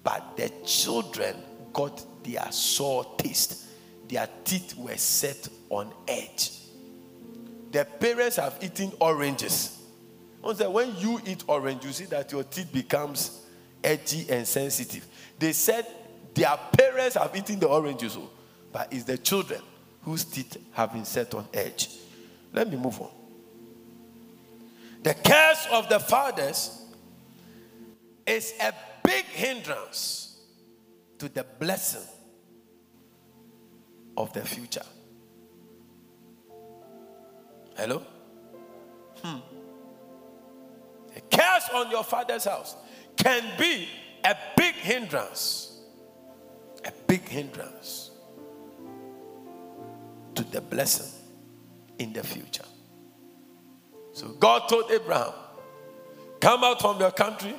but 0.02 0.36
the 0.36 0.50
children 0.64 1.36
got 1.72 2.04
their 2.24 2.50
sour 2.52 3.04
taste. 3.18 3.66
Their 4.08 4.28
teeth 4.44 4.76
were 4.76 4.96
set 4.96 5.48
on 5.68 5.92
edge. 6.08 6.52
The 7.72 7.84
parents 7.84 8.36
have 8.36 8.58
eaten 8.62 8.92
oranges. 9.00 9.79
When 10.40 10.96
you 10.96 11.20
eat 11.26 11.44
orange, 11.46 11.84
you 11.84 11.92
see 11.92 12.06
that 12.06 12.32
your 12.32 12.44
teeth 12.44 12.72
becomes 12.72 13.46
edgy 13.84 14.26
and 14.30 14.46
sensitive. 14.46 15.06
They 15.38 15.52
said 15.52 15.86
their 16.34 16.56
parents 16.72 17.16
have 17.16 17.34
eaten 17.36 17.58
the 17.58 17.68
oranges, 17.68 18.16
oh, 18.16 18.30
but 18.72 18.92
it's 18.92 19.04
the 19.04 19.18
children 19.18 19.60
whose 20.02 20.24
teeth 20.24 20.56
have 20.72 20.92
been 20.92 21.04
set 21.04 21.34
on 21.34 21.46
edge. 21.52 21.90
Let 22.52 22.70
me 22.70 22.76
move 22.76 23.00
on. 23.00 23.10
The 25.02 25.14
curse 25.14 25.66
of 25.72 25.88
the 25.88 25.98
fathers 26.00 26.82
is 28.26 28.54
a 28.60 28.72
big 29.02 29.24
hindrance 29.24 30.38
to 31.18 31.28
the 31.28 31.44
blessing 31.58 32.06
of 34.16 34.32
the 34.32 34.42
future. 34.42 34.84
Hello? 37.76 38.02
Hmm. 39.22 39.38
A 41.16 41.20
curse 41.20 41.68
on 41.74 41.90
your 41.90 42.04
father's 42.04 42.44
house 42.44 42.76
can 43.16 43.42
be 43.58 43.88
a 44.24 44.36
big 44.56 44.74
hindrance. 44.74 45.78
A 46.84 46.92
big 47.06 47.28
hindrance 47.28 48.10
to 50.34 50.44
the 50.44 50.60
blessing 50.60 51.20
in 51.98 52.12
the 52.12 52.22
future. 52.22 52.64
So 54.12 54.28
God 54.28 54.68
told 54.68 54.90
Abraham, 54.90 55.32
Come 56.40 56.64
out 56.64 56.80
from 56.80 56.98
your 56.98 57.10
country, 57.10 57.54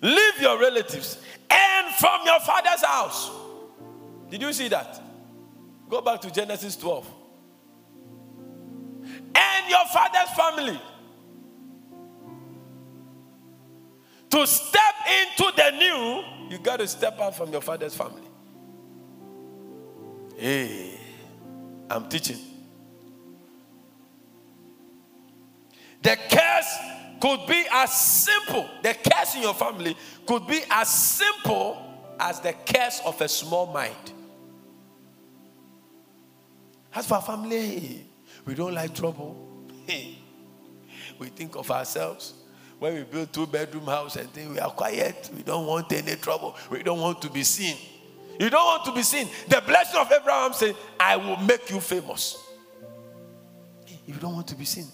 leave 0.00 0.40
your 0.40 0.58
relatives, 0.58 1.18
and 1.50 1.94
from 1.96 2.20
your 2.24 2.40
father's 2.40 2.82
house. 2.84 3.30
Did 4.30 4.40
you 4.42 4.52
see 4.52 4.68
that? 4.68 5.00
Go 5.88 6.00
back 6.00 6.20
to 6.22 6.30
Genesis 6.30 6.76
12. 6.76 7.06
And 9.34 9.68
your 9.68 9.84
father's 9.92 10.30
family. 10.36 10.80
To 14.30 14.46
step 14.46 14.94
into 15.22 15.52
the 15.56 15.70
new, 15.70 16.50
you 16.50 16.58
got 16.58 16.78
to 16.78 16.88
step 16.88 17.18
out 17.20 17.36
from 17.36 17.50
your 17.50 17.62
father's 17.62 17.94
family. 17.94 18.22
Hey, 20.36 20.98
I'm 21.90 22.08
teaching. 22.08 22.38
The 26.02 26.16
curse 26.30 26.76
could 27.20 27.46
be 27.46 27.64
as 27.72 27.92
simple, 27.92 28.68
the 28.82 28.94
curse 28.94 29.34
in 29.34 29.42
your 29.42 29.54
family 29.54 29.96
could 30.26 30.46
be 30.46 30.62
as 30.70 30.88
simple 30.88 31.82
as 32.20 32.40
the 32.40 32.52
curse 32.52 33.00
of 33.04 33.20
a 33.20 33.28
small 33.28 33.66
mind. 33.66 34.12
As 36.94 37.06
for 37.06 37.14
our 37.14 37.22
family, 37.22 38.06
we 38.44 38.54
don't 38.54 38.74
like 38.74 38.94
trouble. 38.94 39.66
we 41.18 41.26
think 41.28 41.56
of 41.56 41.70
ourselves 41.70 42.34
when 42.78 42.94
we 42.94 43.02
build 43.02 43.32
two 43.32 43.46
bedroom 43.46 43.86
house 43.86 44.16
and 44.16 44.30
think 44.32 44.52
we 44.52 44.58
are 44.58 44.70
quiet. 44.70 45.30
We 45.36 45.42
don't 45.42 45.66
want 45.66 45.92
any 45.92 46.16
trouble. 46.16 46.56
We 46.70 46.82
don't 46.82 47.00
want 47.00 47.20
to 47.22 47.30
be 47.30 47.42
seen. 47.42 47.76
You 48.38 48.50
don't 48.50 48.64
want 48.64 48.84
to 48.84 48.92
be 48.92 49.02
seen. 49.02 49.28
The 49.48 49.60
blessing 49.60 50.00
of 50.00 50.10
Abraham 50.12 50.52
said, 50.52 50.76
I 50.98 51.16
will 51.16 51.36
make 51.38 51.68
you 51.70 51.80
famous. 51.80 52.38
If 53.86 54.14
you 54.14 54.20
don't 54.20 54.34
want 54.34 54.46
to 54.48 54.54
be 54.54 54.64
seen, 54.64 54.86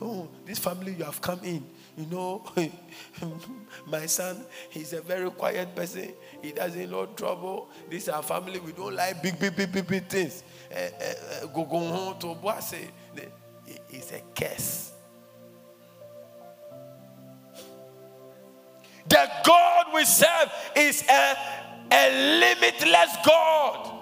oh, 0.00 0.28
this 0.46 0.58
family 0.58 0.94
you 0.94 1.04
have 1.04 1.20
come 1.20 1.40
in, 1.44 1.64
you 1.96 2.06
know, 2.06 2.42
my 3.86 4.06
son, 4.06 4.46
he's 4.70 4.94
a 4.94 5.02
very 5.02 5.30
quiet 5.30 5.74
person. 5.76 6.14
He 6.40 6.52
doesn't 6.52 6.90
know 6.90 7.06
trouble. 7.06 7.68
This 7.90 8.04
is 8.04 8.08
our 8.08 8.22
family. 8.22 8.58
We 8.60 8.72
don't 8.72 8.94
like 8.96 9.22
big, 9.22 9.38
big, 9.38 9.54
big, 9.54 9.70
big, 9.70 9.86
big 9.86 10.06
things. 10.06 10.42
Go 11.52 11.64
go 11.64 11.78
home 11.78 12.18
to. 12.20 12.36
It's 13.90 14.12
a 14.12 14.22
curse. 14.34 14.91
The 19.08 19.28
God 19.44 19.86
we 19.94 20.04
serve 20.04 20.52
is 20.76 21.04
a, 21.08 21.36
a 21.90 22.38
limitless 22.40 23.16
God. 23.26 23.98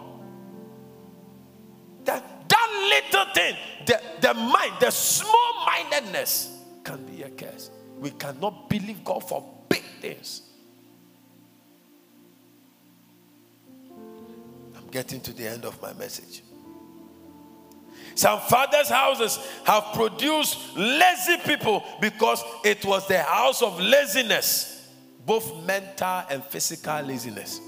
That, 2.04 2.48
that 2.48 3.02
little 3.12 3.34
thing, 3.34 3.56
the, 3.86 4.00
the 4.20 4.34
mind, 4.34 4.72
the 4.80 4.90
small 4.90 5.66
mindedness 5.66 6.58
can 6.84 7.04
be 7.04 7.22
a 7.22 7.30
curse. 7.30 7.70
We 7.98 8.10
cannot 8.10 8.68
believe 8.68 9.04
God 9.04 9.28
for 9.28 9.44
big 9.68 9.82
things. 10.00 10.42
I'm 14.76 14.88
getting 14.90 15.20
to 15.20 15.32
the 15.32 15.46
end 15.46 15.64
of 15.64 15.80
my 15.82 15.92
message. 15.92 16.42
Some 18.14 18.40
fathers' 18.40 18.88
houses 18.88 19.38
have 19.64 19.92
produced 19.94 20.76
lazy 20.76 21.36
people 21.44 21.84
because 22.00 22.42
it 22.64 22.84
was 22.84 23.06
the 23.06 23.22
house 23.22 23.62
of 23.62 23.78
laziness, 23.80 24.69
both 25.24 25.64
mental 25.64 26.22
and 26.30 26.42
physical 26.44 27.00
laziness. 27.02 27.60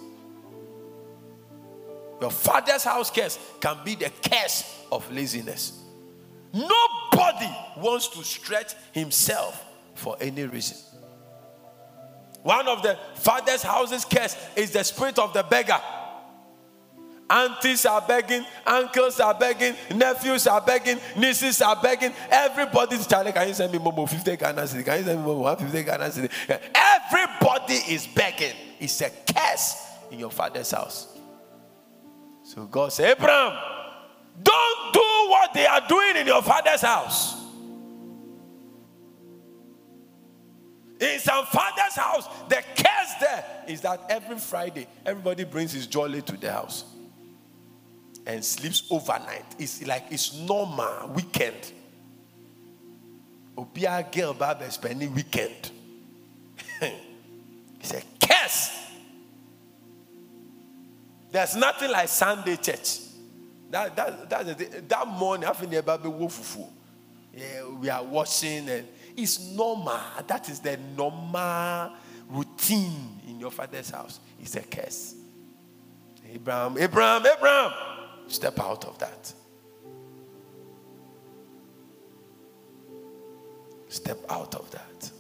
Your 2.21 2.31
father's 2.31 2.85
house 2.85 3.11
curse 3.11 3.39
can 3.61 3.79
be 3.85 3.95
the 3.97 4.11
curse 4.31 4.85
of 4.91 5.11
laziness. 5.13 5.81
Nobody 6.53 7.51
wants 7.77 8.09
to 8.09 8.23
stretch 8.23 8.75
himself 8.93 9.65
for 9.95 10.17
any 10.21 10.45
reason. 10.45 10.77
One 12.43 12.69
of 12.69 12.83
the 12.83 12.99
father's 13.15 13.63
houses 13.63 14.05
curse 14.05 14.37
is 14.57 14.71
the 14.73 14.83
spirit 14.83 15.19
of 15.19 15.33
the 15.33 15.43
beggar. 15.43 15.81
Aunties 17.33 17.87
are 17.87 18.03
begging, 18.07 18.45
uncles 18.67 19.19
are 19.19 19.33
begging, 19.33 19.75
nephews 19.95 20.47
are 20.47 20.61
begging, 20.61 20.99
nieces 21.17 21.63
are 21.63 21.81
begging. 21.81 22.13
Everybody's 22.31 23.07
telling, 23.07 23.33
can 23.33 23.49
you 23.49 23.55
send 23.55 23.73
me 23.73 23.79
Momo 23.79 24.07
50 24.07 24.37
Ghana 24.37 24.63
cedi? 24.63 24.85
Can 24.85 24.99
you 24.99 25.05
send 25.05 25.19
me 25.19 25.27
Momo 25.27 25.39
150 25.39 25.83
Ghana 25.83 26.11
cedi? 26.11 26.61
Everybody 26.75 27.95
is 27.95 28.07
begging. 28.07 28.53
It's 28.79 29.01
a 29.01 29.11
curse 29.35 29.83
in 30.11 30.19
your 30.19 30.31
father's 30.31 30.73
house. 30.73 31.09
So 32.43 32.67
God 32.67 32.93
said, 32.93 33.17
Abraham, 33.17 33.59
don't 34.43 34.93
do 34.93 35.01
what 35.31 35.55
they 35.55 35.65
are 35.65 35.89
doing 35.89 36.17
in 36.17 36.27
your 36.27 36.43
father's 36.43 36.83
house. 36.83 37.41
In 41.01 41.19
some 41.19 41.47
father's 41.47 41.97
house, 41.97 42.29
the 42.51 42.63
curse 42.77 43.15
there 43.21 43.45
is 43.69 43.81
that 43.81 44.03
every 44.11 44.37
Friday, 44.37 44.87
everybody 45.07 45.45
brings 45.45 45.73
his 45.73 45.87
jolly 45.87 46.21
to 46.21 46.37
the 46.37 46.53
house 46.53 46.92
and 48.27 48.45
sleeps 48.45 48.85
overnight. 48.91 49.45
It's 49.59 49.85
like 49.87 50.05
it's 50.11 50.35
normal 50.35 51.13
weekend. 51.15 51.73
Obia 53.57 54.11
girl 54.13 54.35
baba 54.35 54.71
spending 54.71 55.15
weekend. 55.15 55.71
it's 56.81 57.93
a 57.93 58.03
curse. 58.21 58.71
There's 61.31 61.57
nothing 61.57 61.91
like 61.91 62.09
Sunday 62.09 62.57
church. 62.57 63.01
That 63.71 63.97
that 63.97 64.31
that, 64.31 64.89
that 64.89 65.09
morning 65.09 65.49
after 65.49 65.67
the 65.67 65.83
baby 65.83 66.09
wofufu. 66.09 66.69
Yeah, 67.35 67.67
we 67.81 67.89
are 67.89 68.05
washing 68.05 68.69
and 68.69 68.87
it's 69.17 69.41
normal. 69.51 69.99
That 70.27 70.49
is 70.49 70.61
the 70.61 70.79
normal 70.97 71.93
routine 72.29 73.21
in 73.27 73.41
your 73.41 73.51
father's 73.51 73.91
house. 73.91 74.21
It's 74.41 74.55
a 74.57 74.61
curse. 74.61 75.15
Abraham, 76.33 76.79
Abraham, 76.79 77.27
Abraham. 77.27 77.92
Step 78.29 78.59
out 78.61 78.85
of 78.85 78.99
that. 78.99 79.33
Step 83.89 84.19
out 84.29 84.55
of 84.55 84.71
that. 84.71 85.11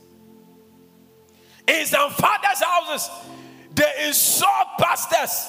In 1.68 1.86
some 1.86 2.10
fathers' 2.10 2.62
houses, 2.62 3.10
there 3.74 4.08
is 4.08 4.16
so 4.16 4.46
pastors 4.78 5.48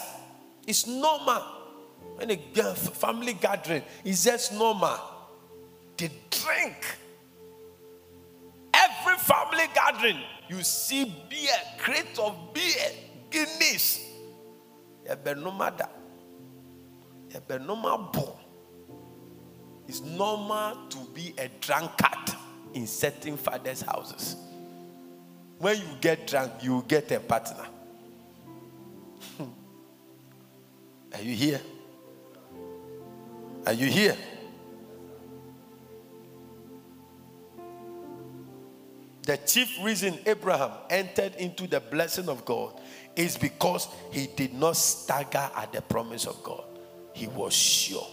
It's 0.68 0.88
normal. 0.88 1.42
When 2.16 2.32
a 2.32 2.38
family 2.76 3.34
gathering, 3.34 3.84
it's 4.06 4.24
just 4.24 4.54
normal. 4.54 4.98
They 5.98 6.10
drink. 6.30 6.86
Every 8.74 9.18
family 9.18 9.66
gathering, 9.74 10.20
you 10.50 10.64
see 10.64 11.06
beer, 11.30 11.50
crates 11.78 12.20
of 12.20 12.54
beer, 12.54 12.92
Guinness. 13.30 14.00
Ebe 15.10 15.36
no 15.36 15.52
matter. 15.52 15.88
Ebe 17.36 17.60
no 17.60 18.12
It's 19.88 20.02
normal 20.02 20.88
to 20.90 20.98
be 21.14 21.34
a 21.38 21.50
drunkard 21.60 22.36
in 22.74 22.88
certain 22.88 23.38
fathers' 23.38 23.82
houses. 23.82 24.36
When 25.60 25.78
you 25.78 25.88
get 26.02 26.28
drunk, 26.28 26.52
you 26.62 26.84
get 26.88 27.12
a 27.12 27.20
partner. 27.20 27.66
Hmm. 29.38 29.44
Are 31.14 31.22
you 31.22 31.36
here? 31.36 31.62
Are 33.66 33.74
you 33.74 33.88
here? 33.88 34.18
The 39.26 39.38
chief 39.38 39.78
reason 39.82 40.20
Abraham 40.26 40.72
entered 40.90 41.36
into 41.36 41.66
the 41.66 41.80
blessing 41.80 42.28
of 42.28 42.44
God 42.44 42.80
is 43.16 43.38
because 43.38 43.88
he 44.12 44.28
did 44.28 44.54
not 44.54 44.76
stagger 44.76 45.50
at 45.56 45.72
the 45.72 45.82
promise 45.82 46.26
of 46.26 46.44
God. 46.44 46.73
He 47.14 47.28
was 47.28 47.54
sure 47.54 48.08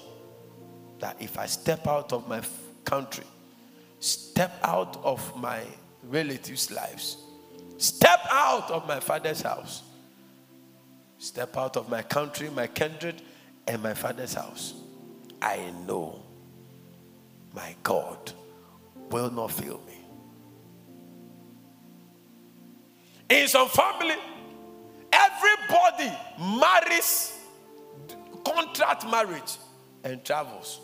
that 0.98 1.16
if 1.20 1.38
I 1.38 1.46
step 1.46 1.86
out 1.86 2.12
of 2.12 2.28
my 2.28 2.42
country, 2.84 3.24
step 3.98 4.58
out 4.62 4.98
of 5.02 5.36
my 5.36 5.62
relatives' 6.04 6.70
lives, 6.70 7.16
step 7.78 8.20
out 8.30 8.70
of 8.70 8.86
my 8.86 9.00
father's 9.00 9.42
house, 9.42 9.82
step 11.18 11.56
out 11.56 11.76
of 11.76 11.88
my 11.88 12.02
country, 12.02 12.50
my 12.50 12.66
kindred, 12.66 13.22
and 13.66 13.82
my 13.82 13.94
father's 13.94 14.34
house, 14.34 14.74
I 15.40 15.72
know 15.86 16.20
my 17.54 17.74
God 17.82 18.32
will 19.10 19.30
not 19.30 19.50
fail 19.50 19.80
me. 19.86 19.96
In 23.30 23.48
some 23.48 23.68
family, 23.68 24.16
everybody 25.12 26.12
marries 26.38 27.39
contract 28.44 29.06
marriage 29.08 29.56
and 30.04 30.24
travels. 30.24 30.80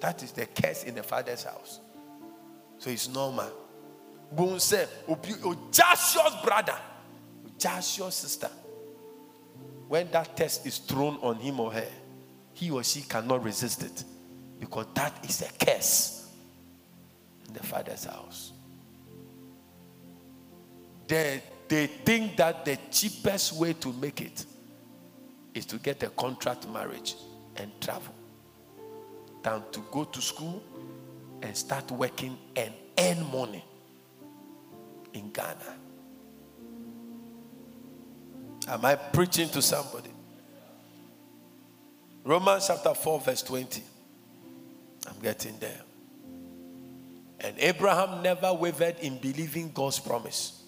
That 0.00 0.22
is 0.22 0.32
the 0.32 0.46
curse 0.46 0.84
in 0.84 0.94
the 0.94 1.02
father's 1.02 1.44
house. 1.44 1.80
So 2.78 2.90
it's 2.90 3.08
normal. 3.08 3.50
Boom 4.32 4.58
say, 4.58 4.86
Joshua's 5.70 6.34
brother, 6.44 6.76
Joshua's 7.58 8.14
sister. 8.14 8.50
When 9.88 10.10
that 10.10 10.36
test 10.36 10.66
is 10.66 10.78
thrown 10.78 11.18
on 11.22 11.36
him 11.36 11.60
or 11.60 11.72
her, 11.72 11.88
he 12.52 12.70
or 12.70 12.82
she 12.82 13.02
cannot 13.02 13.44
resist 13.44 13.82
it 13.82 14.04
because 14.58 14.86
that 14.94 15.24
is 15.24 15.42
a 15.42 15.64
curse 15.64 16.28
in 17.46 17.54
the 17.54 17.62
father's 17.62 18.04
house. 18.04 18.52
They, 21.06 21.42
they 21.68 21.86
think 21.86 22.36
that 22.36 22.64
the 22.64 22.78
cheapest 22.90 23.52
way 23.52 23.74
to 23.74 23.92
make 23.92 24.20
it 24.20 24.44
is 25.56 25.64
to 25.66 25.78
get 25.78 26.02
a 26.02 26.10
contract 26.10 26.68
marriage 26.68 27.14
and 27.56 27.70
travel 27.80 28.14
than 29.42 29.62
to 29.72 29.80
go 29.90 30.04
to 30.04 30.20
school 30.20 30.62
and 31.42 31.56
start 31.56 31.90
working 31.90 32.36
and 32.54 32.72
earn 32.98 33.24
money 33.32 33.64
in 35.14 35.30
Ghana. 35.30 35.76
Am 38.68 38.84
I 38.84 38.96
preaching 38.96 39.48
to 39.50 39.62
somebody? 39.62 40.10
Romans 42.24 42.66
chapter 42.66 42.92
4, 42.92 43.20
verse 43.20 43.42
20. 43.42 43.82
I'm 45.08 45.20
getting 45.22 45.56
there. 45.58 45.80
And 47.40 47.54
Abraham 47.58 48.22
never 48.22 48.52
wavered 48.52 48.96
in 49.00 49.18
believing 49.18 49.70
God's 49.72 50.00
promise. 50.00 50.64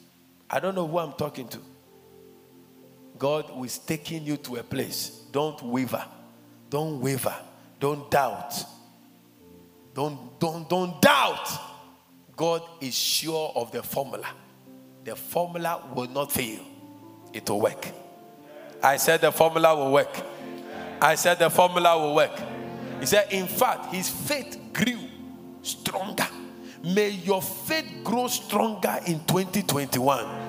I 0.49 0.61
don't 0.61 0.75
know 0.75 0.87
who 0.87 0.99
I'm 0.99 1.15
talking 1.15 1.49
to. 1.49 1.59
God 3.19 3.65
is 3.65 3.79
taking 3.79 4.25
you 4.25 4.37
to 4.39 4.57
a 4.57 4.63
place. 4.63 5.23
Don't 5.33 5.61
waver. 5.63 6.05
Don't 6.71 7.01
waver. 7.01 7.35
Don't 7.81 8.11
doubt. 8.11 8.55
Don't, 9.95 10.39
don't, 10.39 10.69
don't 10.69 11.01
doubt. 11.03 11.49
God 12.37 12.63
is 12.81 12.95
sure 12.95 13.53
of 13.57 13.73
the 13.73 13.83
formula. 13.83 14.29
The 15.05 15.17
formula 15.17 15.83
will 15.95 16.09
not 16.09 16.31
fail. 16.31 16.61
It 17.33 17.49
will 17.51 17.61
work. 17.61 17.89
I 18.83 18.97
said 18.97 19.21
the 19.21 19.33
formula 19.33 19.75
will 19.75 19.93
work. 19.93 20.17
I 21.01 21.15
said 21.17 21.39
the 21.39 21.51
formula 21.51 21.99
will 21.99 22.15
work. 22.15 22.39
He 23.01 23.07
said, 23.07 23.33
in 23.33 23.47
fact, 23.47 23.95
his 23.95 24.09
faith 24.09 24.59
grew 24.73 24.99
stronger. 25.63 26.27
May 26.83 27.11
your 27.11 27.43
faith 27.43 27.87
grow 28.05 28.29
stronger 28.29 28.99
in 29.07 29.21
2021. 29.25 30.48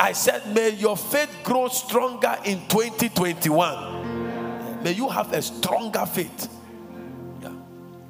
I 0.00 0.12
said, 0.12 0.46
may 0.54 0.70
your 0.70 0.96
faith 0.96 1.28
grow 1.44 1.68
stronger 1.68 2.38
in 2.46 2.66
2021. 2.68 4.82
May 4.82 4.92
you 4.92 5.10
have 5.10 5.30
a 5.34 5.42
stronger 5.42 6.06
faith. 6.06 6.48
Yeah. 7.42 7.50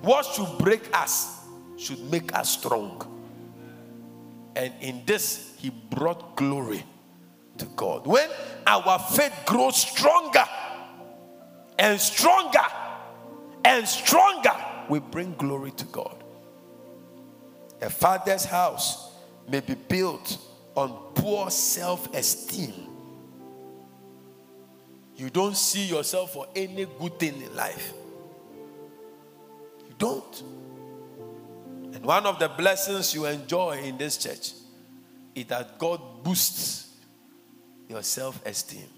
What 0.01 0.24
should 0.24 0.57
break 0.59 0.97
us 0.97 1.41
should 1.76 1.99
make 2.09 2.32
us 2.32 2.51
strong. 2.51 3.03
And 4.55 4.72
in 4.80 5.03
this, 5.05 5.53
he 5.59 5.70
brought 5.70 6.36
glory 6.36 6.84
to 7.59 7.64
God. 7.74 8.07
When 8.07 8.30
our 8.68 9.01
faith 9.01 9.34
grows 9.45 9.76
stronger 9.76 10.45
and 11.76 12.01
stronger 12.01 12.66
and 13.64 13.88
stronger, 13.88 14.55
we 14.88 15.01
bring 15.01 15.34
glory 15.34 15.72
to 15.72 15.84
God. 15.86 16.22
A 17.80 17.91
father's 17.91 18.45
house 18.45 19.11
may 19.49 19.59
be 19.59 19.74
built 19.74 20.38
on 20.81 21.12
poor 21.14 21.51
self 21.51 22.12
esteem. 22.14 22.72
You 25.16 25.28
don't 25.28 25.57
see 25.57 25.85
yourself 25.85 26.33
for 26.33 26.47
any 26.57 26.87
good 26.99 27.18
thing 27.18 27.43
in 27.43 27.55
life. 27.55 27.93
You 29.87 29.95
don't. 29.99 30.43
And 31.93 32.05
one 32.05 32.24
of 32.24 32.39
the 32.39 32.49
blessings 32.49 33.14
you 33.14 33.26
enjoy 33.26 33.81
in 33.83 33.99
this 33.99 34.16
church 34.16 34.53
is 35.35 35.45
that 35.47 35.78
God 35.78 36.01
boosts 36.22 36.97
your 37.89 38.03
self 38.03 38.45
esteem. 38.47 38.89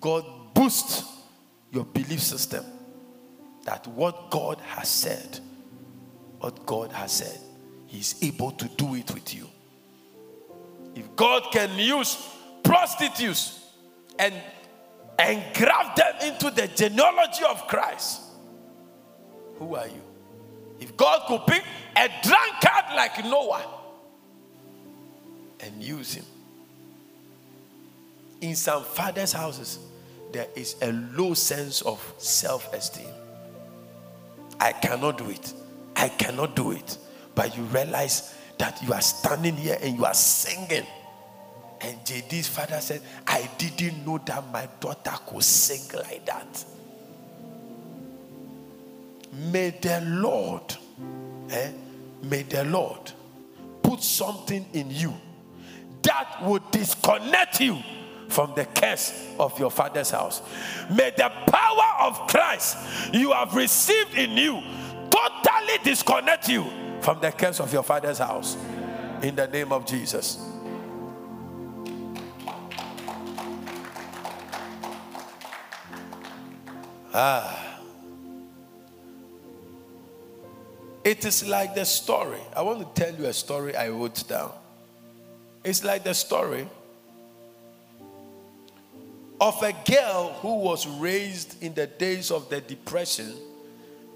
God 0.00 0.24
boosts 0.52 1.04
your 1.72 1.84
belief 1.84 2.20
system 2.20 2.64
that 3.64 3.86
what 3.86 4.30
God 4.30 4.60
has 4.60 4.88
said, 4.88 5.40
what 6.40 6.66
God 6.66 6.92
has 6.92 7.12
said, 7.12 7.38
He's 7.86 8.22
able 8.22 8.50
to 8.52 8.68
do 8.76 8.94
it 8.96 9.12
with 9.14 9.34
you. 9.34 9.48
If 10.96 11.14
God 11.14 11.52
can 11.52 11.78
use 11.78 12.16
prostitutes 12.64 13.60
and 14.18 14.34
and 15.18 15.42
graft 15.54 15.96
them 15.96 16.14
into 16.22 16.50
the 16.50 16.68
genealogy 16.68 17.44
of 17.44 17.66
Christ, 17.68 18.22
who 19.58 19.74
are 19.74 19.86
you? 19.86 20.02
If 20.80 20.96
God 20.96 21.22
could 21.26 21.46
pick 21.46 21.64
a 21.96 22.08
drunkard 22.22 22.96
like 22.96 23.24
Noah 23.24 23.64
and 25.60 25.82
use 25.82 26.14
him, 26.14 26.24
in 28.40 28.56
some 28.56 28.84
fathers' 28.84 29.32
houses, 29.32 29.78
there 30.32 30.48
is 30.54 30.76
a 30.82 30.92
low 30.92 31.34
sense 31.34 31.82
of 31.82 32.14
self 32.18 32.72
esteem. 32.72 33.08
I 34.60 34.72
cannot 34.72 35.18
do 35.18 35.30
it. 35.30 35.52
I 35.94 36.08
cannot 36.08 36.56
do 36.56 36.72
it. 36.72 36.98
But 37.34 37.56
you 37.56 37.62
realize 37.64 38.34
that 38.58 38.82
you 38.82 38.92
are 38.92 39.00
standing 39.00 39.56
here 39.56 39.78
and 39.80 39.96
you 39.96 40.04
are 40.04 40.14
singing. 40.14 40.86
And 41.80 41.98
JD's 42.04 42.48
father 42.48 42.80
said, 42.80 43.02
I 43.26 43.48
didn't 43.58 44.06
know 44.06 44.18
that 44.24 44.44
my 44.50 44.68
daughter 44.80 45.12
could 45.26 45.42
sing 45.42 45.98
like 45.98 46.24
that. 46.26 46.64
May 49.52 49.70
the 49.70 50.00
Lord, 50.06 50.74
eh, 51.50 51.70
may 52.22 52.42
the 52.42 52.64
Lord 52.64 53.12
put 53.82 54.02
something 54.02 54.64
in 54.72 54.90
you 54.90 55.12
that 56.02 56.38
would 56.42 56.62
disconnect 56.70 57.60
you 57.60 57.78
from 58.28 58.52
the 58.56 58.64
curse 58.64 59.34
of 59.38 59.58
your 59.58 59.70
father's 59.70 60.10
house. 60.10 60.42
May 60.90 61.12
the 61.16 61.30
power 61.46 62.08
of 62.08 62.26
Christ 62.28 62.76
you 63.12 63.32
have 63.32 63.54
received 63.54 64.14
in 64.14 64.32
you 64.32 64.62
totally 65.10 65.78
disconnect 65.84 66.48
you 66.48 66.64
from 67.00 67.20
the 67.20 67.32
curse 67.32 67.60
of 67.60 67.72
your 67.72 67.82
father's 67.82 68.18
house. 68.18 68.56
In 69.22 69.34
the 69.34 69.46
name 69.46 69.72
of 69.72 69.86
Jesus. 69.86 70.38
Ah. 77.14 77.78
It 81.02 81.24
is 81.24 81.46
like 81.48 81.74
the 81.74 81.84
story. 81.84 82.40
I 82.54 82.62
want 82.62 82.80
to 82.80 83.02
tell 83.02 83.14
you 83.14 83.26
a 83.26 83.32
story 83.32 83.76
I 83.76 83.88
wrote 83.88 84.26
down. 84.28 84.52
It's 85.64 85.82
like 85.82 86.04
the 86.04 86.14
story 86.14 86.68
of 89.40 89.62
a 89.62 89.72
girl 89.90 90.32
who 90.40 90.56
was 90.56 90.86
raised 90.86 91.62
in 91.62 91.74
the 91.74 91.86
days 91.86 92.30
of 92.30 92.48
the 92.48 92.60
Depression 92.60 93.34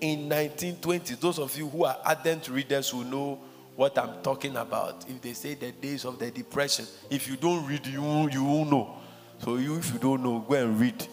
in 0.01 0.29
1920. 0.29 1.15
Those 1.17 1.39
of 1.39 1.57
you 1.57 1.69
who 1.69 1.85
are 1.85 1.97
ardent 2.05 2.49
readers 2.49 2.93
will 2.93 3.05
know 3.05 3.41
what 3.77 3.97
I'm 3.99 4.23
talking 4.23 4.57
about. 4.57 5.09
If 5.09 5.21
they 5.21 5.33
say 5.33 5.55
the 5.55 5.73
days 5.73 6.05
of 6.05 6.19
the 6.19 6.31
Depression, 6.31 6.87
if 7.09 7.29
you 7.29 7.37
don't 7.37 7.67
read, 7.67 7.87
you 7.87 8.03
won't, 8.03 8.33
you 8.33 8.45
won't 8.45 8.71
know. 8.71 8.97
So 9.39 9.57
you, 9.57 9.79
if 9.79 9.93
you 9.93 9.99
don't 9.99 10.23
know, 10.23 10.41
go 10.41 10.55
and 10.55 10.79
read. 10.79 11.07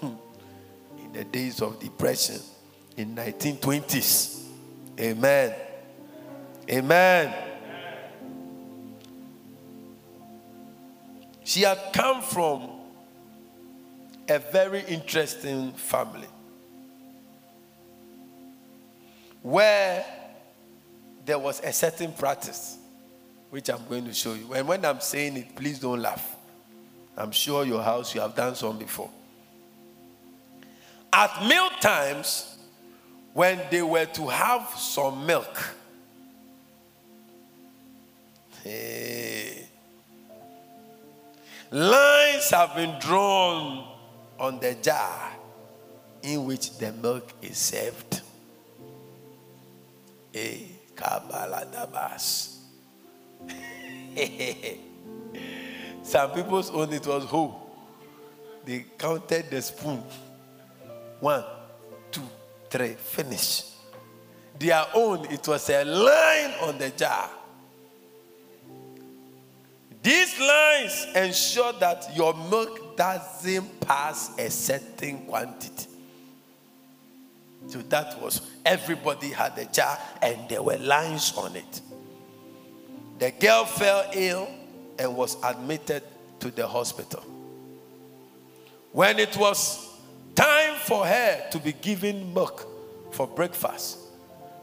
in 0.02 1.12
the 1.12 1.24
days 1.24 1.60
of 1.60 1.78
Depression 1.78 2.40
in 2.96 3.14
1920s. 3.14 4.44
Amen. 4.98 5.54
Amen. 6.70 7.34
She 11.44 11.62
had 11.62 11.78
come 11.92 12.22
from 12.22 12.70
a 14.28 14.38
very 14.38 14.80
interesting 14.82 15.72
family 15.72 16.28
where 19.42 20.04
there 21.24 21.38
was 21.38 21.60
a 21.60 21.72
certain 21.72 22.12
practice 22.12 22.78
which 23.50 23.68
I'm 23.68 23.84
going 23.86 24.06
to 24.06 24.14
show 24.14 24.32
you. 24.32 24.54
And 24.54 24.66
when 24.66 24.82
I'm 24.82 25.00
saying 25.00 25.36
it, 25.36 25.54
please 25.54 25.78
don't 25.78 26.00
laugh. 26.00 26.36
I'm 27.16 27.32
sure 27.32 27.66
your 27.66 27.82
house 27.82 28.14
you 28.14 28.22
have 28.22 28.34
done 28.34 28.54
some 28.54 28.78
before. 28.78 29.10
At 31.12 31.46
meal 31.46 31.68
times, 31.80 32.56
when 33.34 33.60
they 33.70 33.82
were 33.82 34.06
to 34.06 34.28
have 34.28 34.70
some 34.78 35.26
milk, 35.26 35.74
hey, 38.64 39.66
lines 41.70 42.50
have 42.50 42.74
been 42.74 42.98
drawn 43.00 43.86
on 44.40 44.60
the 44.60 44.74
jar 44.80 45.30
in 46.22 46.46
which 46.46 46.78
the 46.78 46.90
milk 46.92 47.34
is 47.42 47.58
served. 47.58 48.22
Eh, 50.34 50.38
hey, 50.38 50.66
Kabbaladabas. 50.94 52.56
Some 56.02 56.30
people's 56.32 56.70
own 56.70 56.92
it 56.92 57.06
was 57.06 57.24
who? 57.24 57.54
They 58.64 58.86
counted 58.98 59.50
the 59.50 59.60
spoon. 59.62 60.02
One, 61.20 61.44
two, 62.10 62.22
three, 62.70 62.94
finish. 62.94 63.64
Their 64.58 64.84
own, 64.94 65.26
it 65.26 65.46
was 65.46 65.68
a 65.70 65.84
line 65.84 66.54
on 66.62 66.78
the 66.78 66.90
jar. 66.90 67.30
These 70.02 70.40
lines 70.40 71.06
ensure 71.14 71.72
that 71.74 72.10
your 72.16 72.34
milk 72.34 72.96
doesn't 72.96 73.80
pass 73.80 74.36
a 74.38 74.50
certain 74.50 75.26
quantity. 75.26 75.91
So 77.68 77.78
that 77.88 78.20
was 78.20 78.42
everybody 78.64 79.30
had 79.30 79.56
a 79.58 79.64
jar 79.66 79.98
and 80.20 80.48
there 80.48 80.62
were 80.62 80.76
lines 80.78 81.32
on 81.36 81.56
it. 81.56 81.80
The 83.18 83.30
girl 83.30 83.64
fell 83.64 84.10
ill 84.14 84.48
and 84.98 85.16
was 85.16 85.36
admitted 85.42 86.02
to 86.40 86.50
the 86.50 86.66
hospital. 86.66 87.22
When 88.90 89.18
it 89.18 89.36
was 89.36 89.88
time 90.34 90.74
for 90.80 91.06
her 91.06 91.48
to 91.50 91.58
be 91.58 91.72
given 91.72 92.34
milk 92.34 92.66
for 93.12 93.26
breakfast 93.26 93.98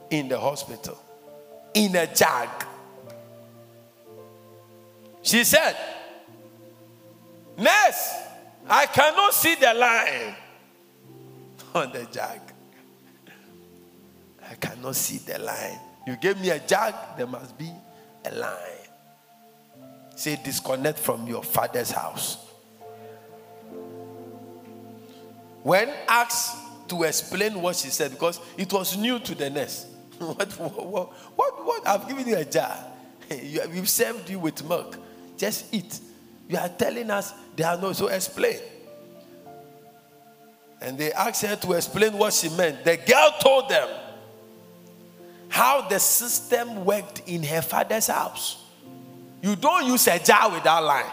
in 0.09 0.27
the 0.27 0.39
hospital, 0.39 0.97
in 1.73 1.95
a 1.95 2.13
jug, 2.13 2.49
she 5.21 5.43
said, 5.43 5.75
Nurse, 7.57 8.13
I 8.67 8.85
cannot 8.85 9.33
see 9.33 9.55
the 9.55 9.73
line 9.73 10.35
on 11.75 11.91
the 11.91 12.05
jug. 12.11 12.39
I 14.49 14.55
cannot 14.55 14.95
see 14.95 15.17
the 15.17 15.37
line. 15.39 15.79
You 16.07 16.15
gave 16.15 16.39
me 16.39 16.49
a 16.49 16.59
jug, 16.59 16.93
there 17.17 17.27
must 17.27 17.57
be 17.57 17.71
a 18.25 18.33
line. 18.33 18.55
Say, 20.15 20.39
disconnect 20.43 20.97
from 20.99 21.27
your 21.27 21.43
father's 21.43 21.91
house. 21.91 22.45
When 25.61 25.89
asked 26.07 26.57
to 26.89 27.03
explain 27.03 27.61
what 27.61 27.75
she 27.75 27.89
said, 27.89 28.11
because 28.11 28.39
it 28.57 28.73
was 28.73 28.97
new 28.97 29.19
to 29.19 29.35
the 29.35 29.49
nurse. 29.49 29.85
what, 30.17 30.51
what, 30.53 31.13
what, 31.35 31.65
what, 31.65 31.87
I've 31.87 32.07
given 32.07 32.27
you 32.27 32.37
a 32.37 32.45
jar. 32.45 32.75
We've 33.29 33.89
served 33.89 34.29
you 34.29 34.39
with 34.39 34.67
milk. 34.67 34.97
Just 35.37 35.73
eat. 35.73 35.99
You 36.47 36.57
are 36.57 36.69
telling 36.69 37.11
us 37.11 37.33
there 37.55 37.67
are 37.67 37.77
no, 37.77 37.93
so 37.93 38.07
explain. 38.07 38.59
And 40.81 40.97
they 40.97 41.11
asked 41.11 41.45
her 41.45 41.55
to 41.55 41.73
explain 41.73 42.13
what 42.17 42.33
she 42.33 42.49
meant. 42.49 42.83
The 42.83 42.97
girl 42.97 43.35
told 43.39 43.69
them 43.69 43.87
how 45.49 45.81
the 45.87 45.99
system 45.99 46.85
worked 46.85 47.23
in 47.27 47.43
her 47.43 47.61
father's 47.61 48.07
house. 48.07 48.63
You 49.41 49.55
don't 49.55 49.85
use 49.85 50.07
a 50.07 50.19
jar 50.19 50.49
without 50.51 50.83
line. 50.83 51.11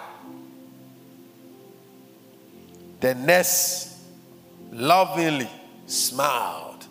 The 3.00 3.14
nurse 3.14 4.04
lovingly 4.70 5.48
smiled 5.86 6.86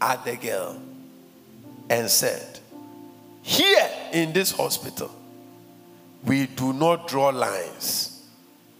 at 0.00 0.24
the 0.24 0.36
girl 0.36 0.80
and 1.88 2.08
said, 2.10 2.60
Here 3.42 3.90
in 4.12 4.32
this 4.32 4.50
hospital, 4.52 5.10
we 6.24 6.46
do 6.46 6.72
not 6.72 7.08
draw 7.08 7.28
lines 7.28 8.24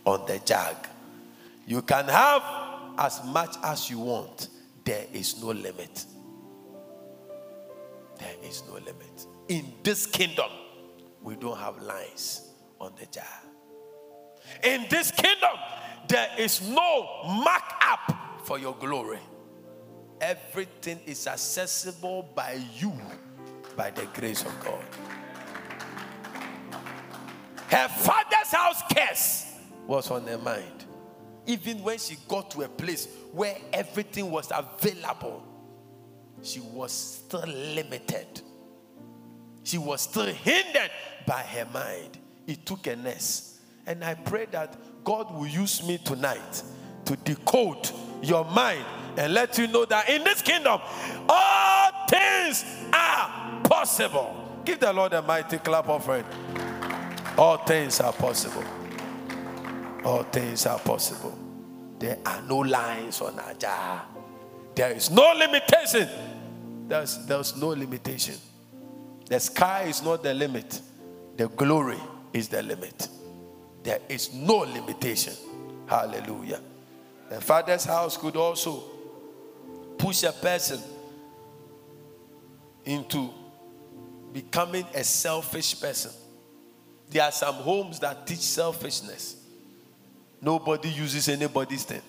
on 0.04 0.26
the 0.26 0.38
jug. 0.44 0.76
You 1.66 1.82
can 1.82 2.06
have 2.06 2.42
as 2.98 3.24
much 3.24 3.56
as 3.62 3.90
you 3.90 4.00
want, 4.00 4.48
there 4.84 5.06
is 5.12 5.42
no 5.42 5.48
limit. 5.48 6.06
There 8.18 8.34
is 8.42 8.62
no 8.68 8.74
limit. 8.74 9.26
In 9.48 9.72
this 9.82 10.06
kingdom, 10.06 10.50
we 11.22 11.36
don't 11.36 11.58
have 11.58 11.80
lines 11.82 12.52
on 12.80 12.92
the 12.98 13.06
jar. 13.06 13.24
In 14.62 14.86
this 14.88 15.10
kingdom, 15.10 15.50
there 16.08 16.30
is 16.38 16.68
no 16.68 17.22
markup 17.42 18.40
for 18.44 18.58
your 18.58 18.74
glory. 18.76 19.18
Everything 20.20 21.00
is 21.04 21.26
accessible 21.26 22.28
by 22.34 22.58
you, 22.74 22.92
by 23.76 23.90
the 23.90 24.06
grace 24.14 24.42
of 24.42 24.64
God. 24.64 24.84
Her 27.68 27.88
father's 27.88 28.52
house 28.52 28.82
curse 28.94 29.46
was 29.86 30.10
on 30.10 30.26
her 30.26 30.38
mind. 30.38 30.84
Even 31.46 31.82
when 31.82 31.98
she 31.98 32.16
got 32.28 32.50
to 32.52 32.62
a 32.62 32.68
place 32.68 33.08
where 33.32 33.56
everything 33.72 34.30
was 34.30 34.50
available, 34.54 35.42
she 36.46 36.60
was 36.60 36.92
still 36.92 37.46
limited. 37.46 38.40
She 39.64 39.78
was 39.78 40.02
still 40.02 40.26
hindered 40.26 40.90
by 41.26 41.42
her 41.42 41.66
mind. 41.72 42.18
It 42.46 42.64
took 42.64 42.86
a 42.86 42.94
nurse. 42.94 43.58
And 43.86 44.04
I 44.04 44.14
pray 44.14 44.46
that 44.52 44.76
God 45.04 45.34
will 45.34 45.46
use 45.46 45.86
me 45.86 45.98
tonight 45.98 46.62
to 47.04 47.16
decode 47.16 47.90
your 48.22 48.44
mind 48.44 48.84
and 49.16 49.34
let 49.34 49.58
you 49.58 49.66
know 49.66 49.84
that 49.86 50.08
in 50.08 50.22
this 50.24 50.42
kingdom, 50.42 50.80
all 51.28 51.90
things 52.08 52.64
are 52.92 53.60
possible. 53.64 54.60
Give 54.64 54.78
the 54.78 54.92
Lord 54.92 55.12
a 55.14 55.22
mighty 55.22 55.58
clap 55.58 55.88
offering. 55.88 56.24
All 57.38 57.58
things 57.58 58.00
are 58.00 58.12
possible. 58.12 58.64
All 60.04 60.22
things 60.24 60.66
are 60.66 60.78
possible. 60.78 61.36
There 61.98 62.18
are 62.24 62.42
no 62.42 62.58
lines 62.58 63.20
on 63.20 63.38
our 63.38 63.54
jar. 63.54 64.06
There 64.74 64.92
is 64.92 65.10
no 65.10 65.32
limitation. 65.36 66.08
There's, 66.86 67.26
there's 67.26 67.56
no 67.56 67.68
limitation. 67.68 68.36
The 69.28 69.40
sky 69.40 69.84
is 69.84 70.02
not 70.02 70.22
the 70.22 70.32
limit, 70.32 70.80
the 71.36 71.48
glory 71.48 71.98
is 72.32 72.48
the 72.48 72.62
limit. 72.62 73.08
There 73.82 74.00
is 74.08 74.32
no 74.34 74.58
limitation. 74.58 75.34
Hallelujah. 75.86 76.60
The 77.28 77.40
father's 77.40 77.84
house 77.84 78.16
could 78.16 78.36
also 78.36 78.82
push 79.98 80.22
a 80.22 80.32
person 80.32 80.80
into 82.84 83.30
becoming 84.32 84.84
a 84.94 85.02
selfish 85.02 85.80
person. 85.80 86.12
There 87.10 87.22
are 87.22 87.32
some 87.32 87.54
homes 87.54 88.00
that 88.00 88.26
teach 88.26 88.38
selfishness. 88.40 89.36
Nobody 90.40 90.88
uses 90.88 91.28
anybody's 91.28 91.84
thing. 91.84 92.02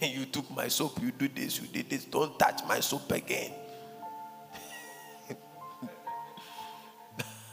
you 0.14 0.24
took 0.26 0.50
my 0.50 0.68
soap, 0.68 1.00
you 1.02 1.10
do 1.10 1.28
this, 1.28 1.60
you 1.60 1.66
did 1.68 1.90
this. 1.90 2.04
Don't 2.04 2.38
touch 2.38 2.60
my 2.66 2.80
soap 2.80 3.10
again. 3.12 3.52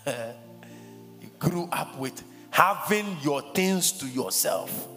you 0.07 1.29
grew 1.37 1.67
up 1.71 1.97
with 1.97 2.23
having 2.49 3.17
your 3.21 3.41
things 3.53 3.91
to 3.93 4.07
yourself. 4.07 4.87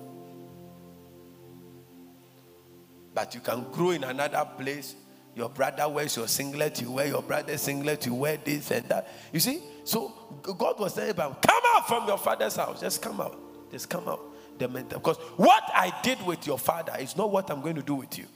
But 3.12 3.34
you 3.34 3.40
can 3.40 3.66
grow 3.72 3.90
in 3.90 4.04
another 4.04 4.48
place. 4.56 4.94
Your 5.34 5.48
brother 5.48 5.88
wears 5.88 6.16
your 6.16 6.28
singlet, 6.28 6.80
you 6.80 6.92
wear 6.92 7.06
your 7.06 7.22
brother's 7.22 7.62
singlet, 7.62 8.06
you 8.06 8.14
wear 8.14 8.36
this 8.36 8.70
and 8.70 8.88
that. 8.88 9.08
You 9.32 9.40
see? 9.40 9.60
So 9.84 10.08
God 10.42 10.78
was 10.78 10.94
saying, 10.94 11.14
Come 11.14 11.34
out 11.46 11.88
from 11.88 12.06
your 12.06 12.18
father's 12.18 12.56
house. 12.56 12.80
Just 12.80 13.02
come 13.02 13.20
out. 13.20 13.38
Just 13.70 13.88
come 13.88 14.08
out. 14.08 14.20
The 14.60 14.68
mental. 14.68 15.00
Because 15.00 15.16
what 15.36 15.64
I 15.74 15.92
did 16.02 16.24
with 16.24 16.46
your 16.46 16.58
father 16.58 16.92
is 17.00 17.16
not 17.16 17.32
what 17.32 17.50
I'm 17.50 17.60
going 17.60 17.74
to 17.74 17.82
do 17.82 17.96
with 17.96 18.16
you. 18.16 18.26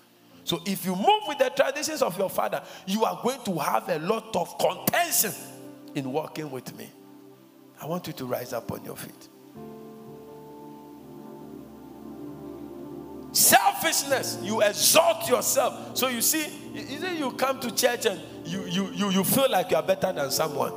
So 0.42 0.60
if 0.66 0.84
you 0.84 0.96
move 0.96 1.22
with 1.28 1.38
the 1.38 1.51
traditions 1.51 2.02
of 2.02 2.18
your 2.18 2.28
father, 2.28 2.62
you 2.86 3.05
are 3.05 3.18
going 3.22 3.40
to 3.44 3.59
have 3.59 3.88
a 3.88 3.98
lot 4.01 4.34
of 4.34 4.59
contention 4.59 5.32
in 5.94 6.12
working 6.12 6.51
with 6.51 6.76
me. 6.76 6.90
I 7.80 7.86
want 7.86 8.06
you 8.06 8.12
to 8.14 8.26
rise 8.26 8.52
up 8.52 8.70
on 8.72 8.84
your 8.84 8.96
feet. 8.96 9.28
Selfishness, 13.32 14.38
you 14.42 14.60
exalt 14.60 15.28
yourself. 15.28 15.96
So 15.96 16.09
you 16.09 16.20
see, 16.20 16.46
you 16.72 16.98
see, 16.98 17.18
you 17.18 17.32
come 17.32 17.59
to 17.60 17.74
church 17.74 18.06
and 18.06 18.20
you, 18.44 18.64
you, 18.66 18.90
you, 18.92 19.10
you 19.10 19.24
feel 19.24 19.51
like 19.51 19.70
you 19.70 19.76
are 19.76 19.82
better 19.82 20.12
than 20.12 20.30
someone. 20.30 20.72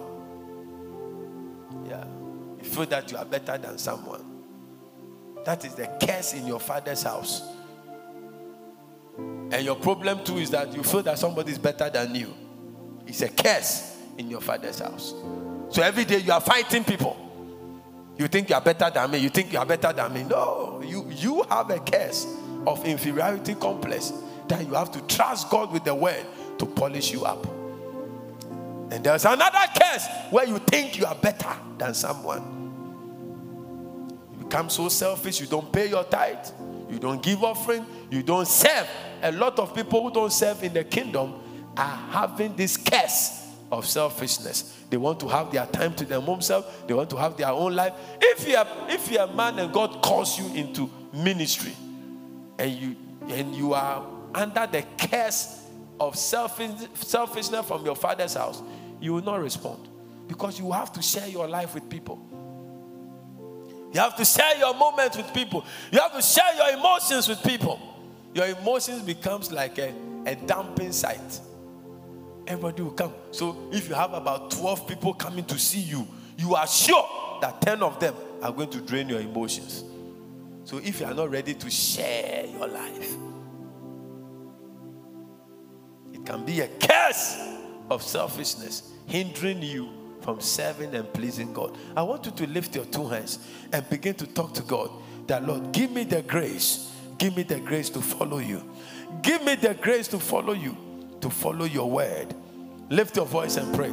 Yeah. 1.88 2.04
You 2.58 2.64
feel 2.64 2.86
that 2.88 3.12
you 3.12 3.18
are 3.18 3.26
better 3.26 3.58
than 3.58 3.78
someone. 3.78 4.37
That 5.48 5.64
is 5.64 5.76
the 5.76 5.88
curse 6.06 6.34
in 6.34 6.46
your 6.46 6.60
father's 6.60 7.04
house. 7.04 7.42
And 9.18 9.64
your 9.64 9.78
problem 9.78 10.22
too 10.26 10.40
is 10.40 10.50
that 10.50 10.76
you 10.76 10.84
feel 10.84 11.02
that 11.04 11.18
somebody 11.18 11.54
is 11.54 11.58
better 11.58 11.90
than 11.90 12.14
you. 12.16 12.34
It's 13.06 13.22
a 13.22 13.30
curse 13.30 13.98
in 14.18 14.30
your 14.30 14.42
father's 14.42 14.80
house. 14.80 15.14
So 15.70 15.82
every 15.82 16.04
day 16.04 16.18
you 16.18 16.34
are 16.34 16.42
fighting 16.42 16.84
people. 16.84 17.16
You 18.18 18.28
think 18.28 18.50
you 18.50 18.56
are 18.56 18.62
better 18.62 18.90
than 18.90 19.10
me. 19.10 19.20
You 19.20 19.30
think 19.30 19.54
you 19.54 19.60
are 19.60 19.66
better 19.66 19.94
than 19.94 20.14
me. 20.14 20.24
No, 20.24 20.84
you, 20.86 21.10
you 21.12 21.44
have 21.44 21.70
a 21.70 21.80
curse 21.80 22.28
of 22.66 22.84
inferiority 22.84 23.56
complex 23.56 24.12
that 24.50 24.68
you 24.68 24.74
have 24.74 24.92
to 24.92 25.02
trust 25.04 25.50
God 25.50 25.72
with 25.72 25.86
the 25.86 25.96
word 25.96 26.26
to 26.60 26.66
polish 26.66 27.14
you 27.14 27.24
up. 27.24 27.48
And 28.92 29.02
there's 29.02 29.24
another 29.24 29.66
case 29.74 30.08
where 30.30 30.46
you 30.46 30.60
think 30.60 30.98
you 30.98 31.06
are 31.06 31.16
better 31.16 31.56
than 31.78 31.94
someone. 31.94 32.57
Become 34.48 34.70
so 34.70 34.88
selfish, 34.88 35.42
you 35.42 35.48
don't 35.48 35.72
pay 35.74 35.90
your 35.90 36.06
tithe, 36.06 36.48
you 36.90 37.00
don't 37.00 37.22
give 37.22 37.44
offering, 37.44 37.86
you 38.10 38.24
don't 38.24 38.48
serve. 38.48 38.88
A 39.22 39.32
lot 39.32 39.60
of 39.60 39.76
people 39.76 40.02
who 40.04 40.14
don't 40.14 40.32
serve 40.32 40.64
in 40.64 40.74
the 40.74 40.86
kingdom 40.86 41.34
are 41.76 41.98
having 42.12 42.56
this 42.56 42.78
curse 42.78 43.46
of 43.70 43.86
selfishness. 43.86 44.86
They 44.90 44.96
want 44.96 45.20
to 45.20 45.28
have 45.28 45.52
their 45.52 45.66
time 45.66 45.94
to 45.96 46.06
themselves, 46.06 46.66
they 46.88 46.94
want 46.94 47.10
to 47.10 47.18
have 47.18 47.36
their 47.36 47.50
own 47.50 47.76
life. 47.76 47.94
If 48.22 48.48
you 48.48 48.56
are 48.56 48.68
if 48.88 49.12
you 49.12 49.20
are 49.20 49.28
a 49.28 49.34
man 49.34 49.60
and 49.60 49.74
God 49.74 50.02
calls 50.02 50.40
you 50.40 50.48
into 50.54 50.90
ministry 51.14 51.74
and 52.58 52.72
you 52.72 52.96
and 53.28 53.54
you 53.54 53.74
are 53.74 54.08
under 54.34 54.66
the 54.66 54.86
curse 54.98 55.62
of 56.00 56.16
selfish, 56.16 56.88
selfishness 56.94 57.66
from 57.66 57.86
your 57.86 57.98
father's 57.98 58.36
house, 58.36 58.62
you 59.02 59.14
will 59.14 59.24
not 59.24 59.42
respond 59.42 59.90
because 60.30 60.58
you 60.58 60.72
have 60.72 60.94
to 60.94 61.02
share 61.02 61.28
your 61.28 61.50
life 61.50 61.74
with 61.74 61.90
people. 61.90 62.37
You 63.94 64.00
have 64.02 64.16
to 64.18 64.26
share 64.26 64.58
your 64.58 64.74
moments 64.74 65.18
with 65.18 65.34
people. 65.34 65.66
You 65.92 66.00
have 66.00 66.14
to 66.14 66.22
share 66.22 66.54
your 66.56 66.78
emotions 66.78 67.28
with 67.28 67.42
people. 67.44 67.80
Your 68.34 68.48
emotions 68.48 69.02
becomes 69.02 69.52
like 69.52 69.78
a, 69.78 69.94
a 70.26 70.36
dumping 70.36 70.92
site. 70.92 71.40
Everybody 72.46 72.84
will 72.84 72.92
come. 72.92 73.14
So 73.32 73.70
if 73.72 73.90
you 73.90 73.96
have 73.96 74.14
about 74.14 74.52
12 74.52 74.88
people 74.88 75.14
coming 75.14 75.46
to 75.46 75.58
see 75.58 75.80
you, 75.80 76.08
you 76.38 76.56
are 76.56 76.68
sure 76.68 77.40
that 77.42 77.62
10 77.62 77.82
of 77.82 78.00
them 78.00 78.14
are 78.42 78.52
going 78.52 78.70
to 78.70 78.82
drain 78.82 79.10
your 79.10 79.20
emotions. 79.20 79.84
So 80.64 80.78
if 80.78 81.00
you 81.00 81.06
are 81.06 81.14
not 81.14 81.32
ready 81.32 81.54
to 81.54 81.70
share 81.70 82.46
your 82.46 82.68
life, 82.68 83.16
it 86.14 86.26
can 86.26 86.46
be 86.46 86.62
a 86.62 86.68
curse 86.68 87.38
of 87.90 88.04
selfishness 88.04 88.92
hindering 89.06 89.62
you 89.62 89.90
from 90.28 90.42
serving 90.42 90.94
and 90.94 91.14
pleasing 91.14 91.54
God. 91.54 91.78
I 91.96 92.02
want 92.02 92.26
you 92.26 92.34
to 92.34 92.48
lift 92.48 92.76
your 92.76 92.84
two 92.84 93.08
hands 93.08 93.40
and 93.72 93.90
begin 93.90 94.14
to 94.16 94.28
talk 94.28 94.54
to 94.56 94.62
God 94.62 94.92
that, 95.26 95.48
Lord, 95.48 95.72
give 95.72 95.90
me 95.90 96.04
the 96.04 96.22
grace. 96.22 96.94
Give 97.18 97.38
me 97.38 97.44
the 97.44 97.62
grace 97.62 97.90
to 97.92 98.02
follow 98.02 98.40
you. 98.40 98.62
Give 99.22 99.42
me 99.46 99.56
the 99.56 99.74
grace 99.74 100.10
to 100.10 100.20
follow 100.20 100.52
you, 100.52 100.76
to 101.22 101.30
follow 101.30 101.64
your 101.64 101.90
word. 101.90 102.36
Lift 102.90 103.16
your 103.16 103.26
voice 103.26 103.56
and 103.56 103.74
pray. 103.74 103.88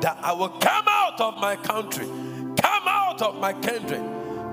That 0.00 0.18
I 0.20 0.32
will 0.32 0.48
come 0.48 0.84
out 0.88 1.20
of 1.20 1.38
my 1.38 1.54
country, 1.54 2.06
come 2.06 2.88
out 2.88 3.07
of 3.22 3.38
my 3.38 3.52
kindred, 3.52 4.00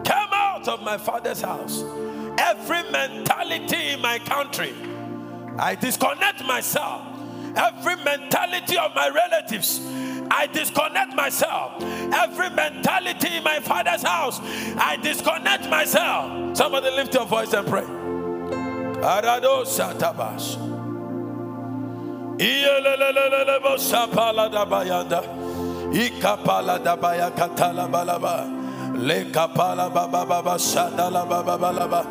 come 0.06 0.30
out 0.34 0.68
of 0.68 0.82
my 0.82 0.98
father's 0.98 1.42
house. 1.42 1.84
Every 2.38 2.84
mentality 2.92 3.90
in 3.90 4.02
my 4.02 4.20
country, 4.20 4.74
I 5.58 5.76
disconnect 5.76 6.44
myself. 6.46 7.02
Every 7.56 7.96
mentality 8.04 8.78
of 8.78 8.94
my 8.94 9.10
relatives, 9.10 9.80
I 10.30 10.48
disconnect 10.52 11.16
myself. 11.16 11.82
Every 11.82 12.50
mentality 12.50 13.38
in 13.38 13.44
my 13.44 13.60
father's 13.60 14.04
house, 14.04 14.40
I 14.78 14.98
disconnect 15.02 15.70
myself. 15.70 16.58
Somebody 16.58 16.92
lift 16.92 17.14
your 17.14 17.26
voice 17.26 17.54
and 17.54 17.66
pray. 17.68 17.84
Arado 17.84 19.64
Satabash. 19.66 20.58
Sapala 23.78 24.52
da 24.52 24.66
bayanda. 24.66 25.45
Ikapala 25.94 26.84
da 26.84 26.96
baya 26.96 27.30
katala 27.32 27.88
balaba. 27.88 28.46
Le 28.98 29.26
kapala 29.32 29.94
baba 29.94 30.26
baba 30.26 30.56
shadala 30.58 31.28
baba 31.28 31.58
balaba. 31.58 32.06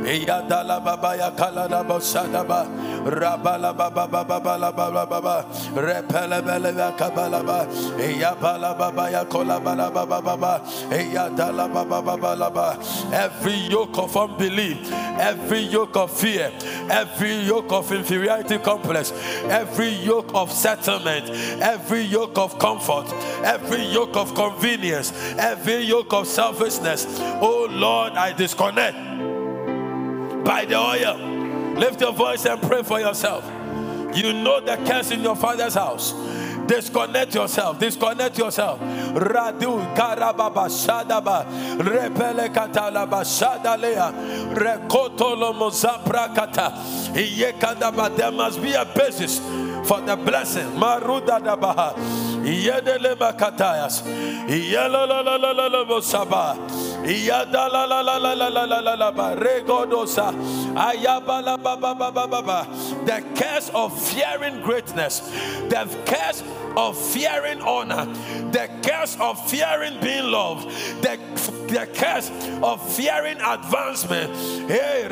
Baba 0.00 1.16
ya 1.16 1.30
baba. 5.06 5.46
Repele 5.74 6.42
bele 6.42 6.72
ya 8.20 8.34
ba. 8.34 9.10
Ya 9.10 9.24
kola. 9.24 9.60
Every 13.12 13.54
yoke 13.68 13.98
of 13.98 14.16
unbelief, 14.16 14.92
every 15.18 15.60
yoke 15.60 15.96
of 15.96 16.10
fear, 16.10 16.52
every 16.88 17.34
yoke 17.42 17.72
of 17.72 17.92
inferiority 17.92 18.58
complex, 18.58 19.12
every 19.44 19.90
yoke 19.90 20.30
of 20.34 20.50
settlement, 20.52 21.28
every 21.60 22.02
yoke 22.02 22.38
of 22.38 22.58
comfort, 22.58 23.12
every 23.44 23.84
yoke 23.86 24.16
of 24.16 24.34
convenience, 24.34 25.12
every 25.38 25.82
yoke 25.82 26.12
of 26.12 26.26
selfishness. 26.26 27.06
Oh 27.42 27.68
Lord, 27.70 28.14
I 28.14 28.32
disconnect 28.32 29.10
by 30.50 30.64
the 30.64 30.74
oil. 30.74 31.16
Lift 31.78 32.00
your 32.00 32.12
voice 32.12 32.44
and 32.44 32.60
pray 32.60 32.82
for 32.82 32.98
yourself. 32.98 33.44
You 34.12 34.32
know 34.32 34.58
the 34.60 34.76
curse 34.84 35.12
in 35.12 35.22
your 35.22 35.36
father's 35.36 35.74
house. 35.74 36.12
Disconnect 36.66 37.36
yourself. 37.36 37.78
Disconnect 37.78 38.36
yourself. 38.36 38.80
Radu 38.80 39.94
karababa 39.94 40.66
shadaba 40.66 41.46
repele 41.78 42.52
katalaba 42.52 43.22
shadalea 43.22 44.12
rekoto 44.54 45.36
lomozaprakata 45.36 46.72
iyekadaba. 47.14 48.16
There 48.16 48.32
must 48.32 48.60
be 48.60 48.72
a 48.72 48.84
basis 48.84 49.38
for 49.84 50.00
the 50.00 50.16
blessing. 50.16 50.66
Maruda 50.76 51.38
dabaha. 51.40 51.94
Yedele 52.44 53.14
makatayas. 53.16 54.02
Yelololololobosaba. 54.48 56.56
Yadalalalalalalalaba. 57.04 59.34
Regodosa. 59.38 60.32
Ayabala 60.74 61.56
baba 61.62 61.94
baba 61.94 62.26
baba. 62.26 62.66
The 63.04 63.22
curse 63.34 63.70
of 63.74 63.92
fearing 64.08 64.60
greatness. 64.62 65.20
The 65.68 65.86
curse 66.06 66.42
of 66.76 66.96
fearing 67.12 67.60
honor, 67.60 68.06
the 68.50 68.68
curse 68.82 69.16
of 69.20 69.50
fearing 69.50 70.00
being 70.00 70.30
loved, 70.30 70.68
the, 71.02 71.18
the 71.68 71.88
curse 71.94 72.30
of 72.62 72.80
fearing 72.94 73.38
advancement. 73.40 74.34
Hey, 74.68 75.06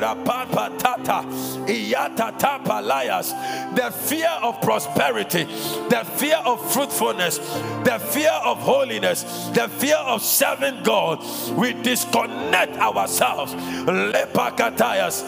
the 3.74 3.90
fear 3.90 4.30
of 4.42 4.60
prosperity, 4.60 5.44
the 5.44 6.04
fear 6.16 6.40
of 6.44 6.72
fruitfulness, 6.72 7.38
the 7.84 7.98
fear 8.10 8.32
of 8.44 8.58
holiness, 8.58 9.22
the 9.54 9.68
fear 9.68 9.96
of 9.96 10.22
serving 10.22 10.82
God. 10.82 11.24
We 11.52 11.72
disconnect 11.72 12.76
ourselves. 12.76 13.54
Lepakatayas. 13.54 15.24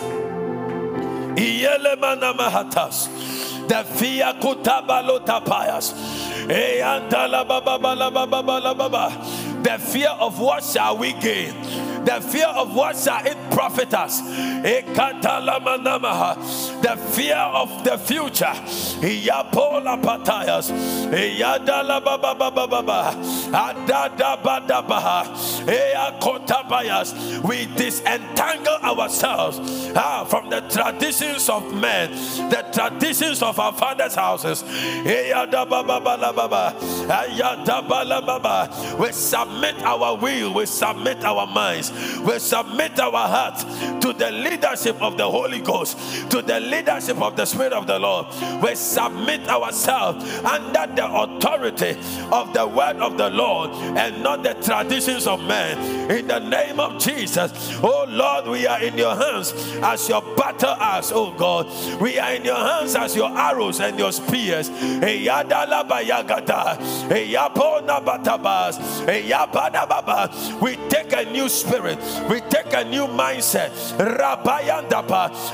Iyelemana 1.37 2.35
mahatas. 2.37 3.09
The 3.71 3.85
fear 3.85 4.35
kutabalotapayas. 4.43 5.95
The 6.49 6.83
The 9.63 9.79
fear 9.79 10.09
of 10.09 10.41
what 10.41 10.65
shall 10.65 10.97
we 10.99 11.13
gain? 11.13 11.55
The 12.05 12.21
fear 12.21 12.47
of 12.47 12.75
what 12.75 12.97
shall 12.97 13.25
it 13.27 13.37
profit 13.51 13.95
us? 13.95 14.21
The 14.21 14.73
fear 17.13 17.37
of 17.37 17.85
the 17.85 17.99
future. 17.99 18.55
Yapola 19.01 20.01
patayas. 20.03 20.71
Yadala 21.11 22.03
baba 22.05 22.35
baba 22.35 22.67
baba. 22.67 23.15
Adada 23.53 24.37
badabaha. 24.43 25.27
Eya 25.67 26.19
kotabayas. 26.21 27.41
We 27.43 27.67
disentangle 27.77 28.77
ourselves 28.83 29.59
ah, 29.97 30.25
from 30.25 30.51
the 30.51 30.61
traditions 30.63 31.49
of 31.49 31.73
men, 31.75 32.11
the 32.51 32.65
traditions 32.73 33.43
of 33.43 33.59
our 33.59 33.73
fathers' 33.73 34.15
houses. 34.15 34.63
We 38.99 39.13
submit 39.13 39.83
our 39.83 40.17
will, 40.17 40.55
we 40.55 40.67
submit 40.67 41.25
our 41.25 41.47
minds, 41.47 41.90
we 42.25 42.39
submit 42.39 42.99
our 43.01 43.29
hearts 43.29 43.65
to 44.01 44.13
the 44.13 44.31
leadership 44.31 45.01
of 45.03 45.17
the 45.17 45.31
Holy 45.31 45.61
Ghost, 45.61 45.99
to 46.31 46.43
the 46.43 46.61
leadership 46.61 47.21
of 47.21 47.37
the 47.37 47.45
Spirit 47.45 47.73
of 47.73 47.87
the 47.87 47.99
Lord. 47.99 48.27
We 48.63 48.75
submit 48.75 49.49
ourselves 49.49 50.25
under 50.45 50.87
the 50.95 51.07
authority 51.07 51.99
of 52.31 52.53
the 52.55 52.67
word 52.67 52.97
of 52.97 53.17
the 53.17 53.31
Lord 53.31 53.71
and 53.71 54.23
not 54.23 54.43
the 54.43 54.55
traditions 54.55 55.27
of 55.27 55.41
men. 55.41 56.11
In 56.11 56.27
the 56.27 56.39
name 56.39 56.81
of 56.81 57.01
Jesus, 57.01 57.53
oh 57.83 58.07
Lord, 58.09 58.47
we 58.47 58.67
are 58.67 58.83
in 58.83 58.99
your 58.99 59.15
hands 59.15 59.53
as 59.83 60.09
your 60.09 60.23
battle 60.37 60.75
axe, 60.79 61.13
oh 61.13 61.33
God. 61.33 61.67
We 62.01 62.19
are 62.19 62.35
in 62.35 62.45
your 62.45 62.57
hands 62.57 62.97
as 62.97 63.17
your 63.17 63.31
arrows 63.31 63.81
and 63.81 63.99
your 63.99 64.13
spears. 64.13 64.71
We 64.71 65.27
take 70.89 71.13
a 71.13 71.25
new 71.31 71.49
spirit, 71.49 71.80
we 71.83 72.41
take 72.43 72.73
a 72.73 72.85
new 72.85 73.07
mindset. 73.07 73.71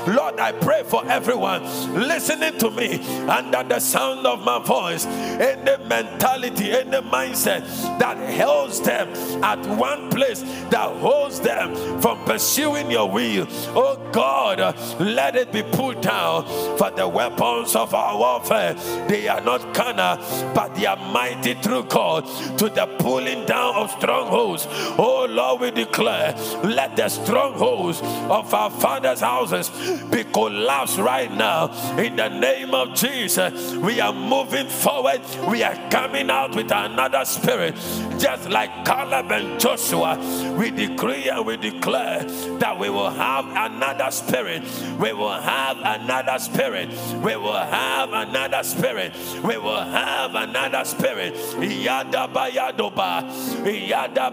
Lord, 0.07 0.39
I 0.39 0.51
pray 0.51 0.83
for 0.83 1.05
everyone 1.07 1.63
listening 1.93 2.57
to 2.59 2.71
me 2.71 2.99
under 3.27 3.63
the 3.63 3.79
sound 3.79 4.25
of 4.25 4.43
my 4.43 4.59
voice. 4.59 5.05
Any 5.05 5.83
mentality, 5.85 6.71
any 6.71 7.01
mindset 7.01 7.61
that 7.99 8.17
holds 8.39 8.81
them 8.81 9.07
at 9.43 9.59
one 9.77 10.09
place, 10.09 10.41
that 10.69 10.95
holds 10.97 11.39
them 11.39 11.99
from 12.01 12.23
pursuing 12.25 12.91
your 12.91 13.09
will. 13.09 13.47
Oh 13.75 13.97
God, 14.11 14.59
let 14.99 15.35
it 15.35 15.51
be 15.51 15.63
pulled 15.63 16.01
down. 16.01 16.45
For 16.77 16.91
the 16.91 17.07
weapons 17.07 17.75
of 17.75 17.93
our 17.93 18.17
warfare, 18.17 18.73
they 19.07 19.27
are 19.27 19.41
not 19.41 19.73
carnal, 19.73 20.17
but 20.53 20.75
they 20.75 20.85
are 20.85 20.97
mighty 20.97 21.53
through 21.55 21.83
God 21.83 22.25
to 22.57 22.69
the 22.69 22.87
pulling 22.99 23.45
down 23.45 23.75
of 23.75 23.91
strongholds. 23.91 24.67
Oh 24.97 25.27
Lord, 25.29 25.61
we 25.61 25.71
declare, 25.71 26.16
let 26.63 26.95
the 26.95 27.09
strongholds 27.09 28.01
of 28.01 28.53
our 28.53 28.69
fathers' 28.69 29.21
houses 29.21 29.69
be 30.11 30.23
collapsed 30.23 30.97
right 30.97 31.31
now. 31.31 31.67
In 31.97 32.15
the 32.15 32.29
name 32.29 32.73
of 32.73 32.93
Jesus. 32.95 33.73
We 33.87 33.99
are 34.01 34.13
moving 34.13 34.67
forward, 34.67 35.21
we 35.47 35.63
are 35.63 35.75
coming 35.89 36.29
out 36.29 36.55
with 36.55 36.71
another 36.71 37.25
spirit, 37.25 37.75
just 38.17 38.49
like 38.49 38.85
Caleb 38.85 39.31
and 39.31 39.59
Joshua. 39.59 40.17
We 40.57 40.71
decree 40.71 41.29
and 41.29 41.45
we 41.45 41.57
declare 41.57 42.23
that 42.59 42.77
we 42.77 42.89
will 42.89 43.09
have 43.09 43.45
another 43.47 44.11
spirit, 44.11 44.63
we 44.99 45.13
will 45.13 45.39
have 45.39 45.77
another 45.77 46.39
spirit, 46.39 46.89
we 47.23 47.35
will 47.35 47.53
have 47.53 48.13
another 48.13 48.63
spirit, 48.63 49.13
we 49.43 49.57
will 49.57 49.75
have 49.75 50.35
another 50.35 50.83
spirit. 50.85 51.35
Yada 51.61 52.27
bayadoba, 52.33 53.87
yada 53.87 54.31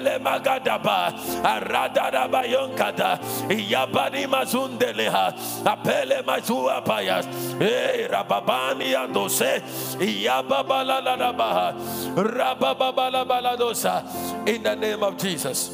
adele 0.00 0.18
magadaba, 0.18 1.12
aradada 1.42 2.28
bayonkada, 2.28 3.18
yabani 3.48 4.26
mazundeleha, 4.26 5.34
apele 5.64 6.22
mazua 6.24 6.82
payas, 6.84 7.26
eh 7.60 8.08
rababani 8.08 8.94
andose, 8.94 9.62
yababalalabaha, 9.98 11.74
rabababaladosa. 12.16 14.48
In 14.48 14.62
the 14.62 14.76
name 14.76 15.02
of 15.02 15.18
Jesus. 15.18 15.70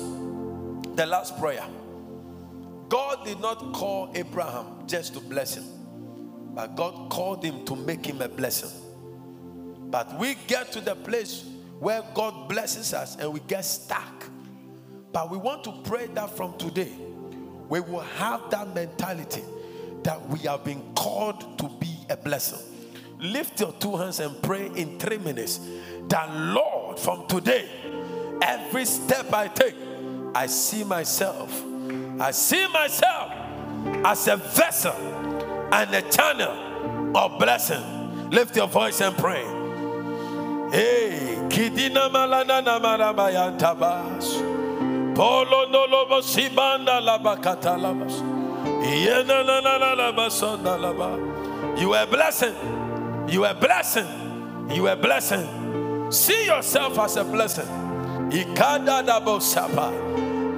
The 0.95 1.07
last 1.07 1.39
prayer. 1.39 1.65
God 2.89 3.25
did 3.25 3.41
not 3.41 3.73
call 3.73 4.11
Abraham 4.15 4.87
just 4.87 5.15
to 5.15 5.21
bless 5.21 5.57
him, 5.57 5.65
but 6.55 6.77
God 6.77 7.11
called 7.11 7.45
him 7.45 7.65
to 7.67 7.75
make 7.75 8.07
him 8.07 8.23
a 8.23 8.29
blessing. 8.29 8.71
But 9.91 10.17
we 10.19 10.37
get 10.47 10.73
to 10.73 10.81
the 10.81 10.95
place 10.95 11.45
where 11.79 12.03
God 12.15 12.49
blesses 12.49 12.95
us 12.95 13.17
and 13.17 13.33
we 13.33 13.41
get 13.41 13.65
stuck. 13.65 14.25
But 15.13 15.31
we 15.31 15.39
want 15.39 15.65
to 15.65 15.73
pray 15.85 16.07
that 16.07 16.37
from 16.37 16.57
today, 16.59 16.93
we 17.69 17.81
will 17.81 18.01
have 18.01 18.51
that 18.51 18.75
mentality 18.75 19.43
that 20.03 20.29
we 20.29 20.39
have 20.41 20.65
been 20.65 20.83
called 20.95 21.59
to 21.59 21.69
be 21.81 21.97
a 22.11 22.17
blessing. 22.17 22.61
Lift 23.19 23.61
your 23.61 23.73
two 23.73 23.97
hands 23.97 24.21
and 24.21 24.41
pray 24.43 24.67
in 24.77 24.99
three 24.99 25.19
minutes 25.19 25.61
that, 26.09 26.31
Lord, 26.35 26.99
from 26.99 27.27
today, 27.27 27.69
every 28.43 28.85
step 28.85 29.33
I 29.33 29.49
take, 29.49 29.75
I 30.35 30.47
see 30.47 30.85
myself. 30.85 31.65
I 32.21 32.31
see 32.31 32.67
myself 32.69 33.33
as 34.05 34.29
a 34.29 34.37
vessel 34.37 34.93
and 35.73 35.95
a 35.95 36.03
channel 36.11 37.17
of 37.17 37.39
blessing. 37.39 38.31
Lift 38.31 38.57
your 38.57 38.69
voice 38.69 39.01
and 39.01 39.17
pray. 39.17 39.56
Hey, 40.73 41.39
Kidina 41.49 42.11
Malana 42.11 42.61
Namarabaya 42.63 43.57
Tabas. 43.59 44.35
Polo 45.15 45.69
no 45.71 45.85
lobo 45.87 46.21
sibanda 46.21 47.01
labakata 47.01 47.77
labas. 47.79 48.21
Yena 48.83 49.47
na 49.47 49.61
na 49.61 49.79
na 49.79 49.95
labasonda 49.95 50.77
laba. 50.77 51.81
You 51.81 51.95
are 51.95 52.07
blessing. 52.07 52.55
You 53.29 53.45
are 53.45 53.55
blessing. 53.55 54.07
You 54.71 54.89
are 54.89 54.97
blessing. 54.97 56.11
See 56.11 56.47
yourself 56.47 56.99
as 56.99 57.17
a 57.17 57.25
blessing. 57.25 57.67
Ikada 58.31 59.03
dabo 59.07 59.41
sapa. 59.41 59.91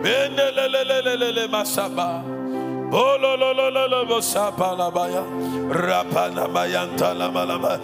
Benelelelelele 0.03 1.49
masaba. 1.49 2.23
Bolo 2.91 3.37
lo 3.37 3.53
lo 3.53 3.69
lo 3.69 3.87
lo 3.87 4.03
lo 4.05 4.21
sapa 4.21 4.73
la 4.73 4.91
baya. 4.91 5.23
Rapana 5.69 6.49
bayanta 6.49 7.13
la 7.15 7.31
malaba. 7.31 7.79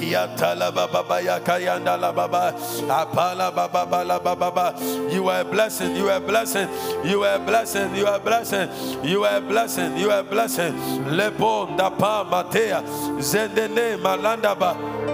Yata 0.00 0.54
la 0.54 0.70
baba 0.70 1.02
baya 1.02 1.40
kayanda 1.40 1.98
la 2.00 2.12
baba. 2.12 2.54
Apala 2.88 3.50
baba 3.54 3.84
bala 3.84 4.20
baba 4.20 4.50
ba. 4.50 4.74
You 5.10 5.28
are 5.28 5.40
a 5.40 5.44
blessing. 5.44 5.96
You 5.96 6.08
are 6.08 6.18
a 6.18 6.20
blessing. 6.20 6.68
You 7.04 7.24
are 7.24 7.36
a 7.36 7.38
blessing. 7.40 7.94
You 7.96 8.06
are 8.06 8.16
a 8.16 8.20
blessing. 8.20 8.68
You 9.02 9.24
are 9.24 9.38
a 9.38 9.40
blessing. 9.40 9.96
You 9.96 10.10
are 10.10 10.20
a 10.20 10.22
blessing. 10.22 10.72
Lebon 11.10 11.76
da 11.76 11.90
pa 11.90 12.24
matea. 12.24 12.82
Malanda 13.98 14.54
ba. 14.58 15.13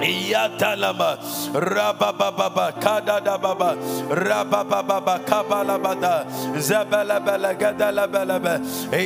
Yatalama 0.00 1.18
Rabababa 1.52 2.72
Kadada 2.80 3.40
Baba 3.40 3.76
Rabababa 4.08 5.24
Kabalabada. 5.24 6.26
Zabala 6.56 7.24
Bela 7.24 7.54
Gadala 7.54 8.06
Belebe 8.08 8.60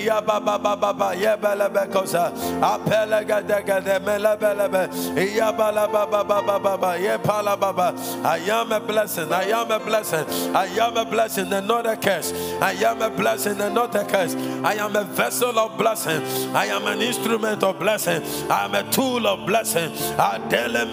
Yababa 0.05 0.63
Baba 0.63 1.15
Yabala 1.15 1.69
Bekosa 1.73 2.33
Apela 2.61 3.25
Gadagada 3.25 4.05
Mela 4.05 4.37
Belebe 4.37 4.89
Yabala 5.35 5.91
Baba 5.91 6.25
Baba 6.25 6.59
Baba 6.59 6.99
Yepala 6.99 7.59
Baba 7.59 7.95
I 8.25 8.39
am 8.39 8.73
a 8.73 8.81
blessing 8.81 9.33
I 9.33 9.45
am 9.45 9.71
a 9.71 9.79
blessing. 9.79 10.25
I 10.55 10.67
am 10.67 10.97
a 10.97 11.05
blessing 11.05 11.53
and 11.53 11.67
not 11.67 11.87
a 11.87 11.97
curse. 11.97 12.33
I 12.61 12.73
am 12.73 13.03
a 13.03 13.11
blessing 13.11 13.61
and 13.61 13.75
not 13.75 13.95
a 13.95 14.05
curse. 14.05 14.35
I 14.65 14.75
am 14.75 14.97
a 14.97 15.05
vessel 15.05 15.59
of 15.59 15.77
blessing. 15.77 16.23
I 16.55 16.67
am 16.67 16.87
an 16.87 17.01
instrument 17.03 17.63
of 17.63 17.79
blessing. 17.79 18.23
I 18.51 18.65
am 18.65 18.75
a 18.75 18.91
tool 18.91 19.27
of 19.27 19.47
blessing. 19.47 19.91
Adele 20.19 20.84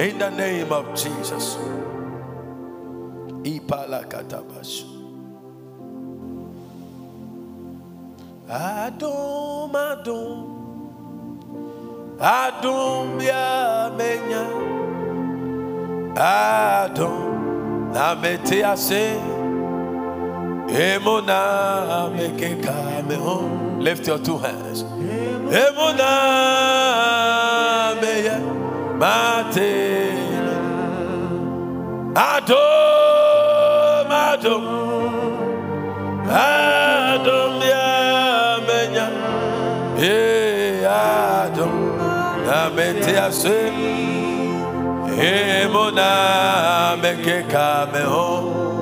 in 0.00 0.18
the 0.18 0.30
name 0.30 0.72
of 0.72 0.94
Jesus. 0.94 1.56
I 3.46 3.60
palakatabash 3.60 4.84
Adum, 8.48 9.72
adum, 9.72 10.38
adum 12.20 13.22
ya 13.22 13.90
menya, 13.96 14.44
adum. 16.14 17.34
Na 17.94 18.14
mete 18.14 18.62
ase, 18.62 19.16
Lift 23.78 24.06
your 24.08 24.18
two 24.18 24.38
hands. 24.38 24.82
Adom 32.16 34.10
Adom. 34.10 34.64
Adom 36.26 37.54
ya 37.62 38.58
menya. 38.66 39.06
E 39.96 40.82
Adom. 40.82 41.74
Ase. 43.26 43.70
Emona 45.06 46.96
meke 47.00 47.44
kameho. 47.48 48.73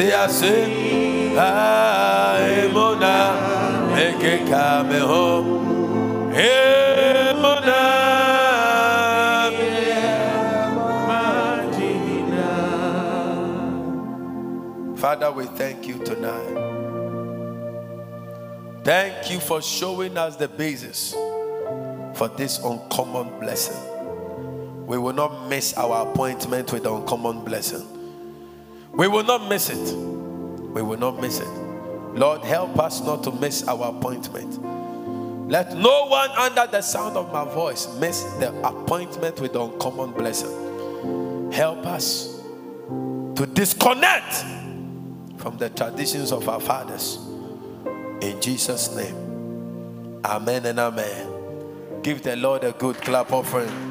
Mete 0.00 0.12
ase. 0.12 1.34
Ah, 1.38 2.36
emona 2.40 3.14
meke 3.94 4.38
kameho. 4.48 5.24
Emona. 6.34 6.89
Father, 15.00 15.32
we 15.32 15.46
thank 15.46 15.88
you 15.88 15.98
tonight. 16.04 16.76
Thank 18.84 19.30
you 19.30 19.40
for 19.40 19.62
showing 19.62 20.18
us 20.18 20.36
the 20.36 20.46
basis 20.46 21.14
for 22.14 22.28
this 22.36 22.58
uncommon 22.62 23.40
blessing. 23.40 23.78
We 24.86 24.98
will 24.98 25.14
not 25.14 25.48
miss 25.48 25.72
our 25.78 26.06
appointment 26.06 26.70
with 26.70 26.82
the 26.82 26.92
uncommon 26.92 27.46
blessing. 27.46 27.86
We 28.92 29.08
will 29.08 29.24
not 29.24 29.48
miss 29.48 29.70
it. 29.70 29.96
We 29.96 30.82
will 30.82 30.98
not 30.98 31.18
miss 31.18 31.40
it. 31.40 31.48
Lord, 32.12 32.42
help 32.42 32.78
us 32.78 33.00
not 33.00 33.24
to 33.24 33.32
miss 33.32 33.66
our 33.66 33.96
appointment. 33.96 34.62
Let 35.50 35.74
no 35.76 36.08
one 36.08 36.28
under 36.32 36.66
the 36.70 36.82
sound 36.82 37.16
of 37.16 37.32
my 37.32 37.46
voice 37.46 37.88
miss 37.98 38.24
the 38.34 38.52
appointment 38.60 39.40
with 39.40 39.54
the 39.54 39.62
uncommon 39.62 40.10
blessing. 40.12 41.50
Help 41.52 41.86
us 41.86 42.38
to 43.36 43.46
disconnect 43.46 44.44
from 45.40 45.56
the 45.56 45.70
traditions 45.70 46.32
of 46.32 46.48
our 46.48 46.60
fathers. 46.60 47.18
In 48.20 48.38
Jesus' 48.42 48.94
name. 48.94 50.20
Amen 50.22 50.66
and 50.66 50.78
amen. 50.78 52.02
Give 52.02 52.22
the 52.22 52.36
Lord 52.36 52.62
a 52.62 52.72
good 52.72 52.96
clap 52.96 53.32
offering. 53.32 53.88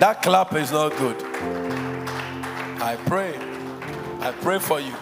That 0.00 0.22
clap 0.22 0.54
is 0.54 0.72
not 0.72 0.96
good. 0.96 1.22
I 2.82 2.98
pray, 3.06 3.34
I 4.20 4.32
pray 4.42 4.58
for 4.58 4.80
you 4.80 4.94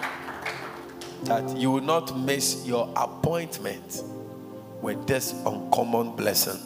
that 1.22 1.56
you 1.56 1.70
will 1.70 1.80
not 1.80 2.16
miss 2.18 2.66
your 2.66 2.92
appointment 2.94 4.02
with 4.82 5.06
this 5.06 5.32
uncommon 5.46 6.14
blessing. 6.14 6.60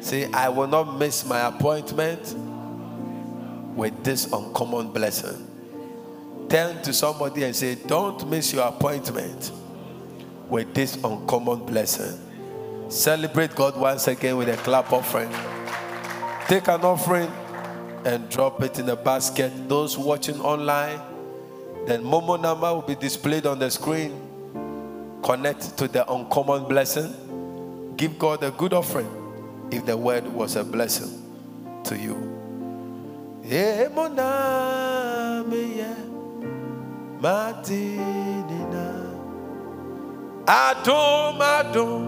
Say, 0.00 0.32
I 0.32 0.48
will 0.48 0.66
not 0.66 0.98
miss 0.98 1.26
my 1.26 1.48
appointment 1.48 2.34
with 3.76 4.02
this 4.02 4.32
uncommon 4.32 4.88
blessing. 4.92 5.46
Turn 6.48 6.82
to 6.82 6.92
somebody 6.92 7.44
and 7.44 7.54
say, 7.54 7.74
Don't 7.74 8.28
miss 8.28 8.52
your 8.52 8.66
appointment 8.66 9.52
with 10.48 10.72
this 10.74 10.96
uncommon 11.02 11.66
blessing. 11.66 12.20
Celebrate 12.88 13.54
God 13.54 13.76
once 13.76 14.06
again 14.08 14.36
with 14.36 14.48
a 14.48 14.56
clap 14.56 14.92
offering. 14.92 15.30
Take 16.48 16.68
an 16.68 16.82
offering 16.82 17.30
and 18.04 18.28
drop 18.28 18.62
it 18.62 18.78
in 18.78 18.86
the 18.86 18.96
basket. 18.96 19.68
Those 19.68 19.98
watching 19.98 20.40
online, 20.40 21.00
then 21.86 22.02
Momo 22.02 22.40
number 22.40 22.72
will 22.72 22.82
be 22.82 22.94
displayed 22.94 23.46
on 23.46 23.58
the 23.58 23.70
screen. 23.70 24.22
Connect 25.22 25.76
to 25.78 25.88
the 25.88 26.08
uncommon 26.10 26.68
blessing 26.68 27.12
Give 27.96 28.18
God 28.18 28.42
a 28.42 28.50
good 28.50 28.74
offering 28.74 29.08
if 29.72 29.86
the 29.86 29.96
word 29.96 30.26
was 30.26 30.56
a 30.56 30.64
blessing 30.64 31.22
to 31.84 31.96
you. 31.96 32.14
Adom, 40.46 41.40
Adom, 41.40 42.04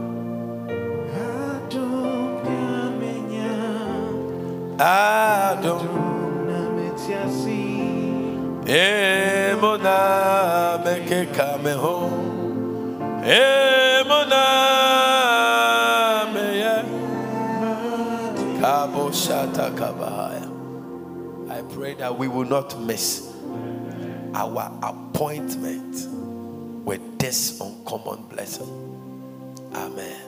Adom, 4.79 5.83
Emona 8.67 9.99
meke 10.85 11.27
kameho, 11.33 11.97
Emona. 13.25 14.47
I 21.51 21.63
pray 21.73 21.95
that 21.95 22.19
we 22.19 22.29
will 22.29 22.45
not 22.45 22.79
miss 22.81 23.28
our 24.39 24.73
appointment 24.83 26.07
with 26.87 27.19
this 27.19 27.61
uncommon 27.61 28.23
blessing. 28.29 28.71
Amen. 29.75 30.28